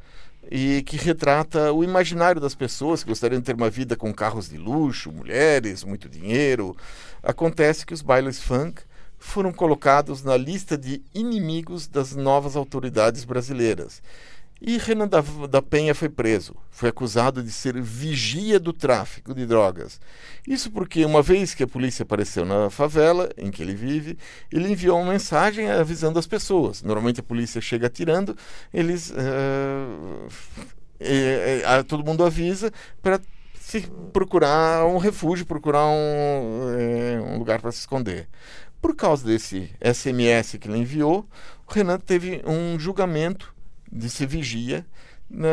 e 0.52 0.84
que 0.84 0.98
retrata 0.98 1.72
o 1.74 1.84
imaginário 1.84 2.40
das 2.40 2.56
pessoas 2.56 3.04
que 3.04 3.10
gostariam 3.10 3.40
de 3.40 3.46
ter 3.46 3.56
uma 3.56 3.70
vida 3.70 3.96
com 3.96 4.14
carros 4.14 4.50
de 4.50 4.58
luxo, 4.58 5.12
mulheres, 5.12 5.84
muito 5.84 6.08
dinheiro. 6.08 6.76
Acontece 7.24 7.86
que 7.86 7.94
os 7.94 8.02
bailes 8.02 8.40
funk 8.40 8.82
foram 9.18 9.52
colocados 9.52 10.24
na 10.24 10.38
lista 10.38 10.78
de 10.78 11.02
inimigos 11.14 11.88
das 11.88 12.16
novas 12.16 12.56
autoridades 12.56 13.26
brasileiras. 13.26 14.02
E 14.62 14.78
Renan 14.78 15.08
da, 15.08 15.22
da 15.50 15.62
Penha 15.62 15.94
foi 15.94 16.10
preso. 16.10 16.56
Foi 16.72 16.90
acusado 16.90 17.44
de 17.44 17.52
ser 17.52 17.80
vigia 17.82 18.60
do 18.60 18.72
tráfico 18.72 19.34
de 19.34 19.46
drogas. 19.46 20.00
Isso 20.48 20.72
porque, 20.72 21.04
uma 21.06 21.22
vez 21.22 21.54
que 21.54 21.64
a 21.64 21.68
polícia 21.68 22.04
apareceu 22.04 22.46
na 22.46 22.70
favela 22.70 23.30
em 23.38 23.52
que 23.52 23.62
ele 23.62 23.76
vive, 23.76 24.18
ele 24.52 24.72
enviou 24.72 25.00
uma 25.00 25.12
mensagem 25.12 25.70
avisando 25.70 26.18
as 26.18 26.26
pessoas. 26.26 26.82
Normalmente 26.82 27.20
a 27.20 27.24
polícia 27.24 27.60
chega 27.60 27.88
atirando, 27.88 28.36
eles. 28.74 29.14
eh, 31.00 31.84
todo 31.88 32.06
mundo 32.06 32.24
avisa 32.24 32.72
para 33.02 33.20
se 33.60 33.82
procurar 34.14 34.86
um 34.86 34.98
refúgio, 34.98 35.46
procurar 35.46 35.86
um, 35.88 36.70
é, 36.78 37.20
um 37.20 37.38
lugar 37.40 37.60
para 37.60 37.72
se 37.72 37.80
esconder. 37.80 38.28
Por 38.82 38.96
causa 38.96 39.26
desse 39.26 39.72
SMS 39.82 40.58
que 40.60 40.68
ele 40.68 40.78
enviou, 40.78 41.28
o 41.68 41.74
Renan 41.74 41.98
teve 41.98 42.44
um 42.46 42.78
julgamento 42.80 43.55
de 43.92 44.10
se 44.10 44.26
vigia 44.26 44.86
na, 45.30 45.48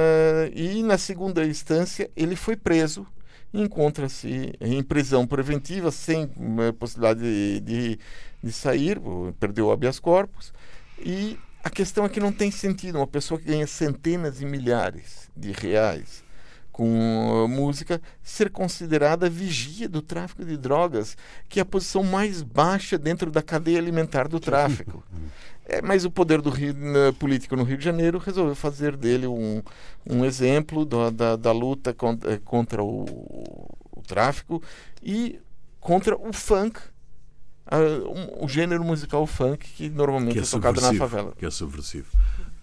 e 0.54 0.82
na 0.82 0.98
segunda 0.98 1.44
instância 1.44 2.10
ele 2.16 2.36
foi 2.36 2.56
preso. 2.56 3.06
Encontra-se 3.54 4.54
em 4.60 4.82
prisão 4.82 5.26
preventiva 5.26 5.90
sem 5.90 6.24
uh, 6.24 6.72
possibilidade 6.78 7.20
de, 7.20 7.60
de, 7.60 7.98
de, 8.42 8.52
sair, 8.52 8.98
perdeu 9.38 9.66
o 9.66 9.72
habeas 9.72 9.98
corpus. 9.98 10.54
E 10.98 11.38
a 11.62 11.68
questão 11.68 12.04
é 12.04 12.08
que 12.08 12.20
não 12.20 12.32
tem 12.32 12.50
sentido 12.50 12.96
uma 12.96 13.06
pessoa 13.06 13.38
que 13.38 13.46
ganha 13.46 13.66
centenas 13.66 14.38
de 14.38 14.46
milhares 14.46 15.30
de 15.36 15.52
reais 15.52 16.24
com 16.72 17.46
música 17.48 18.00
ser 18.22 18.50
considerada 18.50 19.28
vigia 19.28 19.86
do 19.86 20.00
tráfico 20.00 20.42
de 20.42 20.56
drogas, 20.56 21.16
que 21.48 21.60
é 21.60 21.62
a 21.62 21.66
posição 21.66 22.02
mais 22.02 22.42
baixa 22.42 22.96
dentro 22.96 23.30
da 23.30 23.42
cadeia 23.42 23.78
alimentar 23.78 24.26
do 24.26 24.40
tráfico. 24.40 25.04
É, 25.66 25.80
mas 25.80 26.04
o 26.04 26.10
poder 26.10 26.40
do 26.40 26.50
Rio, 26.50 26.74
na, 26.74 27.12
político 27.12 27.54
no 27.54 27.62
Rio 27.62 27.78
de 27.78 27.84
Janeiro 27.84 28.18
resolveu 28.18 28.54
fazer 28.54 28.96
dele 28.96 29.26
um, 29.26 29.62
um 30.08 30.24
exemplo 30.24 30.84
da, 30.84 31.10
da, 31.10 31.36
da 31.36 31.52
luta 31.52 31.94
contra, 31.94 32.38
contra 32.40 32.82
o, 32.82 33.04
o, 33.92 34.02
tráfico 34.06 34.62
e 35.02 35.38
contra 35.78 36.16
o 36.16 36.32
funk, 36.32 36.80
a, 37.64 37.78
um, 37.78 38.44
o 38.44 38.48
gênero 38.48 38.82
musical 38.82 39.26
funk 39.26 39.68
que 39.68 39.88
normalmente 39.88 40.34
que 40.34 40.40
é, 40.40 40.42
é 40.42 40.46
tocado 40.46 40.80
na 40.80 40.94
favela. 40.94 41.32
Que 41.38 41.46
é 41.46 41.50
subversivo. 41.50 42.10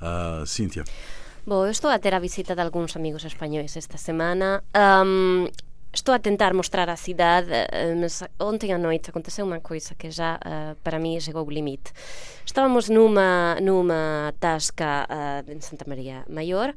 Uh, 0.01 0.45
Cíntia. 0.45 0.83
Bom, 1.45 1.65
eu 1.65 1.71
estou 1.71 1.89
a 1.89 1.97
ter 1.97 2.13
a 2.13 2.19
visita 2.19 2.53
de 2.53 2.61
algúns 2.61 2.95
amigos 2.95 3.23
españois 3.23 3.75
esta 3.75 3.97
semana. 3.97 4.61
Um, 4.75 5.47
estou 5.99 6.15
a 6.15 6.19
tentar 6.19 6.53
mostrar 6.53 6.89
a 6.89 6.95
cidade, 6.95 7.49
uh, 7.51 7.99
mas 7.99 8.23
ontem 8.39 8.73
à 8.73 8.77
noite 8.77 9.09
aconteceu 9.09 9.45
uma 9.45 9.59
coisa 9.59 9.93
que 9.95 10.09
já 10.09 10.35
uh, 10.37 10.75
para 10.83 10.97
mim 10.97 11.19
chegou 11.19 11.41
ao 11.41 11.49
limite. 11.49 11.91
Estávamos 12.45 12.89
numa, 12.89 13.57
numa 13.61 14.33
tasca 14.39 15.07
uh, 15.09 15.51
em 15.51 15.59
Santa 15.61 15.85
Maria 15.87 16.25
Maior, 16.29 16.73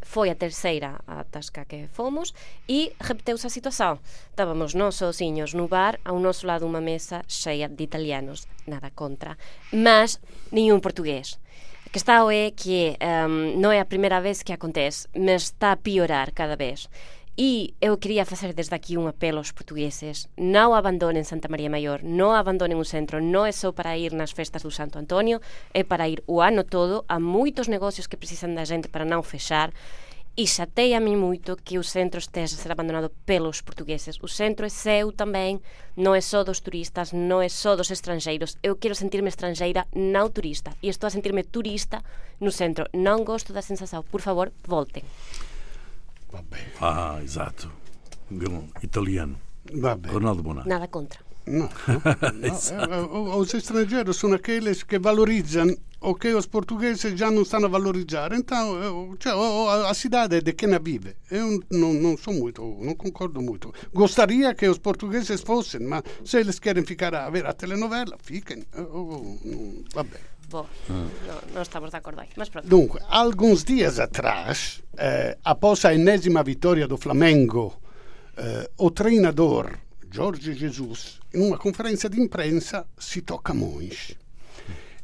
foi 0.00 0.30
a 0.30 0.34
terceira 0.34 0.98
a 1.06 1.24
tasca 1.24 1.64
que 1.64 1.88
fomos 1.92 2.32
e 2.66 2.92
repeteu-se 2.98 3.46
a 3.46 3.50
situação. 3.50 3.98
Estávamos 4.30 4.72
nós 4.72 4.94
sozinhos 4.94 5.52
no 5.52 5.68
bar, 5.68 5.98
ao 6.04 6.18
nosso 6.18 6.46
lado 6.46 6.64
uma 6.64 6.80
mesa 6.80 7.22
cheia 7.28 7.68
de 7.68 7.84
italianos, 7.84 8.46
nada 8.66 8.90
contra, 8.90 9.36
mas 9.70 10.18
nenhum 10.50 10.80
português. 10.80 11.38
A 11.88 11.90
questão 11.90 12.30
é 12.30 12.50
que 12.50 12.96
um, 13.28 13.58
não 13.58 13.72
é 13.72 13.80
a 13.80 13.84
primeira 13.84 14.20
vez 14.20 14.42
que 14.42 14.52
acontece, 14.52 15.08
mas 15.16 15.44
está 15.44 15.72
a 15.72 15.76
piorar 15.76 16.32
cada 16.32 16.54
vez. 16.54 16.88
E 17.40 17.72
eu 17.80 17.96
queria 17.96 18.26
fazer 18.26 18.52
desde 18.52 18.74
aqui 18.74 18.98
um 18.98 19.06
apelo 19.06 19.38
aos 19.38 19.52
portugueses: 19.52 20.26
não 20.36 20.74
abandonem 20.74 21.22
Santa 21.22 21.46
Maria 21.46 21.70
Maior, 21.70 22.02
não 22.02 22.32
abandonem 22.32 22.76
o 22.76 22.84
centro. 22.84 23.22
Não 23.22 23.46
é 23.46 23.52
só 23.52 23.70
para 23.70 23.96
ir 23.96 24.12
nas 24.12 24.32
festas 24.32 24.64
do 24.64 24.72
Santo 24.72 24.98
Antônio, 24.98 25.40
é 25.72 25.84
para 25.84 26.08
ir 26.08 26.20
o 26.26 26.40
ano 26.40 26.64
todo. 26.64 27.04
Há 27.08 27.20
muitos 27.20 27.68
negócios 27.68 28.08
que 28.08 28.16
precisam 28.16 28.52
da 28.52 28.64
gente 28.64 28.88
para 28.88 29.04
não 29.04 29.22
fechar. 29.22 29.72
E 30.36 30.48
chateia-me 30.48 31.14
muito 31.14 31.56
que 31.64 31.78
o 31.78 31.84
centro 31.84 32.18
esteja 32.18 32.56
a 32.56 32.58
ser 32.58 32.72
abandonado 32.72 33.10
pelos 33.24 33.60
portugueses. 33.60 34.18
O 34.20 34.26
centro 34.26 34.66
é 34.66 34.68
seu 34.68 35.12
também, 35.12 35.60
não 35.96 36.16
é 36.16 36.20
só 36.20 36.42
dos 36.42 36.58
turistas, 36.58 37.12
não 37.12 37.40
é 37.40 37.48
só 37.48 37.76
dos 37.76 37.90
estrangeiros. 37.90 38.56
Eu 38.64 38.74
quero 38.74 38.96
sentir-me 38.96 39.28
estrangeira, 39.28 39.86
não 39.94 40.28
turista. 40.28 40.72
E 40.82 40.88
estou 40.88 41.06
a 41.06 41.10
sentir-me 41.10 41.44
turista 41.44 42.02
no 42.40 42.50
centro. 42.50 42.86
Não 42.92 43.24
gosto 43.24 43.52
da 43.52 43.62
sensação. 43.62 44.02
Por 44.02 44.20
favor, 44.20 44.52
voltem. 46.30 46.60
Ah, 46.80 47.20
exato. 47.22 47.70
Italiano. 48.82 49.36
Ronaldo 50.10 50.42
Bonato. 50.42 50.68
Nada 50.68 50.88
contra. 50.88 51.20
No, 51.46 51.68
no, 51.88 53.08
no. 53.08 53.38
os 53.38 53.54
estrangeiros 53.54 54.16
são 54.18 54.32
aqueles 54.34 54.82
que 54.82 54.98
valorizam 54.98 55.74
o 56.00 56.14
que 56.14 56.32
os 56.34 56.46
portugueses 56.46 57.18
já 57.18 57.30
não 57.30 57.42
estão 57.42 57.64
a 57.64 57.68
valorizar. 57.68 58.32
Então, 58.32 58.76
eu, 58.82 59.16
cioè, 59.18 59.88
a 59.88 59.94
cidade 59.94 60.36
é 60.36 60.40
de 60.40 60.52
quem 60.52 60.74
a 60.74 60.78
vive. 60.78 61.16
Eu 61.30 61.60
não, 61.70 61.92
não 61.94 62.16
sou 62.16 62.34
muito, 62.34 62.62
não 62.80 62.94
concordo 62.94 63.40
muito. 63.40 63.72
Gostaria 63.92 64.54
que 64.54 64.68
os 64.68 64.78
portugueses 64.78 65.40
fossem, 65.40 65.80
mas 65.80 66.02
se 66.24 66.38
eles 66.38 66.58
querem 66.58 66.84
ficar 66.84 67.14
a 67.14 67.28
ver 67.30 67.46
a 67.46 67.52
telenovela, 67.52 68.16
fiquem. 68.22 68.64
Vabbè. 69.94 70.20
Não, 70.52 70.66
não, 71.54 71.62
estamos 71.62 71.90
de 71.90 71.96
acordo 71.96 72.20
aí, 72.20 72.28
mas 72.36 72.48
pronto. 72.48 72.66
Dunque, 72.66 72.98
alguns 73.08 73.64
dias 73.64 73.98
atrás, 73.98 74.82
eh, 74.96 75.36
após 75.44 75.84
a 75.84 75.94
enésima 75.94 76.42
vitória 76.42 76.86
do 76.88 76.96
Flamengo, 76.96 77.74
eh, 78.36 78.70
o 78.78 78.90
treinador 78.90 79.78
Jorge 80.10 80.54
Jesus, 80.54 81.18
in 81.34 81.42
una 81.42 81.56
conferenza 81.58 82.08
di 82.08 82.18
imprensa, 82.18 82.86
si 82.96 83.22
toca 83.22 83.52
Mões. 83.52 84.16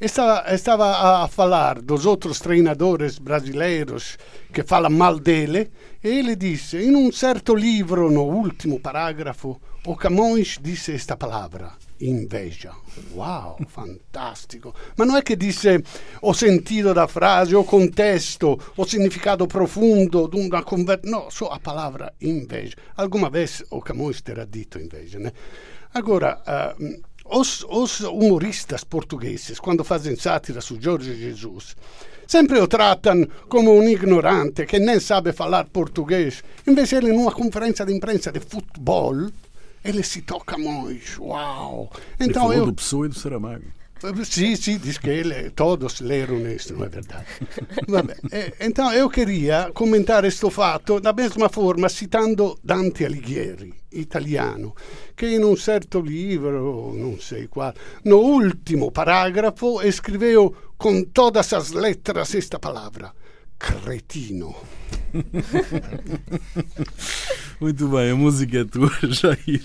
Estava, 0.01 0.45
estava 0.53 1.23
a 1.23 1.29
falar 1.29 1.81
dos 1.81 2.05
outros 2.05 2.41
treinadores 2.41 3.19
brasileiros 3.19 4.19
que 4.53 4.65
falam 4.65 4.91
mal 4.91 5.21
dele 5.21 5.71
e 6.03 6.09
ele 6.09 6.37
disse, 6.37 6.83
in 6.83 6.97
un 6.97 7.13
certo 7.13 7.55
livro, 7.55 8.11
no 8.11 8.25
último 8.25 8.81
parágrafo, 8.81 9.61
o 9.87 9.97
Camões 9.97 10.59
disse 10.61 10.93
esta 10.93 11.17
palavra, 11.17 11.73
inveja. 11.99 12.75
Uau, 13.13 13.57
fantastico! 13.67 14.75
Ma 14.97 15.05
non 15.05 15.17
è 15.17 15.23
che 15.23 15.37
disse 15.37 15.83
ho 16.21 16.33
sentito 16.33 16.93
da 16.93 17.07
frase, 17.07 17.55
o 17.55 17.65
contesto, 17.65 18.73
o 18.75 18.85
significato 18.85 19.47
profundo 19.47 20.27
di 20.27 20.39
una 20.39 20.63
conversazione. 20.63 20.93
No, 21.17 21.31
só 21.31 21.49
a 21.49 21.59
palavra 21.59 22.13
inveja. 22.19 22.77
Alguma 22.95 23.29
vez 23.29 23.65
o 23.69 23.81
Camões 23.81 24.23
terá 24.23 24.45
dito 24.45 24.79
inveja, 24.79 25.19
né? 25.19 25.33
Agora, 25.93 26.43
uh, 26.45 27.03
os, 27.25 27.65
os, 27.69 28.01
umoristas 28.01 28.85
portugueses, 28.85 29.59
quando 29.61 29.85
fazem 29.85 30.17
sátira 30.17 30.61
su 30.61 30.77
Jorge 30.79 31.15
Jesus, 31.15 31.75
sempre 32.27 32.59
o 32.59 32.67
tratam 32.67 33.27
come 33.49 33.69
un 33.69 33.89
ignorante 33.89 34.65
che 34.67 34.79
nem 34.79 35.01
sabe 35.01 35.33
falar 35.33 35.69
português. 35.71 36.43
Invece 36.67 36.97
ele, 36.97 37.13
numa 37.13 37.33
conferenza 37.33 37.85
di 37.85 37.93
imprensa 37.93 38.31
di 38.31 38.41
football, 38.41 39.33
ele 39.85 40.03
se 40.03 40.23
toca 40.23 40.57
muito. 40.57 41.23
Uau! 41.23 41.91
Então 42.15 42.27
ele 42.27 42.35
falou 42.35 42.53
eu... 42.55 42.67
do 42.67 42.75
Pessoa 42.75 43.07
e 43.07 43.09
do 43.09 43.15
Saramago. 43.15 43.65
Sim, 44.25 44.55
sim, 44.55 44.77
diz 44.77 44.99
que 44.99 45.09
ele, 45.09 45.51
todos 45.51 46.01
leram 46.01 46.47
isso, 46.47 46.75
não 46.75 46.85
é 46.85 46.89
verdade? 46.91 47.25
Vabbè, 47.89 48.17
então 48.61 48.93
eu 48.93 49.09
queria 49.09 49.71
comentar 49.73 50.27
este 50.27 50.51
fato 50.51 51.01
da 51.01 51.15
mesma 51.15 51.49
forma, 51.49 51.89
citando 51.89 52.59
Dante 52.63 53.07
Alighieri, 53.07 53.73
italiano, 53.93 54.75
che 55.15 55.29
in 55.29 55.43
un 55.43 55.57
certo 55.57 56.01
libro, 56.01 56.93
non 56.93 57.19
sei 57.19 57.49
quale, 57.49 57.77
no 58.05 58.19
último 58.19 58.91
parágrafo, 58.91 59.81
escreveu 59.81 60.55
com 60.77 61.05
todas 61.05 61.55
as 61.55 61.71
letras 61.71 62.35
esta 62.35 62.59
palavra, 62.59 63.15
cretino. 63.59 64.55
Muito 67.61 67.89
bem, 67.89 68.11
a 68.11 68.17
música 68.17 68.59
é 68.59 68.65
tua, 68.65 68.91
Jair. 69.09 69.63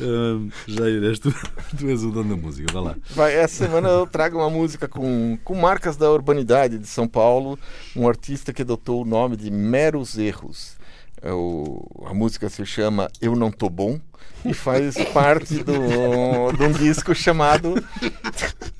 Uh, 0.00 0.50
Jair, 0.66 1.04
és 1.04 1.18
tu, 1.18 1.32
tu 1.78 1.88
és 1.88 2.02
o 2.02 2.10
dono 2.10 2.36
da 2.36 2.42
música, 2.42 2.72
vai 2.72 2.82
lá. 2.82 2.96
Vai, 3.10 3.34
essa 3.34 3.66
semana 3.66 3.88
eu 3.88 4.06
trago 4.06 4.38
uma 4.38 4.50
música 4.50 4.88
com, 4.88 5.38
com 5.44 5.54
marcas 5.54 5.96
da 5.96 6.10
urbanidade 6.10 6.78
de 6.78 6.86
São 6.86 7.06
Paulo, 7.06 7.58
um 7.94 8.08
artista 8.08 8.52
que 8.52 8.62
adotou 8.62 9.02
o 9.02 9.04
nome 9.04 9.36
de 9.36 9.50
Meros 9.50 10.18
Erros. 10.18 10.78
É 11.22 11.30
o, 11.30 11.86
a 12.06 12.14
música 12.14 12.48
se 12.48 12.64
chama 12.64 13.10
Eu 13.20 13.36
Não 13.36 13.50
Tô 13.50 13.68
Bom 13.68 14.00
e 14.42 14.54
faz 14.54 14.94
parte 15.12 15.62
do, 15.62 16.52
de 16.56 16.62
um 16.62 16.72
disco 16.72 17.14
chamado 17.14 17.74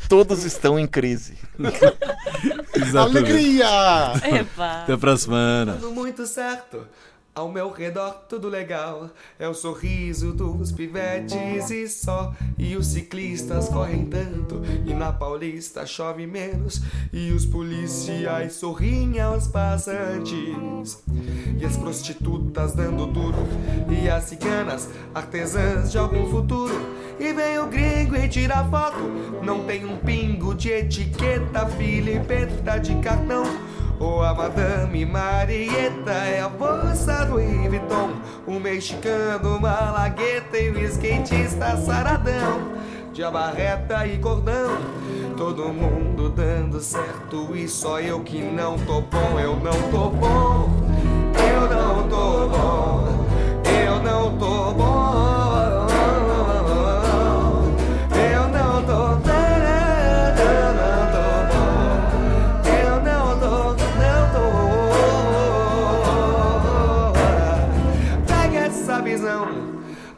Todos 0.08 0.44
Estão 0.44 0.78
em 0.78 0.86
Crise. 0.86 1.34
Alegria! 2.94 4.12
Epa. 4.22 4.82
Até 4.82 4.96
para 4.96 5.12
a 5.12 5.16
semana. 5.16 5.72
Tudo 5.74 5.92
muito 5.92 6.26
certo. 6.26 6.86
Ao 7.32 7.48
meu 7.48 7.70
redor 7.70 8.24
tudo 8.28 8.48
legal, 8.48 9.08
é 9.38 9.46
o 9.46 9.54
sorriso 9.54 10.32
dos 10.32 10.72
pivetes 10.72 11.70
e 11.70 11.88
só. 11.88 12.34
E 12.58 12.74
os 12.74 12.88
ciclistas 12.88 13.68
correm 13.68 14.04
tanto, 14.06 14.60
e 14.84 14.92
na 14.92 15.12
Paulista 15.12 15.86
chove 15.86 16.26
menos. 16.26 16.82
E 17.12 17.30
os 17.30 17.46
policiais 17.46 18.54
sorriem 18.54 19.20
aos 19.20 19.46
passantes. 19.46 21.04
E 21.60 21.64
as 21.64 21.76
prostitutas 21.76 22.72
dando 22.72 23.06
duro, 23.06 23.46
e 23.88 24.08
as 24.08 24.24
ciganas 24.24 24.88
artesãs 25.14 25.92
de 25.92 25.98
algum 25.98 26.28
futuro. 26.28 26.74
E 27.20 27.32
vem 27.32 27.60
o 27.60 27.66
gringo 27.68 28.16
e 28.16 28.28
tira 28.28 28.64
foto, 28.64 28.98
não 29.44 29.64
tem 29.64 29.84
um 29.84 29.98
pingo 29.98 30.52
de 30.54 30.70
etiqueta, 30.70 31.66
filipeta 31.66 32.78
de 32.78 32.96
cartão. 32.96 33.69
Ou 34.00 34.22
a 34.22 34.32
Madame 34.32 35.04
Marieta 35.04 36.10
é 36.10 36.40
a 36.40 36.48
moça 36.48 37.26
do 37.26 37.34
Vuitton 37.34 38.12
O 38.46 38.58
mexicano 38.58 39.60
malagueta 39.60 40.58
e 40.58 40.70
o 40.70 40.78
skatista 40.86 41.76
saradão. 41.76 42.80
De 43.12 43.22
abarreta 43.22 44.06
e 44.06 44.16
cordão 44.18 44.78
Todo 45.36 45.68
mundo 45.68 46.30
dando 46.30 46.80
certo. 46.80 47.54
E 47.54 47.68
só 47.68 48.00
eu 48.00 48.20
que 48.20 48.40
não 48.40 48.78
tô 48.78 49.02
bom. 49.02 49.38
Eu 49.38 49.56
não 49.56 49.90
tô 49.90 50.08
bom, 50.10 50.70
eu 51.44 51.68
não 51.68 52.08
tô 52.08 52.48
bom 52.48 52.50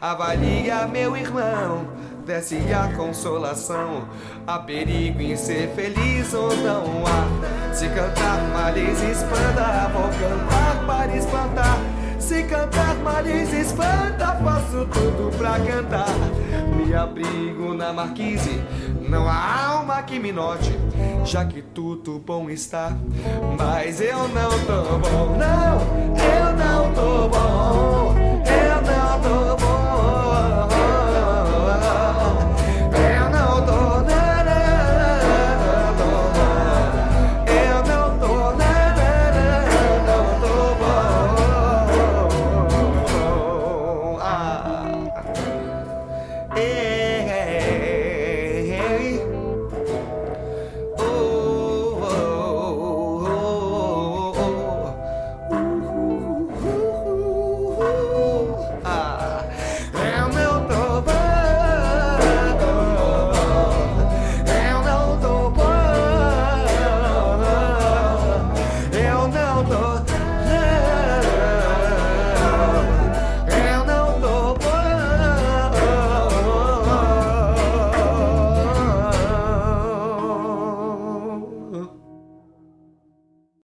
Avalia, 0.03 0.89
meu 0.89 1.17
irmão, 1.17 1.87
desce 2.27 2.57
a 2.75 2.93
consolação. 2.97 4.09
Há 4.45 4.59
perigo 4.59 5.23
em 5.23 5.37
ser 5.37 5.69
feliz 5.77 6.35
ou 6.35 6.53
não 6.57 7.05
há. 7.07 7.73
Se 7.73 7.89
cantar 7.89 8.43
males 8.53 9.01
espanta, 9.01 9.89
vou 9.93 10.09
cantar 10.19 10.85
para 10.89 11.17
espantar. 11.17 11.79
Se 12.19 12.43
cantar 12.43 12.97
males 12.97 13.53
espanta, 13.53 14.35
faço 14.43 14.85
tudo 14.87 15.31
pra 15.39 15.61
cantar. 15.61 16.09
Me 16.75 16.93
abrigo 16.93 17.73
na 17.73 17.93
marquise, 17.93 18.61
não 19.09 19.29
há 19.29 19.67
alma 19.67 20.03
que 20.03 20.19
me 20.19 20.33
note, 20.33 20.77
já 21.25 21.45
que 21.45 21.63
tudo 21.63 22.19
bom 22.19 22.51
está. 22.51 22.91
Mas 23.57 24.01
eu 24.01 24.27
não 24.27 24.51
tô 24.67 24.99
bom, 24.99 25.37
não, 25.39 25.81
eu 26.19 26.57
não 26.57 26.93
tô 26.93 27.29
bom. 27.29 28.22